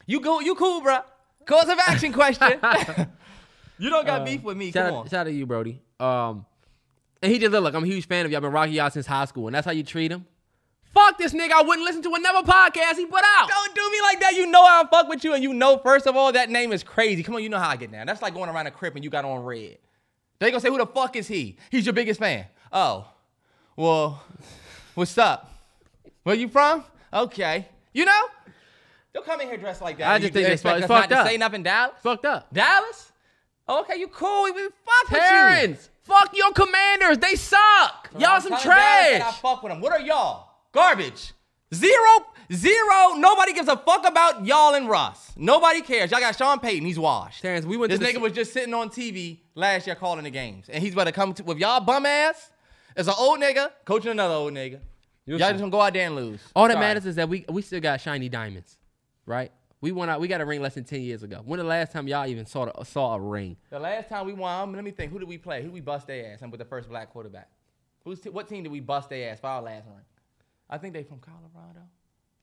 [0.05, 0.41] You go.
[0.41, 0.99] You cool, bro.
[1.45, 2.59] Cause of action question.
[3.79, 4.69] you don't got beef with me.
[4.69, 5.09] Uh, Shout Come out, on.
[5.09, 5.81] shout out to you, Brody.
[5.99, 6.45] Um,
[7.23, 8.37] and he just look like I'm a huge fan of you.
[8.37, 10.25] I've been rocking y'all since high school, and that's how you treat him.
[10.93, 11.51] Fuck this nigga.
[11.51, 13.47] I wouldn't listen to another podcast he put out.
[13.47, 14.33] Don't do me like that.
[14.35, 16.73] You know how I fuck with you, and you know first of all that name
[16.73, 17.23] is crazy.
[17.23, 18.07] Come on, you know how I get down.
[18.07, 19.77] That's like going around a crib and you got on red.
[20.39, 21.57] They gonna say who the fuck is he?
[21.69, 22.45] He's your biggest fan.
[22.73, 23.07] Oh,
[23.75, 24.23] well,
[24.95, 25.51] what's up?
[26.23, 26.83] Where you from?
[27.13, 28.21] Okay, you know.
[29.13, 30.09] Don't come in here dressed like that.
[30.09, 31.25] I just you think expect it's us fucked not up.
[31.25, 31.95] to say nothing, Dallas.
[32.01, 32.53] Fucked up.
[32.53, 33.11] Dallas?
[33.67, 34.43] Okay, you cool.
[34.45, 35.17] We, we fuck with you.
[35.19, 37.17] Terrence, fuck your commanders.
[37.17, 38.09] They suck.
[38.17, 39.41] y'all I'm some telling Dallas that I trash.
[39.41, 39.81] fuck with them.
[39.81, 40.50] What are y'all?
[40.71, 41.33] Garbage.
[41.73, 43.13] Zero, zero.
[43.15, 45.31] Nobody gives a fuck about y'all and Russ.
[45.37, 46.11] Nobody cares.
[46.11, 46.85] Y'all got Sean Payton.
[46.85, 47.41] He's washed.
[47.41, 50.23] Terrence, we went This to the- nigga was just sitting on TV last year calling
[50.25, 52.51] the games, and he's about to come to, with y'all bum ass.
[52.93, 54.81] As an old nigga coaching another old nigga.
[55.25, 55.53] You'll Y'all see.
[55.53, 56.41] just gonna go out there and lose.
[56.53, 56.85] All that Sorry.
[56.85, 58.77] matters is that we we still got shiny diamonds,
[59.25, 59.49] right?
[59.79, 60.19] We went out.
[60.19, 61.41] We got a ring less than ten years ago.
[61.45, 63.55] When the last time y'all even saw the, saw a ring?
[63.69, 65.11] The last time we won, let me think.
[65.13, 65.59] Who did we play?
[65.61, 66.41] Who did we bust their ass?
[66.41, 67.49] And with the first black quarterback.
[68.03, 70.03] Who's t- what team did we bust their ass for our last ring?
[70.71, 71.81] I think they from Colorado.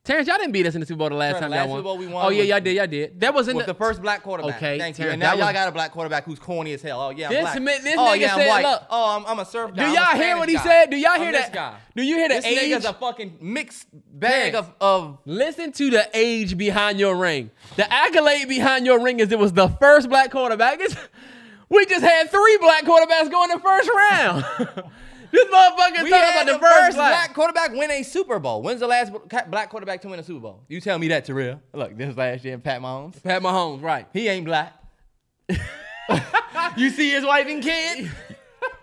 [0.05, 1.69] Terrence, y'all didn't beat us in the Super Bowl the last Bro, time last y'all
[1.69, 1.79] won.
[1.79, 3.21] Super Bowl we won Oh yeah, y'all did, y'all did.
[3.21, 4.57] That was in the, the first black quarterback.
[4.57, 5.05] Okay, Thank you.
[5.05, 6.99] Terrence, And now that y'all got a black quarterback who's corny as hell.
[6.99, 7.83] Oh yeah, I'm This black.
[7.83, 8.65] this oh nigga yeah, I'm said, white.
[8.65, 8.83] look.
[8.89, 9.85] oh, I'm, I'm a surf guy.
[9.85, 10.63] Do y'all hear what he guy.
[10.63, 10.91] said?
[10.91, 11.53] Do y'all I'm hear that?
[11.53, 11.77] Guy.
[11.95, 12.59] Do you hear the this age?
[12.59, 14.69] This nigga's a fucking mixed bag Terrence.
[14.81, 17.51] of, of Listen to the age behind your ring.
[17.77, 20.81] The accolade behind your ring is it was the first black quarterback.
[20.81, 20.97] It's,
[21.69, 24.45] we just had three black quarterbacks go in the first round.
[25.33, 27.11] this motherfucker We talking about the the first black.
[27.11, 28.63] black quarterback win a Super Bowl.
[28.63, 29.13] When's the last
[29.51, 30.65] black quarterback to win a Super Bowl?
[30.69, 31.61] You tell me that, Terrell.
[31.73, 33.23] Look, this last year, Pat Mahomes.
[33.23, 34.07] Pat Mahomes, right?
[34.13, 34.75] He ain't black.
[36.77, 38.11] you see his wife and kid?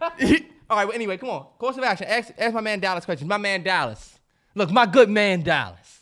[0.70, 1.46] All right, well, anyway, come on.
[1.60, 2.08] Course of action.
[2.08, 3.28] Ask, ask my man Dallas questions.
[3.30, 4.18] My man Dallas.
[4.56, 6.00] Look, my good man Dallas.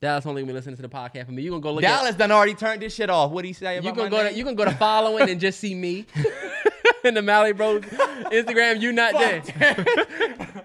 [0.00, 1.42] Dallas only been listening to the podcast for me.
[1.42, 3.30] You gonna go look Dallas done already turned this shit off.
[3.32, 4.32] What'd he say about you gonna go name?
[4.32, 6.06] to you can go to following and just see me
[7.04, 8.80] in the Mallory Bros Instagram.
[8.80, 10.64] You not there.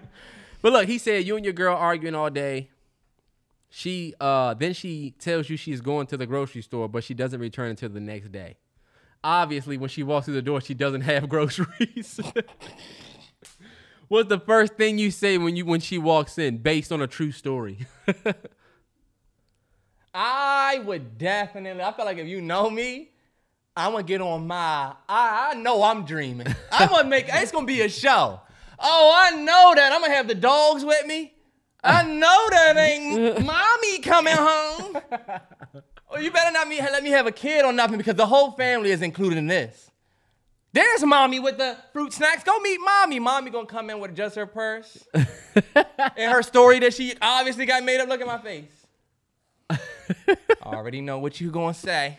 [0.62, 2.70] But look, he said you and your girl arguing all day.
[3.68, 7.38] She uh then she tells you she's going to the grocery store, but she doesn't
[7.38, 8.56] return until the next day.
[9.22, 12.20] Obviously, when she walks through the door, she doesn't have groceries.
[14.08, 17.06] What's the first thing you say when you when she walks in, based on a
[17.06, 17.86] true story?
[20.14, 21.82] I would definitely.
[21.82, 23.10] I feel like if you know me,
[23.76, 24.94] I'm gonna get on my.
[25.08, 26.48] I, I know I'm dreaming.
[26.72, 27.26] I'm gonna make.
[27.28, 28.40] It's gonna be a show.
[28.78, 29.92] Oh, I know that.
[29.92, 31.34] I'm gonna have the dogs with me.
[31.84, 34.98] I know that ain't mommy coming home.
[36.10, 38.52] Oh, you better not me let me have a kid or nothing because the whole
[38.52, 39.90] family is included in this.
[40.72, 42.44] There's mommy with the fruit snacks.
[42.44, 43.18] Go meet mommy.
[43.18, 47.82] Mommy gonna come in with just her purse and her story that she obviously got
[47.82, 48.08] made up.
[48.08, 48.86] Look at my face.
[49.70, 49.78] I
[50.62, 52.18] already know what you gonna say.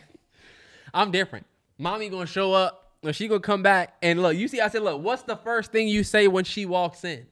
[0.98, 1.46] I'm different.
[1.78, 4.36] Mommy gonna show up, and she gonna come back and look.
[4.36, 7.24] You see, I said, look, what's the first thing you say when she walks in?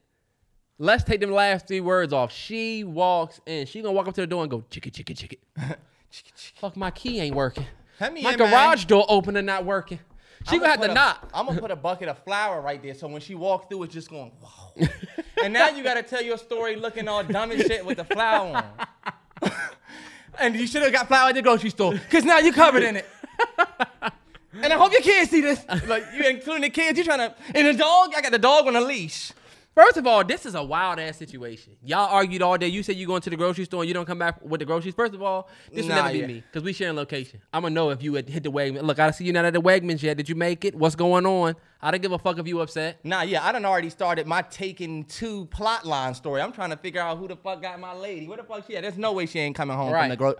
[0.78, 2.30] Let's take them last three words off.
[2.32, 3.66] She walks in.
[3.66, 5.76] She gonna walk up to the door and go, chicka, chicka, chicka.
[6.60, 7.66] Fuck, my key ain't working.
[7.98, 8.36] My in, man.
[8.38, 9.98] garage door opener not working.
[10.48, 11.28] She gonna have to knock.
[11.34, 13.94] I'm gonna put a bucket of flour right there, so when she walks through, it's
[13.94, 14.30] just going.
[14.40, 14.86] Whoa.
[15.42, 18.62] and now you gotta tell your story looking all dumb and shit with the flour
[19.42, 19.50] on.
[20.38, 22.94] and you should have got flour at the grocery store, cause now you covered in
[22.94, 23.06] it.
[24.62, 25.64] and I hope your kids see this.
[25.86, 27.34] Like you, including the kids, you trying to.
[27.54, 29.32] And the dog, I got the dog on a leash.
[29.74, 31.76] First of all, this is a wild ass situation.
[31.84, 32.68] Y'all argued all day.
[32.68, 34.64] You said you going to the grocery store and you don't come back with the
[34.64, 34.94] groceries.
[34.94, 36.26] First of all, this will Nah, never be yeah.
[36.28, 37.42] me because we sharing location.
[37.52, 38.84] I'm gonna know if you had hit the Wegman.
[38.84, 40.16] Look, I see you not at the Wegmans yet.
[40.16, 40.74] Did you make it?
[40.74, 41.56] What's going on?
[41.82, 43.04] I don't give a fuck if you upset.
[43.04, 46.40] Nah, yeah, I done already started my taking two plot line story.
[46.40, 48.26] I'm trying to figure out who the fuck got my lady.
[48.26, 48.82] Where the fuck she at?
[48.82, 50.36] There's no way she ain't coming home from the gro-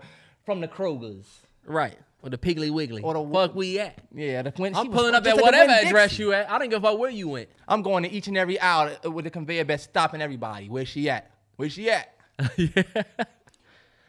[0.47, 1.25] from the Krogers.
[1.63, 1.99] Right.
[2.27, 3.01] Or the Piggly Wiggly.
[3.03, 3.99] Or the- fuck we at.
[4.13, 6.51] Yeah, the when I'm was pulling up at the whatever address you at.
[6.51, 7.47] I don't give a fuck where you went.
[7.69, 10.67] I'm going to each and every hour with the conveyor belt stopping everybody.
[10.67, 11.31] Where's she at?
[11.55, 12.13] Where's she at?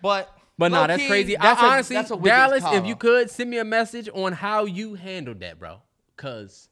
[0.02, 1.36] But But nah, that's crazy.
[1.36, 4.64] that's I, a- honestly, that's Dallas, if you could send me a message on how
[4.64, 5.80] you handled that, bro.
[6.16, 6.68] Cause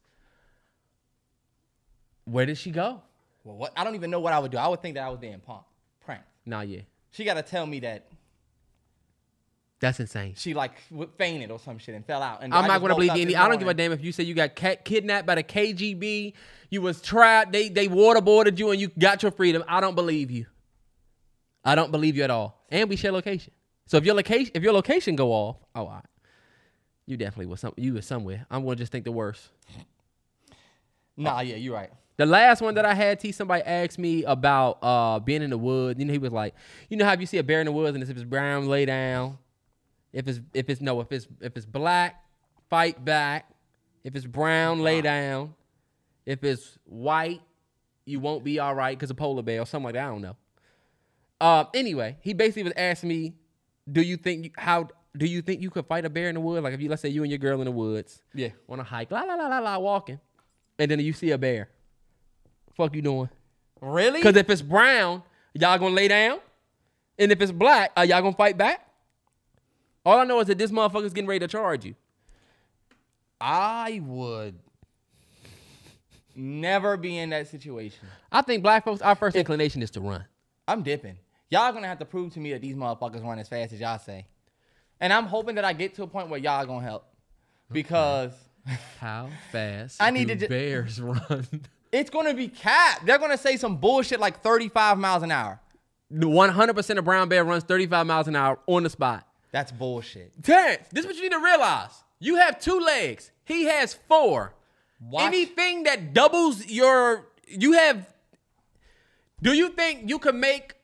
[2.25, 3.03] where did she go?
[3.45, 3.73] well, what?
[3.77, 4.59] I don't even know what I would do.
[4.59, 6.25] I would think that I was being pranked.
[6.45, 6.81] Nah, yeah,
[7.13, 8.07] She got to tell me that
[9.79, 10.35] that's insane.
[10.37, 10.73] she like
[11.19, 12.43] fainted or some shit and fell out.
[12.43, 13.11] And I'm not gonna believe.
[13.11, 15.43] Any, I don't give a damn if you say you got ca- kidnapped by the
[15.43, 16.33] KGB,
[16.71, 19.63] you was trapped, they they waterboarded you, and you got your freedom.
[19.69, 20.47] I don't believe you.
[21.63, 22.65] I don't believe you at all.
[22.71, 23.53] And we share location.
[23.87, 26.05] So if your location if your location go off, oh, all right.
[27.05, 28.47] you definitely was some you was somewhere.
[28.51, 29.49] I'm gonna just think the worst.
[31.19, 31.91] Nah, yeah, you're right.
[32.19, 35.59] The last one that I had, T, somebody asked me about uh being in the
[35.59, 35.99] woods.
[35.99, 36.55] You know, he was like,
[36.89, 39.39] you know how you see a bear in the woods, and it's brown, lay down.
[40.17, 42.25] If it's if it's no, if it's if it's black,
[42.71, 43.51] fight back.
[44.03, 45.55] If it's brown, lay down.
[46.25, 47.43] If it's white,
[48.07, 50.07] you won't be all right because a polar bear or something like that.
[50.07, 50.37] I don't know.
[51.39, 53.35] Uh, anyway, he basically was asking me,
[53.93, 54.89] do you think you, how
[55.19, 56.65] do you think you could fight a bear in the woods?
[56.65, 58.49] Like if you let's say you and your girl in the woods, Yeah.
[58.71, 60.19] on a hike, la la la la la, walking,
[60.79, 61.69] and then you see a bear.
[62.75, 63.29] Fuck you doing?
[63.83, 64.21] Really?
[64.21, 65.23] Because if it's brown,
[65.53, 66.39] y'all gonna lay down,
[67.19, 68.86] and if it's black, are y'all gonna fight back?
[70.07, 71.97] All I know is that this motherfucker's getting ready to charge you.
[73.41, 74.55] I would
[76.37, 78.07] never be in that situation.
[78.31, 80.25] I think black folks, our first inclination is to run.
[80.69, 81.19] I'm dipping.
[81.51, 83.99] Y'all gonna have to prove to me that these motherfuckers run as fast as y'all
[83.99, 84.27] say.
[85.01, 87.05] And I'm hoping that I get to a point where y'all gonna help.
[87.73, 88.33] Because
[89.01, 91.47] How fast I need do to ju- bears run?
[91.91, 93.05] it's gonna be cap.
[93.05, 95.61] They're gonna say some bullshit like 35 miles an hour.
[96.13, 99.26] 100% of brown bear runs 35 miles an hour on the spot.
[99.53, 100.33] That's bullshit.
[100.43, 101.91] Terrence, this is what you need to realize.
[102.19, 103.31] You have two legs.
[103.45, 104.55] He has four.
[105.01, 108.07] Watch- Anything that doubles your, you have.
[109.43, 110.75] Do you think you can make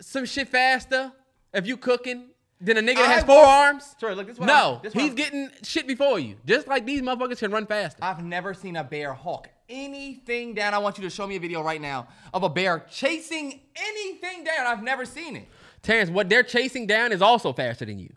[0.00, 1.12] some shit faster
[1.54, 2.26] if you cooking
[2.60, 3.94] than a nigga that I has four won't- arms?
[3.98, 6.18] Sorry, look, this is what no, I'm- this is what he's I'm- getting shit before
[6.18, 6.36] you.
[6.44, 8.02] Just like these motherfuckers can run faster.
[8.02, 10.74] I've never seen a bear hawk anything down.
[10.74, 14.42] I want you to show me a video right now of a bear chasing anything
[14.44, 14.66] down.
[14.66, 15.48] I've never seen it.
[15.82, 18.12] Terrence, what they're chasing down is also faster than you.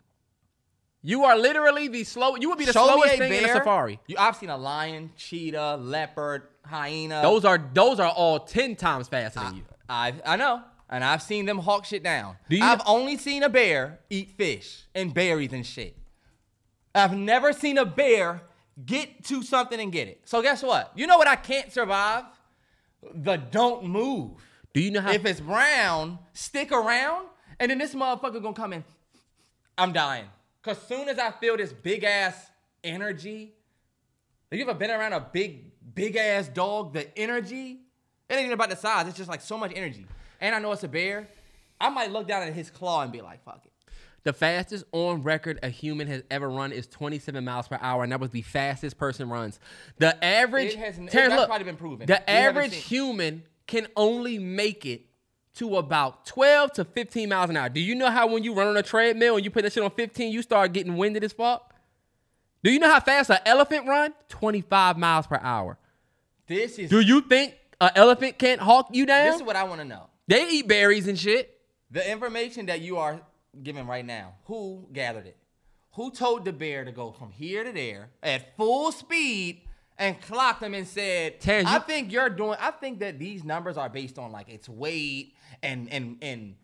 [1.02, 2.36] You are literally the slow.
[2.36, 3.38] You would be the Show slowest thing bear.
[3.44, 4.00] in a safari.
[4.06, 7.20] You, I've seen a lion, cheetah, leopard, hyena.
[7.22, 9.62] Those are those are all ten times faster than you.
[9.88, 12.36] I I know, and I've seen them hawk shit down.
[12.48, 15.94] Do you I've know- only seen a bear eat fish and berries and shit.
[16.94, 18.42] I've never seen a bear
[18.86, 20.22] get to something and get it.
[20.24, 20.90] So guess what?
[20.94, 22.24] You know what I can't survive?
[23.14, 24.42] The don't move.
[24.72, 25.12] Do you know how?
[25.12, 27.26] If it's brown, stick around,
[27.60, 28.84] and then this motherfucker gonna come in.
[29.76, 30.26] I'm dying.
[30.62, 32.50] Cause soon as I feel this big ass
[32.82, 33.52] energy,
[34.50, 35.64] have you ever been around a big,
[35.94, 36.92] big ass dog?
[36.94, 37.80] The energy,
[38.28, 39.06] it ain't even about the size.
[39.08, 40.06] It's just like so much energy.
[40.40, 41.28] And I know it's a bear.
[41.80, 43.72] I might look down at his claw and be like, fuck it.
[44.22, 48.12] The fastest on record a human has ever run is 27 miles per hour, and
[48.12, 49.60] that was the fastest person runs.
[49.98, 52.06] The average, It has- Terrence, look, probably been proven.
[52.06, 55.02] The We average human can only make it
[55.56, 57.68] to about 12 to 15 miles an hour.
[57.68, 59.82] Do you know how when you run on a treadmill and you put that shit
[59.82, 61.74] on 15, you start getting winded as fuck?
[62.62, 64.14] Do you know how fast an elephant run?
[64.30, 65.78] 25 miles per hour.
[66.46, 69.26] This is Do you think an elephant can't hawk you down?
[69.26, 70.06] this is what I want to know.
[70.26, 71.50] they eat berries and shit.
[71.90, 73.20] The information that you are
[73.62, 75.36] giving right now, who gathered it?
[75.92, 79.60] Who told the bear to go from here to there at full speed
[79.96, 83.44] and clocked them and said, Terrence, I you- think you're doing I think that these
[83.44, 85.34] numbers are based on like its weight
[85.64, 86.54] and and and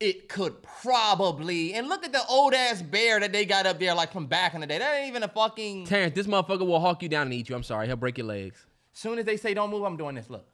[0.00, 3.94] it could probably and look at the old ass bear that they got up there
[3.94, 4.78] like from back in the day.
[4.78, 7.54] That ain't even a fucking Terrence, this motherfucker will hawk you down and eat you.
[7.54, 7.86] I'm sorry.
[7.86, 8.64] He'll break your legs.
[8.92, 10.28] soon as they say don't move, I'm doing this.
[10.30, 10.46] Look.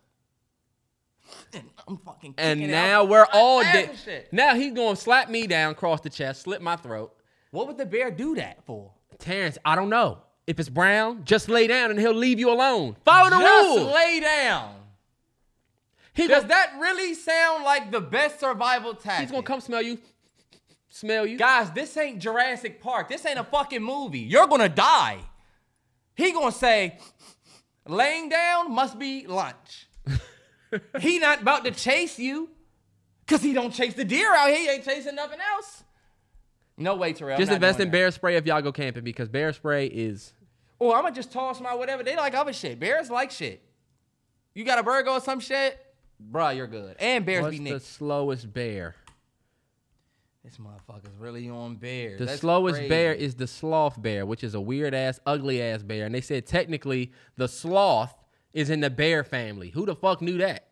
[1.52, 4.26] And I'm fucking And now we're all dead.
[4.32, 7.14] Now he's gonna slap me down cross the chest, slit my throat.
[7.50, 8.92] What would the bear do that for?
[9.18, 10.18] Terrence, I don't know.
[10.46, 12.96] If it's brown, just lay down and he'll leave you alone.
[13.04, 13.94] Follow the Just rules.
[13.94, 14.74] lay down.
[16.20, 19.22] He Does gonna, that really sound like the best survival tactic?
[19.22, 19.98] he's gonna come smell you.
[20.90, 21.38] Smell you.
[21.38, 23.08] Guys, this ain't Jurassic Park.
[23.08, 24.18] This ain't a fucking movie.
[24.18, 25.18] You're gonna die.
[26.14, 26.98] He gonna say,
[27.86, 29.88] laying down must be lunch.
[31.00, 32.50] he not about to chase you,
[33.26, 34.58] cause he don't chase the deer out here.
[34.58, 35.84] He ain't chasing nothing else.
[36.76, 37.38] No way, Terrell.
[37.38, 37.92] Just invest in that.
[37.92, 40.34] bear spray if y'all go camping because bear spray is.
[40.80, 42.02] Oh, or I'm gonna just toss my whatever.
[42.02, 42.78] They like other shit.
[42.78, 43.62] Bears like shit.
[44.54, 45.78] You got a burger or some shit,
[46.30, 46.96] bruh, you're good.
[46.98, 47.58] And bears be neat.
[47.58, 47.86] What's be the nicked.
[47.86, 48.94] slowest bear?
[50.44, 52.18] This motherfucker's really on bears.
[52.18, 52.88] The That's slowest crazy.
[52.88, 56.06] bear is the sloth bear, which is a weird ass, ugly ass bear.
[56.06, 58.14] And they said technically the sloth
[58.54, 59.68] is in the bear family.
[59.70, 60.68] Who the fuck knew that?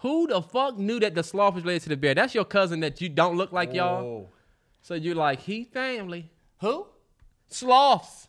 [0.00, 2.14] Who the fuck knew that the sloth was related to the bear?
[2.14, 4.30] That's your cousin that you don't look like y'all.
[4.82, 6.30] So you're like, he family.
[6.60, 6.86] Who?
[7.48, 8.28] Sloths.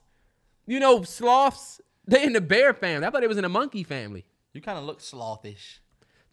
[0.66, 3.06] You know, sloths, they in the bear family.
[3.06, 4.26] I thought it was in the monkey family.
[4.58, 5.78] You kind of look slothish.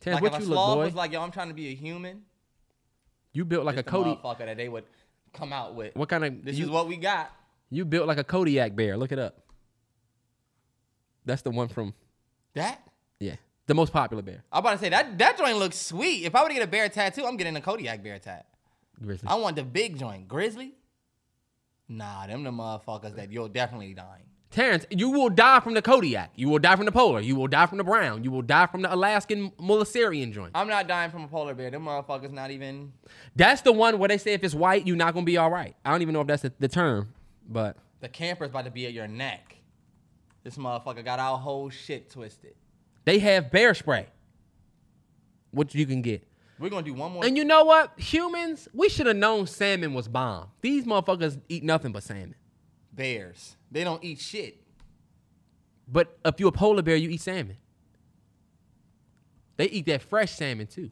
[0.01, 0.84] Terrence, like what you look, sloth boy?
[0.86, 2.22] was like, yo, I'm trying to be a human.
[3.34, 4.14] you built like a Cody.
[4.14, 4.84] motherfucker that they would
[5.34, 5.94] come out with.
[5.94, 7.30] What kind of This you, is what we got.
[7.68, 8.96] you built like a Kodiak bear.
[8.96, 9.42] Look it up.
[11.26, 11.92] That's the one from
[12.55, 12.80] That?
[13.20, 13.36] yeah,
[13.66, 14.42] the most popular bear.
[14.51, 16.24] I'm about to say that that joint looks sweet.
[16.24, 18.46] If I were to get a bear tattoo, I'm getting a Kodiak bear tat.
[19.02, 19.28] Grizzly.
[19.28, 20.28] I want the big joint.
[20.28, 20.72] Grizzly?
[21.90, 24.24] Nah, them the motherfuckers that you'll definitely dying.
[24.55, 26.31] Terrence, you will die from the Kodiak.
[26.36, 27.18] You will die from the polar.
[27.18, 28.22] You will die from the brown.
[28.22, 30.52] You will die from the Alaskan Molasarian joint.
[30.55, 31.72] I'm not dying from a polar bear.
[31.72, 32.93] Them motherfuckers not even.
[33.35, 35.74] That's the one where they say if it's white, you're not gonna be all right.
[35.85, 37.12] I don't even know if that's the, the term,
[37.48, 39.56] but The camper's about to be at your neck.
[40.44, 42.55] This motherfucker got our whole shit twisted.
[43.06, 44.06] they have bear spray,
[45.51, 46.22] which you can get.
[46.60, 47.24] We're gonna do one more.
[47.24, 47.98] And you know what?
[47.98, 50.51] Humans, we should have known salmon was bomb.
[50.60, 52.36] These motherfuckers eat nothing but salmon.
[52.94, 53.56] Bears.
[53.70, 54.60] They don't eat shit.
[55.86, 57.56] But if you're a polar bear, you eat salmon.
[59.56, 60.90] They eat that fresh salmon too.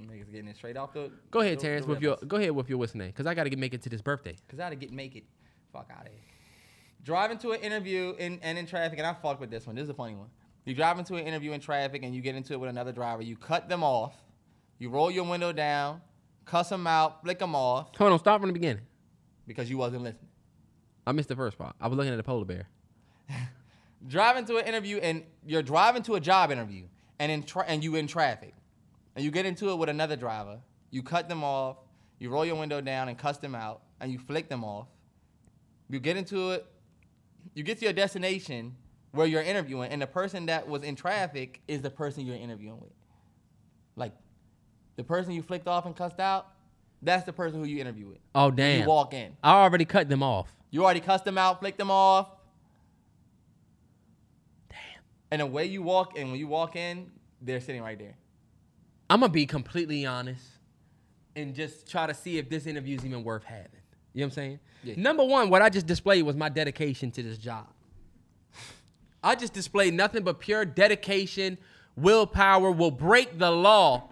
[0.00, 1.10] Niggas getting it straight off the.
[1.30, 1.86] Go ahead, the- Terrence.
[1.86, 3.12] the With your go ahead with your what's name?
[3.12, 4.36] Cause I gotta get make it to this birthday.
[4.48, 5.24] Cause I gotta get make it.
[5.72, 6.20] Fuck out of here.
[7.02, 9.76] Driving to an interview in, and in traffic, and I fucked with this one.
[9.76, 10.28] This is a funny one.
[10.64, 13.22] You drive into an interview in traffic and you get into it with another driver.
[13.22, 14.14] You cut them off.
[14.78, 16.00] You roll your window down,
[16.46, 18.82] cuss them out, flick them off Hold on, start from the beginning.
[19.46, 20.28] because you wasn't listening.
[21.06, 21.74] I missed the first part.
[21.80, 22.68] I was looking at the polar bear.
[24.06, 26.84] Driving to an interview and you're driving to a job interview
[27.18, 28.54] and in tra- and you in traffic
[29.16, 30.60] and you get into it with another driver.
[30.90, 31.76] You cut them off.
[32.18, 34.88] You roll your window down and cuss them out and you flick them off.
[35.88, 36.66] You get into it.
[37.54, 38.76] You get to your destination
[39.12, 42.80] where you're interviewing and the person that was in traffic is the person you're interviewing
[42.80, 42.92] with.
[43.96, 44.12] Like
[44.96, 46.48] the person you flicked off and cussed out,
[47.04, 48.18] That's the person who you interview with.
[48.34, 48.82] Oh damn!
[48.82, 49.36] You walk in.
[49.42, 50.48] I already cut them off.
[50.70, 52.28] You already cussed them out, flicked them off.
[54.70, 54.78] Damn.
[55.30, 57.10] And the way you walk in, when you walk in,
[57.40, 58.16] they're sitting right there.
[59.10, 60.44] I'm gonna be completely honest
[61.36, 63.68] and just try to see if this interview is even worth having.
[64.12, 64.60] You know what I'm saying?
[64.82, 64.94] Yeah.
[64.96, 67.66] Number one, what I just displayed was my dedication to this job.
[69.22, 71.58] I just displayed nothing but pure dedication,
[71.96, 74.10] willpower, will break the law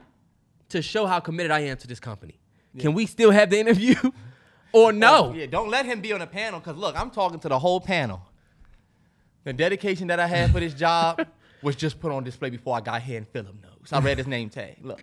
[0.70, 2.40] to show how committed I am to this company.
[2.78, 3.94] Can we still have the interview?
[4.72, 5.30] or no?
[5.30, 7.58] Oh, yeah, don't let him be on the panel because look, I'm talking to the
[7.58, 8.22] whole panel.
[9.44, 11.26] The dedication that I had for this job
[11.62, 13.92] was just put on display before I got here, and Philip knows.
[13.92, 14.76] I read his name tag.
[14.82, 15.02] Look,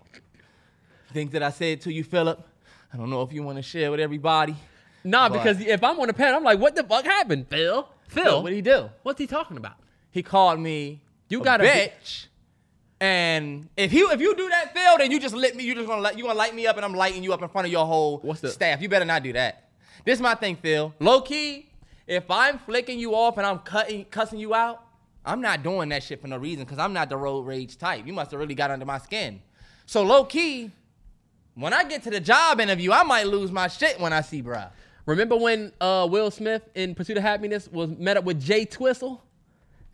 [1.13, 2.45] things that I said to you, Philip.
[2.93, 4.55] I don't know if you want to share with everybody.
[5.03, 7.87] Nah, But- because if I'm on the panel, I'm like, what the fuck happened, Phil?
[8.07, 8.89] Phil, Look, what he do?
[9.03, 9.75] what's he talking about?
[10.09, 11.01] He called me.
[11.29, 12.25] You a gotta be- bitch.
[13.01, 15.63] And if you if you do that, Phil, then you just lit me.
[15.63, 17.47] You just gonna let you gonna light me up, and I'm lighting you up in
[17.47, 18.81] front of your whole What's the- staff.
[18.81, 19.69] You better not do that.
[20.05, 20.93] This is my thing, Phil.
[20.99, 21.69] Low key,
[22.07, 24.83] if I'm flicking you off and I'm cutting cussing you out,
[25.25, 28.05] I'm not doing that shit for no reason because I'm not the road rage type.
[28.05, 29.41] You must have really got under my skin.
[29.85, 30.71] So low key,
[31.55, 34.41] when I get to the job interview, I might lose my shit when I see
[34.43, 34.71] bruh.
[35.05, 39.21] Remember when uh, Will Smith in Pursuit of Happiness was met up with Jay Twistle?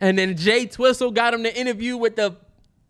[0.00, 2.36] And then Jay Twistle got him the interview with the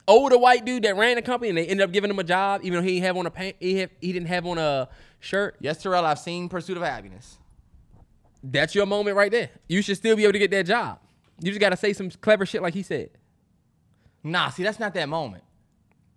[0.09, 2.61] older white dude that ran the company and they ended up giving him a job,
[2.65, 4.89] even though he didn't have on a pant, he, have, he didn't have on a
[5.21, 5.57] shirt.
[5.61, 7.39] Yes, Terrell, I've seen Pursuit of Happiness.
[8.43, 9.51] That's your moment right there.
[9.69, 11.01] You should still be able to get that job.
[11.41, 13.11] You just gotta say some clever shit like he said.
[14.23, 15.45] Nah, see, that's not that moment.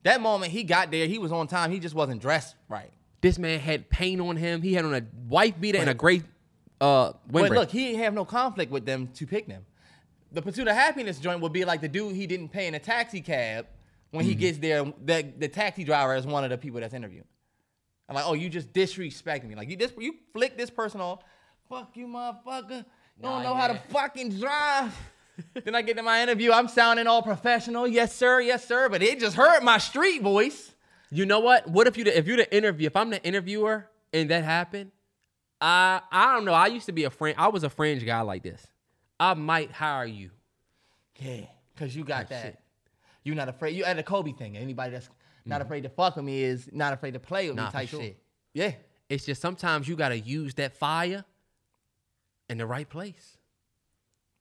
[0.04, 1.72] That moment he got there, he was on time.
[1.72, 2.92] He just wasn't dressed right.
[3.22, 4.62] This man had paint on him.
[4.62, 6.22] He had on a wife beater and a But- gray
[6.80, 9.66] uh But look, he didn't have no conflict with them to pick them.
[10.32, 12.80] The pursuit of happiness joint would be like the dude he didn't pay in a
[12.80, 13.66] taxi cab
[14.12, 14.30] when Mm-hmm.
[14.30, 14.86] he gets there.
[15.06, 17.28] That the taxi driver is one of the people that's interviewing.
[18.08, 19.56] I'm like, oh, you just disrespecting me.
[19.56, 21.24] Like you this you flick this person off.
[21.70, 22.70] Fuck you, motherfucker.
[23.18, 24.96] You don't Nah, know how to fucking drive.
[25.64, 26.52] then I get to my interview.
[26.52, 27.88] I'm sounding all professional.
[27.88, 28.42] Yes, sir.
[28.42, 28.90] Yes, sir.
[28.90, 30.74] But it just hurt my street voice.
[31.12, 31.68] You know what?
[31.68, 32.88] What if you if you're the interview?
[32.88, 34.92] If I'm the interviewer and that happened,
[35.62, 36.54] I I don't know.
[36.54, 37.36] I used to be a friend.
[37.38, 38.66] I was a fringe guy like this.
[39.20, 40.32] I might hire you.
[41.18, 41.42] Yeah,
[41.76, 42.42] cause you got Oh, that.
[42.44, 42.60] shit.
[43.30, 43.76] You not afraid.
[43.76, 44.58] You at the Kobe thing.
[44.58, 45.10] Anybody that's
[45.46, 47.56] not afraid to fuck with me is not afraid to play with.
[47.56, 48.02] Nah, me type sure.
[48.02, 48.18] shit.
[48.54, 48.74] Yeah.
[49.08, 51.24] It's just sometimes you gotta use that fire
[52.50, 53.38] in the right place.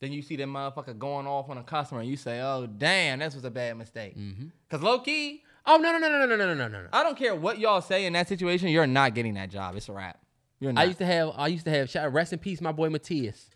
[0.00, 3.18] Then you see that motherfucker going off on a customer and you say, "Oh damn,
[3.18, 4.46] this was a bad mistake." Mm-hmm.
[4.70, 6.88] Cause low key, Oh no no no no no no no no no no.
[6.94, 8.68] I don't care what y'all say in that situation.
[8.68, 9.76] You're not getting that job.
[9.76, 10.18] It's a wrap.
[10.60, 10.80] You're not.
[10.80, 13.50] I used to have I used to have rest in peace my boy Matthias.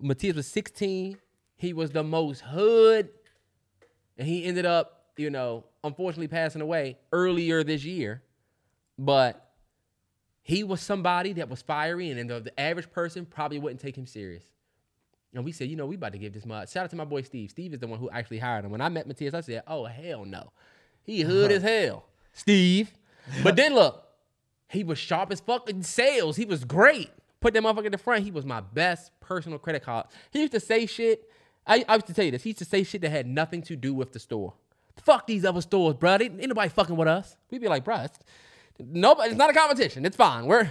[0.00, 1.18] Matthias was 16.
[1.56, 3.08] He was the most hood,
[4.18, 8.22] and he ended up you know unfortunately passing away earlier this year.
[8.98, 9.48] But
[10.42, 14.06] he was somebody that was fiery, and the, the average person probably wouldn't take him
[14.06, 14.44] serious.
[15.34, 16.68] And we said, you know, we about to give this mud.
[16.68, 17.50] Shout out to my boy Steve.
[17.50, 18.70] Steve is the one who actually hired him.
[18.70, 20.50] When I met Matthias, I said, oh hell no,
[21.02, 21.32] he uh-huh.
[21.32, 22.90] hood as hell, Steve.
[23.42, 24.04] But then look,
[24.68, 26.36] he was sharp as fuck in sales.
[26.36, 27.10] He was great.
[27.40, 28.24] Put that motherfucker in the front.
[28.24, 30.06] He was my best personal credit card.
[30.30, 31.30] He used to say shit.
[31.68, 32.42] I, I used to tell you this.
[32.42, 34.54] He used to say shit that had nothing to do with the store.
[34.96, 36.18] Fuck these other stores, bro.
[36.18, 37.36] They, ain't nobody fucking with us.
[37.50, 38.18] We'd be like, bro, it's,
[38.78, 40.04] nobody, it's not a competition.
[40.04, 40.46] It's fine.
[40.46, 40.70] We're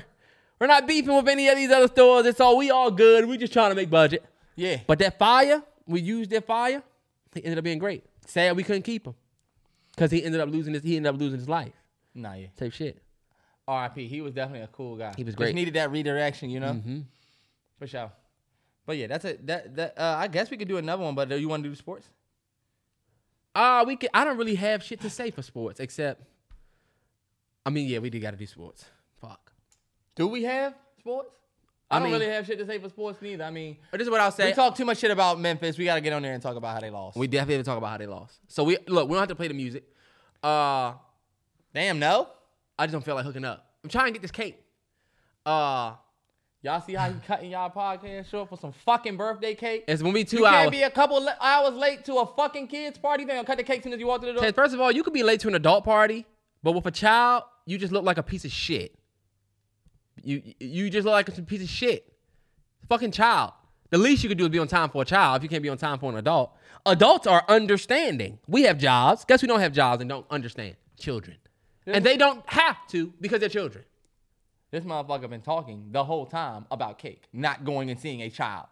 [0.60, 2.26] we're not beefing with any of these other stores.
[2.26, 3.26] It's all we all good.
[3.26, 4.26] We just trying to make budget.
[4.56, 4.80] yeah.
[4.88, 6.82] But that fire, we used that fire.
[7.34, 8.04] He ended up being great.
[8.26, 9.14] Sad we couldn't keep him
[9.96, 10.84] because he ended up losing his.
[10.84, 11.74] He ended up losing his life.
[12.16, 12.48] nah, yeah.
[12.58, 13.02] Type shit.
[13.68, 14.08] R.I.P.
[14.08, 15.14] He was definitely a cool guy.
[15.16, 15.54] He was Just great.
[15.56, 16.72] needed that redirection, you know.
[16.74, 17.00] Mm-hmm.
[17.80, 18.12] For sure.
[18.88, 19.46] But yeah, that's it.
[19.46, 21.14] That that uh, I guess we could do another one.
[21.14, 22.08] But do you want to do sports?
[23.54, 24.10] Uh, we can.
[24.14, 26.24] I don't really have shit to say for sports except.
[27.66, 28.86] I mean, yeah, we do got to do sports.
[29.20, 29.52] Fuck.
[30.16, 31.36] Do we have sports?
[31.92, 33.44] I, I don't mean- really have shit to say for sports neither.
[33.44, 34.48] I mean, this is what I'll say.
[34.48, 35.78] we talk too much shit about Memphis.
[35.78, 37.18] We got to get on there and talk about how they lost.
[37.18, 38.40] We definitely have to talk about how they lost.
[38.48, 39.10] So we look.
[39.10, 39.84] We don't have to play the music.
[40.42, 40.94] Uh,
[41.74, 42.30] Damn, no.
[42.80, 43.66] I just don't feel like hooking up.
[43.84, 44.64] I'm trying to get this cake.
[45.46, 45.94] Uh,
[46.68, 49.86] Y'all see how he cutting y'all podcast short for some fucking birthday cake?
[49.88, 50.54] it's gonna be two you hours.
[50.54, 53.24] You can't be a couple le- hours late to a fucking kids party.
[53.24, 54.52] They gonna cut the cake as soon as you walk through the door.
[54.52, 56.26] First of all, you could be late to an adult party,
[56.62, 59.00] but with a child, you just look like a piece of shit.
[60.22, 62.12] You you just look like a piece of shit.
[62.90, 63.54] Fucking child.
[63.90, 65.64] The least you could do is be on time for a child if you can't
[65.64, 66.52] be on time for an adult.
[66.86, 68.40] Adults are understanding.
[68.46, 69.24] We have jobs.
[69.24, 71.38] Guess we don't have jobs and don't understand children.
[71.86, 73.86] And they don't have to because they're children.
[74.72, 78.68] This motherfucker been talking the whole time about cake, not going and seeing a child.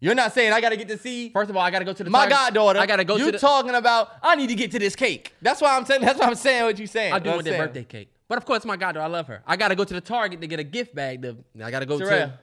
[0.00, 2.04] You're not saying I gotta get to see First of all, I gotta go to
[2.04, 2.78] the my Target- goddaughter.
[2.78, 5.32] I gotta go you to the talking about I need to get to this cake.
[5.40, 6.02] That's why I'm saying.
[6.02, 7.12] That's why I'm saying what you saying.
[7.12, 8.08] I do want that birthday cake.
[8.28, 9.42] But of course, my goddaughter, I love her.
[9.46, 11.22] I gotta go to the Target to get a gift bag.
[11.22, 12.38] To, I gotta go Terrell, to.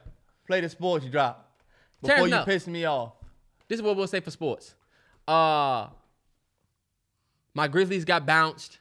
[0.46, 1.50] play the sports you drop
[2.04, 2.44] Terrence, before you no.
[2.44, 3.12] piss me off.
[3.68, 4.74] This is what we'll say for sports.
[5.28, 5.88] Uh,
[7.54, 8.78] my Grizzlies got bounced,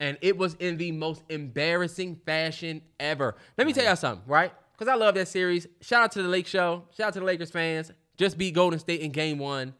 [0.00, 3.34] and it was in the most embarrassing fashion ever.
[3.56, 4.52] Let me tell y'all something, right?
[4.72, 5.66] Because I love that series.
[5.80, 6.84] Shout out to the Lake Show.
[6.96, 7.90] Shout out to the Lakers fans.
[8.16, 9.74] Just beat Golden State in game one.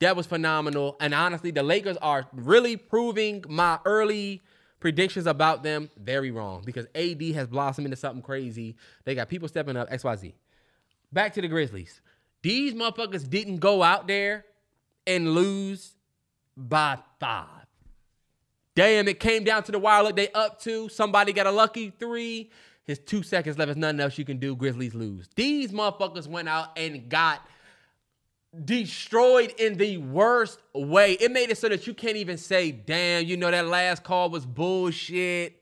[0.00, 0.96] That was phenomenal.
[1.00, 4.40] And honestly, the Lakers are really proving my early
[4.80, 8.76] predictions about them very wrong because AD has blossomed into something crazy.
[9.04, 10.32] They got people stepping up, XYZ.
[11.12, 12.00] Back to the Grizzlies.
[12.42, 14.46] These motherfuckers didn't go out there
[15.06, 15.92] and lose
[16.56, 17.59] by five.
[18.80, 20.02] Damn, it came down to the wire.
[20.02, 20.88] Look, they up two.
[20.88, 22.50] Somebody got a lucky three.
[22.86, 23.66] His two seconds left.
[23.66, 24.56] There's nothing else you can do.
[24.56, 25.28] Grizzlies lose.
[25.36, 27.46] These motherfuckers went out and got
[28.64, 31.12] destroyed in the worst way.
[31.12, 34.30] It made it so that you can't even say, damn, you know, that last call
[34.30, 35.60] was bullshit.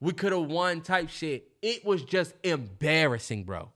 [0.00, 1.46] We could have won type shit.
[1.60, 3.68] It was just embarrassing, bro.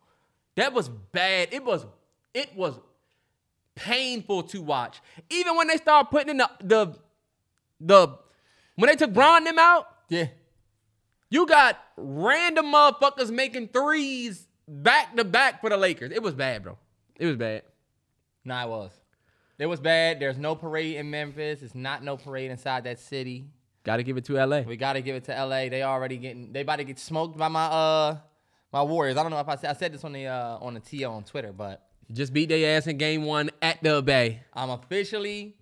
[0.54, 1.52] That was bad.
[1.52, 1.84] It was,
[2.32, 2.80] it was
[3.74, 5.02] painful to watch.
[5.28, 6.98] Even when they start putting in the the
[7.80, 8.18] the
[8.78, 10.28] when they took Bron them out, Yeah.
[11.30, 16.12] you got random motherfuckers making threes back to back for the Lakers.
[16.12, 16.78] It was bad, bro.
[17.16, 17.62] It was bad.
[18.44, 18.92] Nah, it was.
[19.58, 20.20] It was bad.
[20.20, 21.62] There's no parade in Memphis.
[21.62, 23.46] It's not no parade inside that city.
[23.84, 24.60] Got to give it to LA.
[24.60, 25.68] We got to give it to LA.
[25.68, 26.52] They already getting.
[26.52, 28.18] They about to get smoked by my uh
[28.72, 29.16] my Warriors.
[29.16, 31.04] I don't know if I said I said this on the uh on the TO
[31.06, 34.42] on Twitter, but Just beat their ass in game one at the Bay.
[34.54, 35.56] I'm officially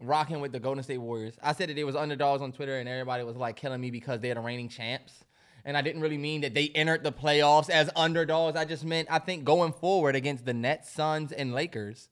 [0.00, 1.34] rocking with the Golden State Warriors.
[1.42, 4.20] I said that they was underdogs on Twitter, and everybody was like killing me because
[4.20, 5.24] they're the reigning champs.
[5.64, 8.56] And I didn't really mean that they entered the playoffs as underdogs.
[8.56, 12.08] I just meant I think going forward against the Nets, Suns, and Lakers.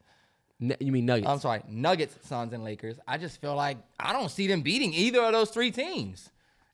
[0.60, 1.28] N- You mean Nuggets?
[1.28, 2.98] I'm sorry, Nuggets, Suns, and Lakers.
[3.06, 6.30] I just feel like I don't see them beating either of those three teams.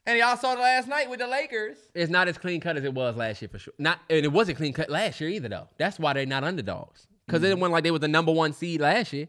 [0.07, 1.77] And y'all saw it last night with the Lakers.
[1.95, 3.75] it's not as clean cut as it was last year for sure.
[3.79, 5.69] Not and it wasn't clean cut last year either though.
[5.77, 7.07] That's why they're not underdogs.
[7.27, 7.53] Because mm-hmm.
[7.53, 9.29] it wasn't like they was the number one seed last year.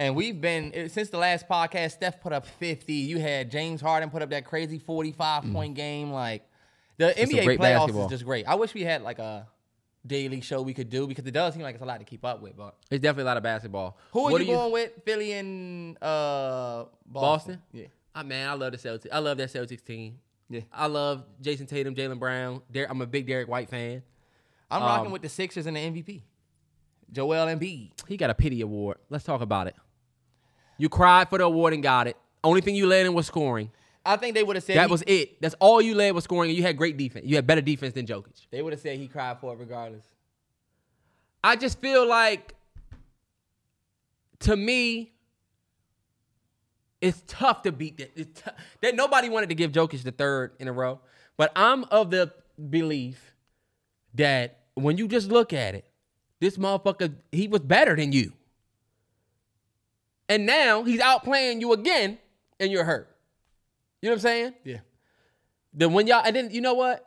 [0.00, 1.92] And we've been since the last podcast.
[1.92, 2.92] Steph put up 50.
[2.92, 6.10] You had James Harden put up that crazy 45 point game.
[6.10, 6.48] Like
[6.96, 7.14] the Mm.
[7.28, 8.04] some NBA playoffs basketball.
[8.06, 8.46] is just great.
[8.46, 9.46] I wish we had like a
[10.06, 12.24] daily show we could do because it does seem like it's a lot to keep
[12.24, 12.56] up with.
[12.56, 13.96] But It's definitely a lot of basketball.
[14.12, 14.90] who are What you do going with?
[15.04, 17.06] Philly and uh, Boston.
[17.06, 17.62] Boston?
[17.72, 17.86] Yeah.
[18.16, 19.08] Ah, man, I love the Celtics.
[19.12, 20.18] I love that Celtics team.
[20.50, 20.60] Yeah.
[20.72, 22.62] I love Jayson Tatum, Jaylen Brown.
[22.70, 24.02] Der- I'm a big Derrick White fan.
[24.70, 26.22] I'm rocking Um, with the Sixers and the MVP.
[27.14, 27.92] Joel Embiid.
[28.08, 28.98] He got a pity award.
[29.08, 29.74] Let's talk about it.
[30.78, 32.16] You cried for the award and got it.
[32.42, 33.70] Only thing you led in was scoring.
[34.04, 35.40] I think they would have said That he- was it.
[35.40, 37.24] That's all you led was scoring, and you had great defense.
[37.26, 38.46] You had better defense than Jokic.
[38.50, 40.04] They would have said he cried for it regardless.
[41.42, 42.54] I just feel like,
[44.40, 45.12] to me,
[47.00, 48.12] it's tough to beat that.
[48.16, 48.50] It's tou-
[48.82, 51.00] that nobody wanted to give Jokic the third in a row,
[51.36, 52.32] but I'm of the
[52.70, 53.34] belief
[54.14, 55.84] that when you just look at it,
[56.44, 58.32] this motherfucker he was better than you,
[60.28, 62.18] and now he's outplaying you again,
[62.60, 63.08] and you're hurt.
[64.02, 64.54] You know what I'm saying?
[64.64, 64.78] Yeah.
[65.72, 67.04] Then when y'all and then you know what?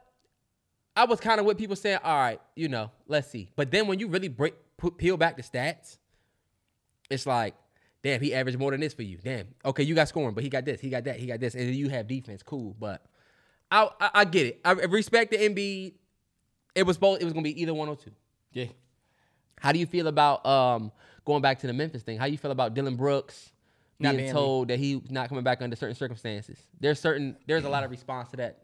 [0.96, 3.52] I was kind of with people saying, all right, you know, let's see.
[3.56, 6.00] But then when you really break put, peel back the stats,
[7.12, 7.54] it's like,
[8.02, 9.20] damn, he averaged more than this for you.
[9.24, 11.54] Damn, okay, you got scoring, but he got this, he got that, he got this,
[11.54, 12.76] and then you have defense, cool.
[12.80, 13.06] But
[13.70, 14.60] I I, I get it.
[14.66, 15.94] I respect the Embiid.
[16.74, 17.22] It was both.
[17.22, 18.12] It was gonna be either one or two.
[18.52, 18.66] Yeah.
[19.60, 20.92] How do you feel about um
[21.26, 22.18] going back to the Memphis thing?
[22.18, 23.52] How do you feel about Dillon Brooks
[24.00, 26.60] being being told that he's not coming back under certain circumstances?
[26.80, 28.64] There's certain there's a lot of response to that.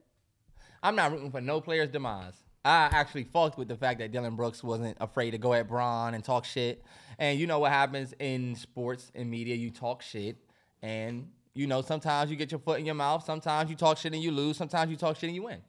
[0.81, 2.35] I'm not rooting for no player's demise.
[2.65, 6.13] I actually fucked with the fact that Dillon Brooks wasn't afraid to go at Bron
[6.13, 6.83] and talk shit.
[7.19, 9.55] And you know what happens in sports and media?
[9.55, 10.37] You talk shit,
[10.81, 13.25] and you know sometimes you get your foot in your mouth.
[13.25, 14.55] Sometimes you talk shit and you lose.
[14.55, 15.61] Sometimes you talk shit and you win.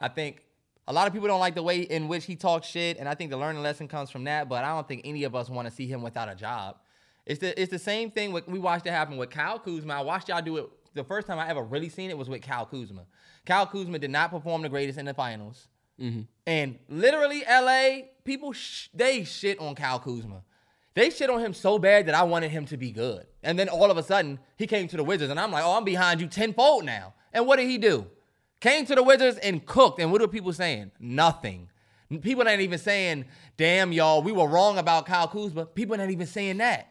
[0.00, 0.42] I think
[0.88, 3.14] a lot of people don't like the way in which he talks shit, and I
[3.14, 4.48] think the learning lesson comes from that.
[4.48, 6.78] But I don't think any of us want to see him without a job.
[7.26, 8.32] It's the it's the same thing.
[8.32, 9.94] With, we watched it happen with Kyle Kuzma.
[9.94, 10.70] I watched y'all do it.
[10.94, 13.04] The first time I ever really seen it was with Kyle Kuzma.
[13.44, 15.68] Kyle Kuzma did not perform the greatest in the finals,
[16.00, 16.22] mm-hmm.
[16.46, 20.42] and literally LA people sh- they shit on Kyle Kuzma.
[20.94, 23.26] They shit on him so bad that I wanted him to be good.
[23.42, 25.76] And then all of a sudden, he came to the Wizards, and I'm like, oh,
[25.76, 27.14] I'm behind you tenfold now.
[27.32, 28.06] And what did he do?
[28.60, 30.00] Came to the Wizards and cooked.
[30.00, 30.90] And what are people saying?
[30.98, 31.68] Nothing.
[32.22, 33.26] People not even saying,
[33.56, 35.66] damn, y'all, we were wrong about Kyle Kuzma.
[35.66, 36.88] People not even saying that.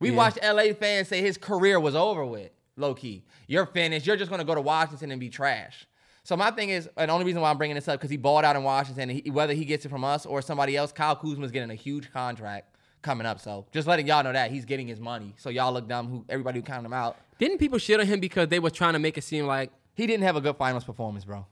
[0.00, 0.16] We Yeah.
[0.16, 3.24] watched LA fans say his career was over with, low key.
[3.46, 4.06] You're finished.
[4.06, 5.86] You're just going to go to Washington and be trash.
[6.24, 8.16] So my thing is, and the only reason why I'm bringing this up because he
[8.16, 9.08] balled out in Washington.
[9.08, 12.12] He, whether he gets it from us or somebody else, Kyle Kuzma's getting a huge
[12.12, 13.40] contract coming up.
[13.40, 15.34] So just letting y'all know that he's getting his money.
[15.36, 16.08] So y'all look dumb.
[16.08, 17.16] Who everybody who counted him out.
[17.38, 20.06] Didn't people shit on him because they were trying to make it seem like He
[20.06, 21.46] didn't have a good finals performance, bro.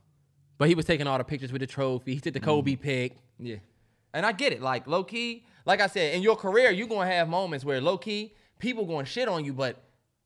[0.58, 2.14] But he was taking all the pictures with the trophy.
[2.14, 2.80] He took the Kobe Mm.
[2.80, 3.16] pick.
[3.38, 3.56] Yeah.
[4.12, 4.60] And I get it.
[4.60, 7.96] Like low key, like I said, in your career, you're gonna have moments where low
[7.98, 9.82] key people gonna shit on you, but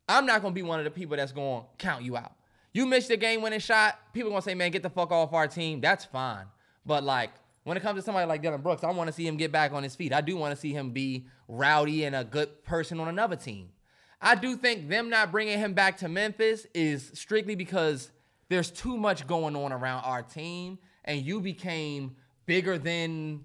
[0.08, 2.32] I'm not gonna be one of the people that's gonna count you out.
[2.72, 5.46] You missed the game winning shot, people gonna say, man, get the fuck off our
[5.46, 5.80] team.
[5.80, 6.46] That's fine.
[6.84, 7.30] But like
[7.62, 9.72] when it comes to somebody like Dillon Brooks, I want to see him get back
[9.72, 10.12] on his feet.
[10.12, 13.68] I do want to see him be rowdy and a good person on another team.
[14.20, 18.10] I do think them not bringing him back to Memphis is strictly because
[18.48, 22.16] there's too much going on around our team, and you became
[22.46, 23.44] bigger than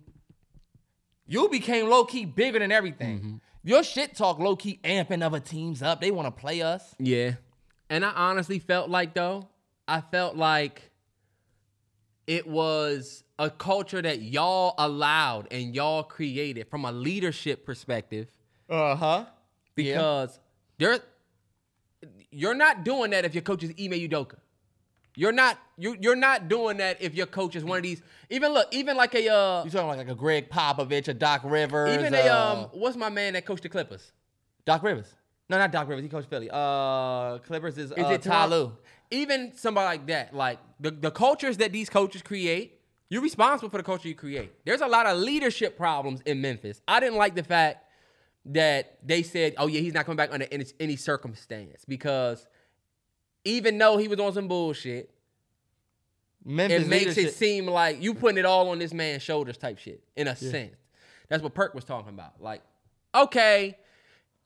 [1.28, 3.41] you became low key bigger than everything.
[3.64, 6.02] Your shit talk low key amping other teams up.
[6.02, 6.96] They want to play us.
[6.98, 7.34] Yeah.
[7.90, 9.48] And I honestly felt like though,
[9.88, 10.90] I felt like
[12.28, 18.28] it was a culture that y'all allowed and y'all created from a leadership perspective
[18.70, 19.26] Uh huh.
[19.76, 20.40] because
[20.80, 20.99] there
[22.31, 24.38] you're not doing that if your coach is Ime Udoka.
[25.15, 28.53] You're not you you're not doing that if your coach is one of these even
[28.53, 31.93] look, even like a uh you talking like, like a Gregg Popovich, a Doc Rivers,
[31.93, 34.11] even a uh, um what's my man that coached the Clippers?
[34.65, 35.14] Doc Rivers.
[35.49, 36.03] No, not Doc Rivers.
[36.03, 36.47] He coached Philly.
[36.51, 38.49] Uh, Clippers is, Is uh, it?
[38.49, 38.77] Lue.
[39.10, 42.80] Even somebody like that, like the, the cultures that these coaches create,
[43.10, 44.53] you're responsible for the culture you create.
[44.64, 46.81] There's a lot of leadership problems in Memphis.
[46.88, 47.89] I didn't like the fact
[48.45, 52.48] that they said, "Oh yeah, he's not coming back under any, any circumstance," because
[53.45, 55.11] even though he was on some bullshit,
[56.44, 59.78] Memphis it makes it seem like you putting it all on this man's shoulders, type
[59.78, 60.03] shit.
[60.16, 60.76] In a sense,
[61.28, 62.41] that's what Perk was talking about.
[62.41, 62.61] Like,
[63.14, 63.78] okay,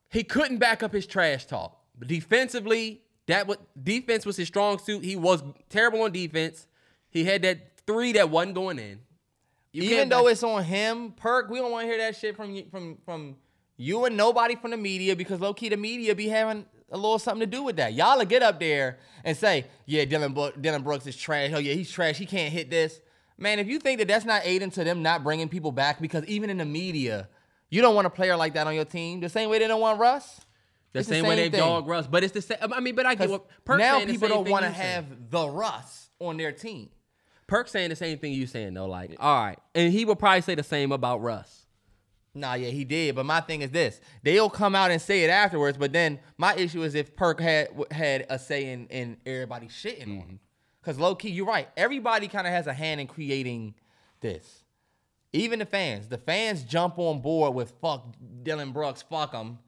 [0.10, 4.80] he couldn't back up his trash talk, but defensively, that what defense was his strong
[4.80, 5.03] suit.
[5.03, 6.68] He was terrible on defense.
[7.10, 8.99] He had that three that wasn't going in.
[9.72, 12.36] You Even though back- it's on him, Perk, we don't want to hear that shit
[12.36, 13.38] from you, from from
[13.78, 17.18] you and nobody from the media because low key the media be having a little
[17.20, 17.94] something to do with that.
[17.94, 21.52] Y'all will get up there and say, "Yeah, Dillon Bro- Dillon Brooks is trash.
[21.54, 22.18] Oh yeah, he's trash.
[22.18, 23.00] He can't hit this."
[23.38, 26.24] Man, if you think that that's not aiding to them not bringing people back, because
[26.26, 27.28] even in the media,
[27.72, 29.22] you don't want a player like that on your team.
[29.22, 30.41] The same way they don't want Russ.
[30.94, 31.60] the It's same, way they thing.
[31.60, 32.60] dog Russ, but it's the same.
[32.62, 34.70] I mean, but I get what Perk now saying the people same don't want to
[34.70, 34.94] you saying.
[34.94, 36.90] have the Russ on their team.
[37.48, 38.86] Perk saying the same thing you saying though.
[38.86, 41.62] Like, all right, and he will probably say the same about Russ.
[42.35, 43.15] Nah, yeah, he did.
[43.15, 45.77] But my thing is this: they'll come out and say it afterwards.
[45.77, 50.03] But then my issue is if Perk had had a say in, in everybody shitting
[50.03, 50.39] on him.
[50.81, 51.69] Because low key, you're right.
[51.77, 53.76] Everybody kind of has a hand in creating
[54.19, 54.65] this.
[55.31, 56.10] Even the fans.
[56.10, 58.05] The fans jump on board with fuck
[58.43, 59.60] Dillon Brooks, fuck him.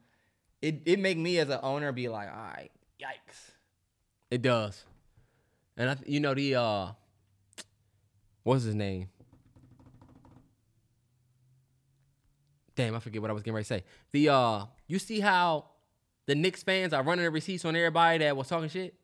[0.60, 2.70] It it make me as an owner be like, all right,
[3.00, 3.52] yikes.
[4.30, 4.84] It does.
[5.76, 6.88] And I, you know the uh,
[8.42, 9.08] what's his name?
[12.76, 13.84] Damn, I forget what I was getting ready to say.
[14.12, 15.64] The uh, you see how
[16.26, 18.94] the Knicks fans are running the receipts on everybody that was talking shit.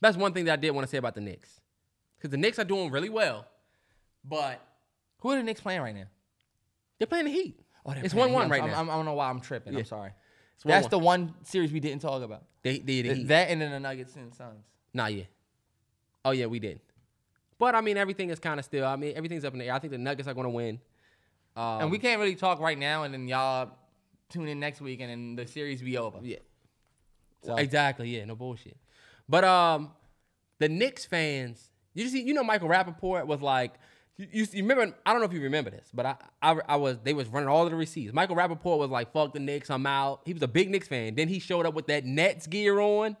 [0.00, 1.60] That's one thing that I did want to say about the Knicks,
[2.18, 3.46] because the Knicks are doing really well,
[4.22, 4.60] but
[5.20, 6.06] Who are the Knicks playing right now?
[6.98, 7.58] they're playing the Heat.
[7.84, 8.74] Oh, it's one one right now.
[8.74, 9.72] I'm, I'm, I don't know why I'm tripping.
[9.72, 9.80] Yeah.
[9.80, 10.12] I'm sorry.
[10.56, 10.90] It's That's 1-1.
[10.90, 12.44] the one series we didn't talk about.
[12.62, 13.24] they, they the.
[13.24, 14.64] That and then the Nuggets and Suns.
[14.92, 15.26] Not yet.
[16.24, 16.80] Oh yeah, we did.
[17.58, 18.86] But I mean, everything is kind of still.
[18.86, 19.74] I mean, everything's up in the air.
[19.74, 20.80] I think the Nuggets are going to win.
[21.56, 23.70] Um, and we can't really talk right now, and then y'all
[24.28, 26.18] tune in next week, and then the series be over.
[26.22, 26.36] Yeah.
[27.44, 28.10] So- Exactly.
[28.16, 28.24] Yeah.
[28.26, 28.76] No bullshit.
[29.28, 29.92] But um,
[30.58, 33.74] the Knicks fans, you see, you know, Michael Rapaport was like,
[34.18, 34.94] you, you, you remember?
[35.04, 37.48] I don't know if you remember this, but I, I, I was they was running
[37.50, 38.12] all of the receipts.
[38.14, 41.14] Michael Rapaport was like, "Fuck the Knicks, I'm out." He was a big Knicks fan.
[41.16, 43.16] Then he showed up with that Nets gear on.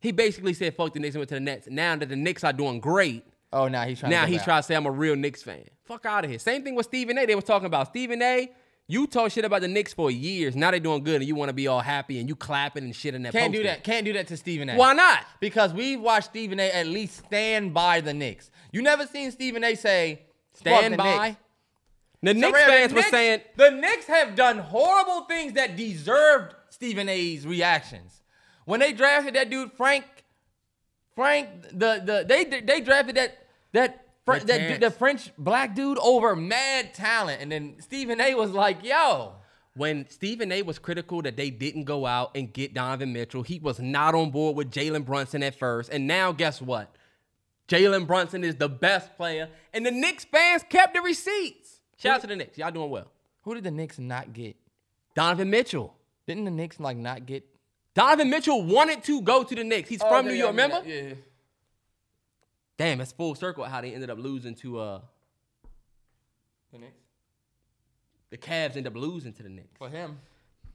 [0.00, 1.66] He basically said, "Fuck the Knicks," and went to the Nets.
[1.68, 4.10] Now that the Knicks are doing great, Oh, now he's trying.
[4.10, 4.44] now he's back.
[4.44, 5.64] trying to say I'm a real Knicks fan.
[5.84, 6.38] Fuck out of here.
[6.38, 7.26] Same thing with Stephen A.
[7.26, 8.50] They was talking about Stephen A.
[8.86, 10.56] You talk shit about the Knicks for years.
[10.56, 12.94] Now they doing good, and you want to be all happy and you clapping and
[12.94, 13.32] shit in that.
[13.32, 13.84] Can't do that.
[13.84, 14.76] Can't do that to Stephen A.
[14.76, 15.24] Why not?
[15.38, 16.70] Because we've watched Stephen A.
[16.70, 18.50] at least stand by the Knicks.
[18.72, 19.74] You never seen Stephen A.
[19.74, 20.22] say
[20.54, 21.28] Stand the by.
[21.28, 21.40] Knicks."
[22.22, 27.08] The Knicks the fans were saying the Knicks have done horrible things that deserved Stephen
[27.08, 28.22] A.'s reactions.
[28.66, 30.04] When they drafted that dude Frank,
[31.14, 33.39] Frank, the the they they drafted that
[33.72, 38.34] that Fr- that dude, the French black dude over mad talent, and then Stephen A.
[38.34, 39.34] was like, "Yo."
[39.76, 40.62] when Stephen A.
[40.62, 44.30] was critical that they didn't go out and get Donovan Mitchell, he was not on
[44.30, 45.90] board with Jalen Brunson at first.
[45.90, 46.94] And now, guess what?
[47.68, 51.80] Jalen Brunson is the best player, and the Knicks fans kept the receipts.
[51.96, 52.58] Shout out to the Knicks.
[52.58, 53.10] Y'all doing well.
[53.42, 54.56] Who did the Knicks not get?
[55.14, 55.94] Donovan Mitchell.
[56.26, 57.44] Didn't the Knicks like not get?
[57.94, 59.88] Donovan Mitchell wanted to go to the Knicks.
[59.88, 60.82] He's from New York, remember?
[60.84, 61.14] Yeah.
[62.80, 65.00] Damn, it's full circle how they ended up losing to uh
[66.72, 66.94] The Knicks
[68.30, 69.76] the Cavs ended up losing to the Knicks.
[69.76, 70.18] for him.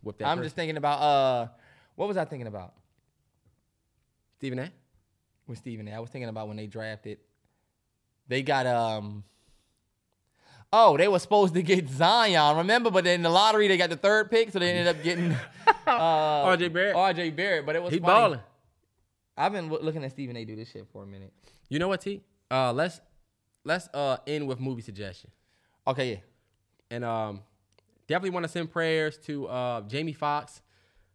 [0.04, 1.48] With that I'm first- just thinking about uh,
[1.96, 2.74] what was I thinking about?
[4.38, 4.70] Stephen A.
[5.48, 5.94] with Stephen A.
[5.94, 7.18] I was thinking about when they drafted.
[8.28, 9.24] They got um.
[10.72, 12.92] Oh, they were supposed to get Zion, remember?
[12.92, 15.32] But then in the lottery they got the third pick, so they ended up getting
[15.88, 15.92] uh,
[16.52, 16.68] R.J.
[16.68, 16.96] Barrett.
[16.96, 17.30] R.J.
[17.32, 18.14] Barrett, but it was He funny.
[18.14, 18.40] balling.
[19.38, 20.44] I've been w- looking at Stephen A.
[20.46, 21.32] do this shit for a minute.
[21.70, 22.22] You know what, T?
[22.50, 23.02] Uh, let's
[23.64, 25.32] let's uh end with movie suggestion.
[25.88, 26.18] Okay, yeah.
[26.92, 27.42] And um,
[28.08, 30.62] definitely want to send prayers to uh, Jamie Foxx.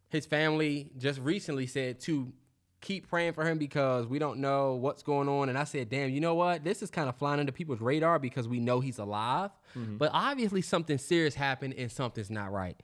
[0.09, 2.33] His family just recently said to
[2.81, 5.49] keep praying for him because we don't know what's going on.
[5.49, 6.63] And I said, damn, you know what?
[6.63, 9.51] This is kind of flying under people's radar because we know he's alive.
[9.97, 12.75] But obviously something serious happened and something's not right.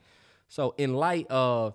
[0.48, 1.74] So in light of,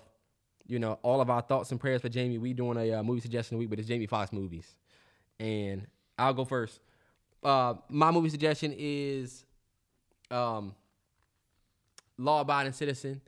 [0.66, 3.20] you know, all of our thoughts and prayers for Jamie, we doing a uh, movie
[3.20, 4.76] suggestion week, but it's Jamie Foxx movies.
[5.42, 6.78] And I'll go first.
[7.42, 9.44] Uh, my movie suggestion is
[10.30, 10.72] um,
[12.16, 13.20] Law Abiding Citizen,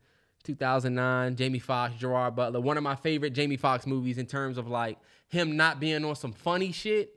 [0.44, 2.60] 2009, Jamie Foxx, Gerard Butler.
[2.60, 6.14] One of my favorite Jamie Foxx movies in terms of like him not being on
[6.14, 7.14] some funny shit,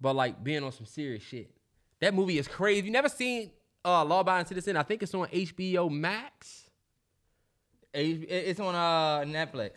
[0.00, 1.54] but like being on some serious shit.
[2.00, 2.86] That movie is crazy.
[2.86, 3.52] You never seen
[3.84, 4.76] uh, Law Abiding Citizen?
[4.76, 6.68] I think it's on HBO Max.
[7.94, 9.72] It's on uh, Netflix.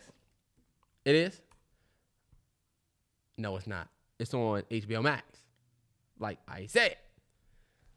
[1.04, 1.40] It is?
[3.38, 3.88] No, it's not.
[4.24, 5.22] It's on HBO Max.
[6.18, 6.96] Like I said.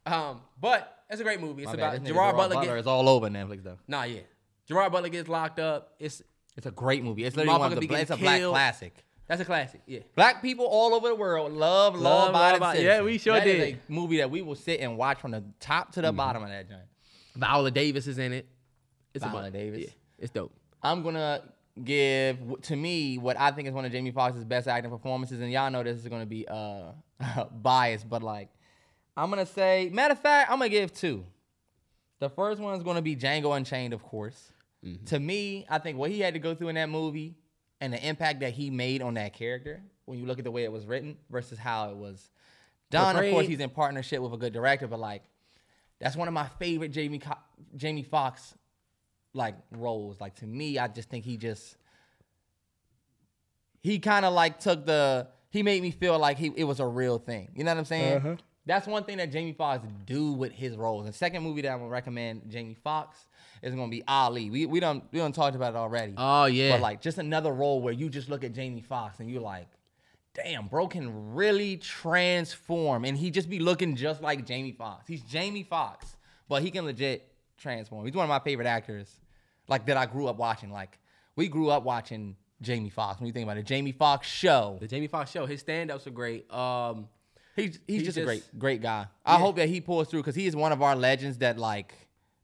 [0.06, 1.64] Um, but it's a great movie.
[1.64, 2.56] It's My about nigga Gerard, Butler.
[2.56, 3.78] Butler Get, is all over Netflix though.
[3.88, 4.20] nah, yeah.
[4.68, 5.94] Gerard Butler gets locked up.
[6.00, 6.22] It's
[6.58, 7.24] It's a great movie.
[7.24, 9.06] It's literally one of the it's a black classic.
[9.28, 9.82] that's a classic.
[9.86, 10.00] Yeah.
[10.16, 12.86] Black people all over the world love Love Law Abiding Citizen.
[12.86, 13.80] yeah, we sure That is did.
[13.90, 16.50] a movie that we will sit and watch from the top to the bottom of
[16.50, 16.82] that joint.
[17.36, 18.48] Viola Davis is in it.
[19.14, 19.54] It's a Viola bunch.
[19.54, 19.82] Davis.
[19.84, 19.90] Yeah,
[20.20, 20.54] it's dope.
[20.84, 21.42] I'm gonna
[21.84, 25.52] give to me what I think is one of Jamie Foxx's best acting performances, and
[25.52, 26.92] y'all know this is gonna be uh
[27.52, 28.50] biased, but like
[29.16, 31.26] I'm gonna say, matter of fact, I'm gonna give two.
[32.20, 34.52] The first one is gonna be Django Unchained, of course.
[35.08, 37.36] To me, I think what he had to go through in that movie
[37.82, 40.64] and the impact that he made on that character, when you look at the way
[40.64, 42.30] it was written versus how it was
[42.90, 43.18] done.
[43.18, 45.24] Of course, he's in partnership with a good director, but like
[46.00, 47.34] that's one of my favorite Jamie Co-
[47.76, 48.54] Jamie Foxx
[49.34, 50.20] like roles.
[50.20, 51.78] Like to me, I just think he just
[53.82, 56.86] he kind of like took the he made me feel like he it was a
[56.86, 57.50] real thing.
[57.56, 58.18] You know what I'm saying?
[58.18, 58.36] Uh-huh.
[58.66, 61.06] That's one thing that Jamie Foxx do with his roles.
[61.06, 63.26] The second movie that I'm gonna recommend Jamie Foxx
[63.62, 64.50] is gonna be Ali.
[64.50, 66.14] We we don't we don't talked about it already.
[66.18, 66.74] Oh yeah.
[66.74, 69.68] But like just another role where you just look at Jamie Foxx and you're like,
[70.34, 73.06] damn, bro can really transform.
[73.06, 75.08] And he just be looking just like Jamie Foxx.
[75.08, 76.18] He's Jamie Foxx,
[76.50, 78.06] but he can legit transform.
[78.06, 79.10] He's one of my favorite actors,
[79.68, 80.72] like that I grew up watching.
[80.72, 80.98] Like
[81.36, 83.20] we grew up watching Jamie Foxx.
[83.20, 84.78] When you think about it, Jamie Foxx show.
[84.80, 85.46] the Jamie Foxx show.
[85.46, 86.52] His stand-ups are great.
[86.52, 87.08] Um,
[87.56, 89.08] He's he's He just, a great great guy.
[89.26, 89.40] I Yeah.
[89.40, 91.94] hope that he pulls through because he is one of our legends that like,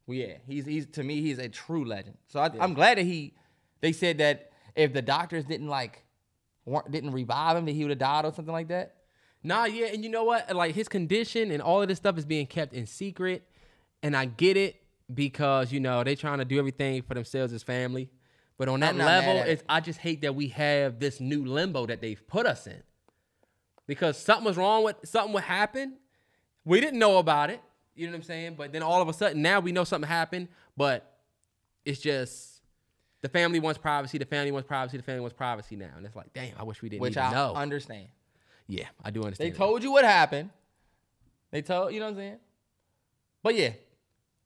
[0.07, 2.17] well, yeah, he's he's to me he's a true legend.
[2.27, 3.35] So I, I'm glad that he.
[3.81, 6.03] They said that if the doctors didn't like,
[6.65, 8.95] weren't, didn't revive him, that he would have died or something like that.
[9.43, 10.55] Nah, yeah, and you know what?
[10.55, 13.43] Like his condition and all of this stuff is being kept in secret,
[14.01, 14.77] and I get it
[15.13, 18.09] because you know they trying to do everything for themselves as family.
[18.57, 19.49] But on that I'm not mad level, it.
[19.49, 22.81] it's I just hate that we have this new limbo that they've put us in.
[23.87, 25.97] Because something was wrong with something would happen,
[26.63, 27.61] we didn't know about it.
[27.95, 28.55] You know what I'm saying?
[28.55, 31.17] But then all of a sudden now we know something happened, but
[31.85, 32.61] it's just
[33.21, 36.15] the family wants privacy, the family wants privacy, the family wants privacy now, and it's
[36.15, 37.53] like, damn, I wish we didn't Which I know.
[37.55, 38.07] understand.
[38.67, 39.53] yeah, I do They understand.
[39.53, 39.57] that.
[39.57, 40.49] told you what happened.
[41.51, 42.37] They told you know what I'm saying.
[43.43, 43.71] But yeah,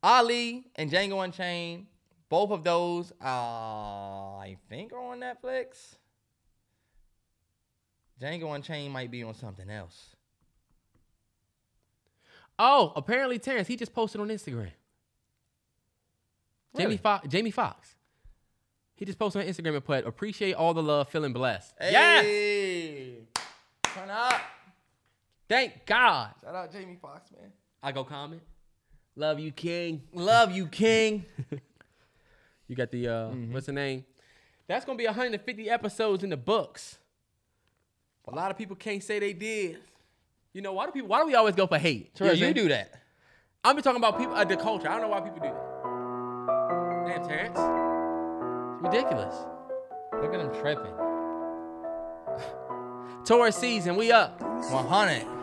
[0.07, 1.85] Ali and Django Unchained,
[2.29, 5.95] both of those, uh, I think are on Netflix.
[8.21, 10.15] Django Unchained might be on something else.
[12.57, 14.71] Oh, apparently Terrence, he just posted on Instagram.
[16.73, 16.97] Jamie Really?
[16.97, 17.27] Foxx.
[17.27, 17.95] Jamie Foxx.
[18.95, 23.27] He just posted on Instagram and put, "Appreciate all the love, feeling blessed." Yes.
[23.83, 24.41] Turn up.
[25.49, 26.33] Thank God.
[26.41, 27.51] Shout out Jamie Foxx, man.
[27.83, 28.41] I go comment.
[29.17, 30.03] Love you, King.
[30.13, 31.25] Love you, King.
[32.67, 33.51] You got the uh, Mm-hmm.
[33.53, 34.05] what's the name?
[34.67, 36.97] That's gonna be 150 episodes in the books.
[38.27, 39.77] A lot of people can't say they did.
[40.53, 41.07] You know why do people?
[41.07, 42.13] Why do we always go for hate?
[42.13, 42.93] Terrell, you do that.
[43.63, 44.87] I'm be talking about people, uh, the culture.
[44.87, 47.15] I don't know why people do that.
[47.17, 47.57] Damn, Terrence.
[47.57, 49.35] It's ridiculous.
[50.21, 50.93] Look at him tripping.
[53.25, 54.41] Taurus season, we up.
[54.41, 55.36] 100.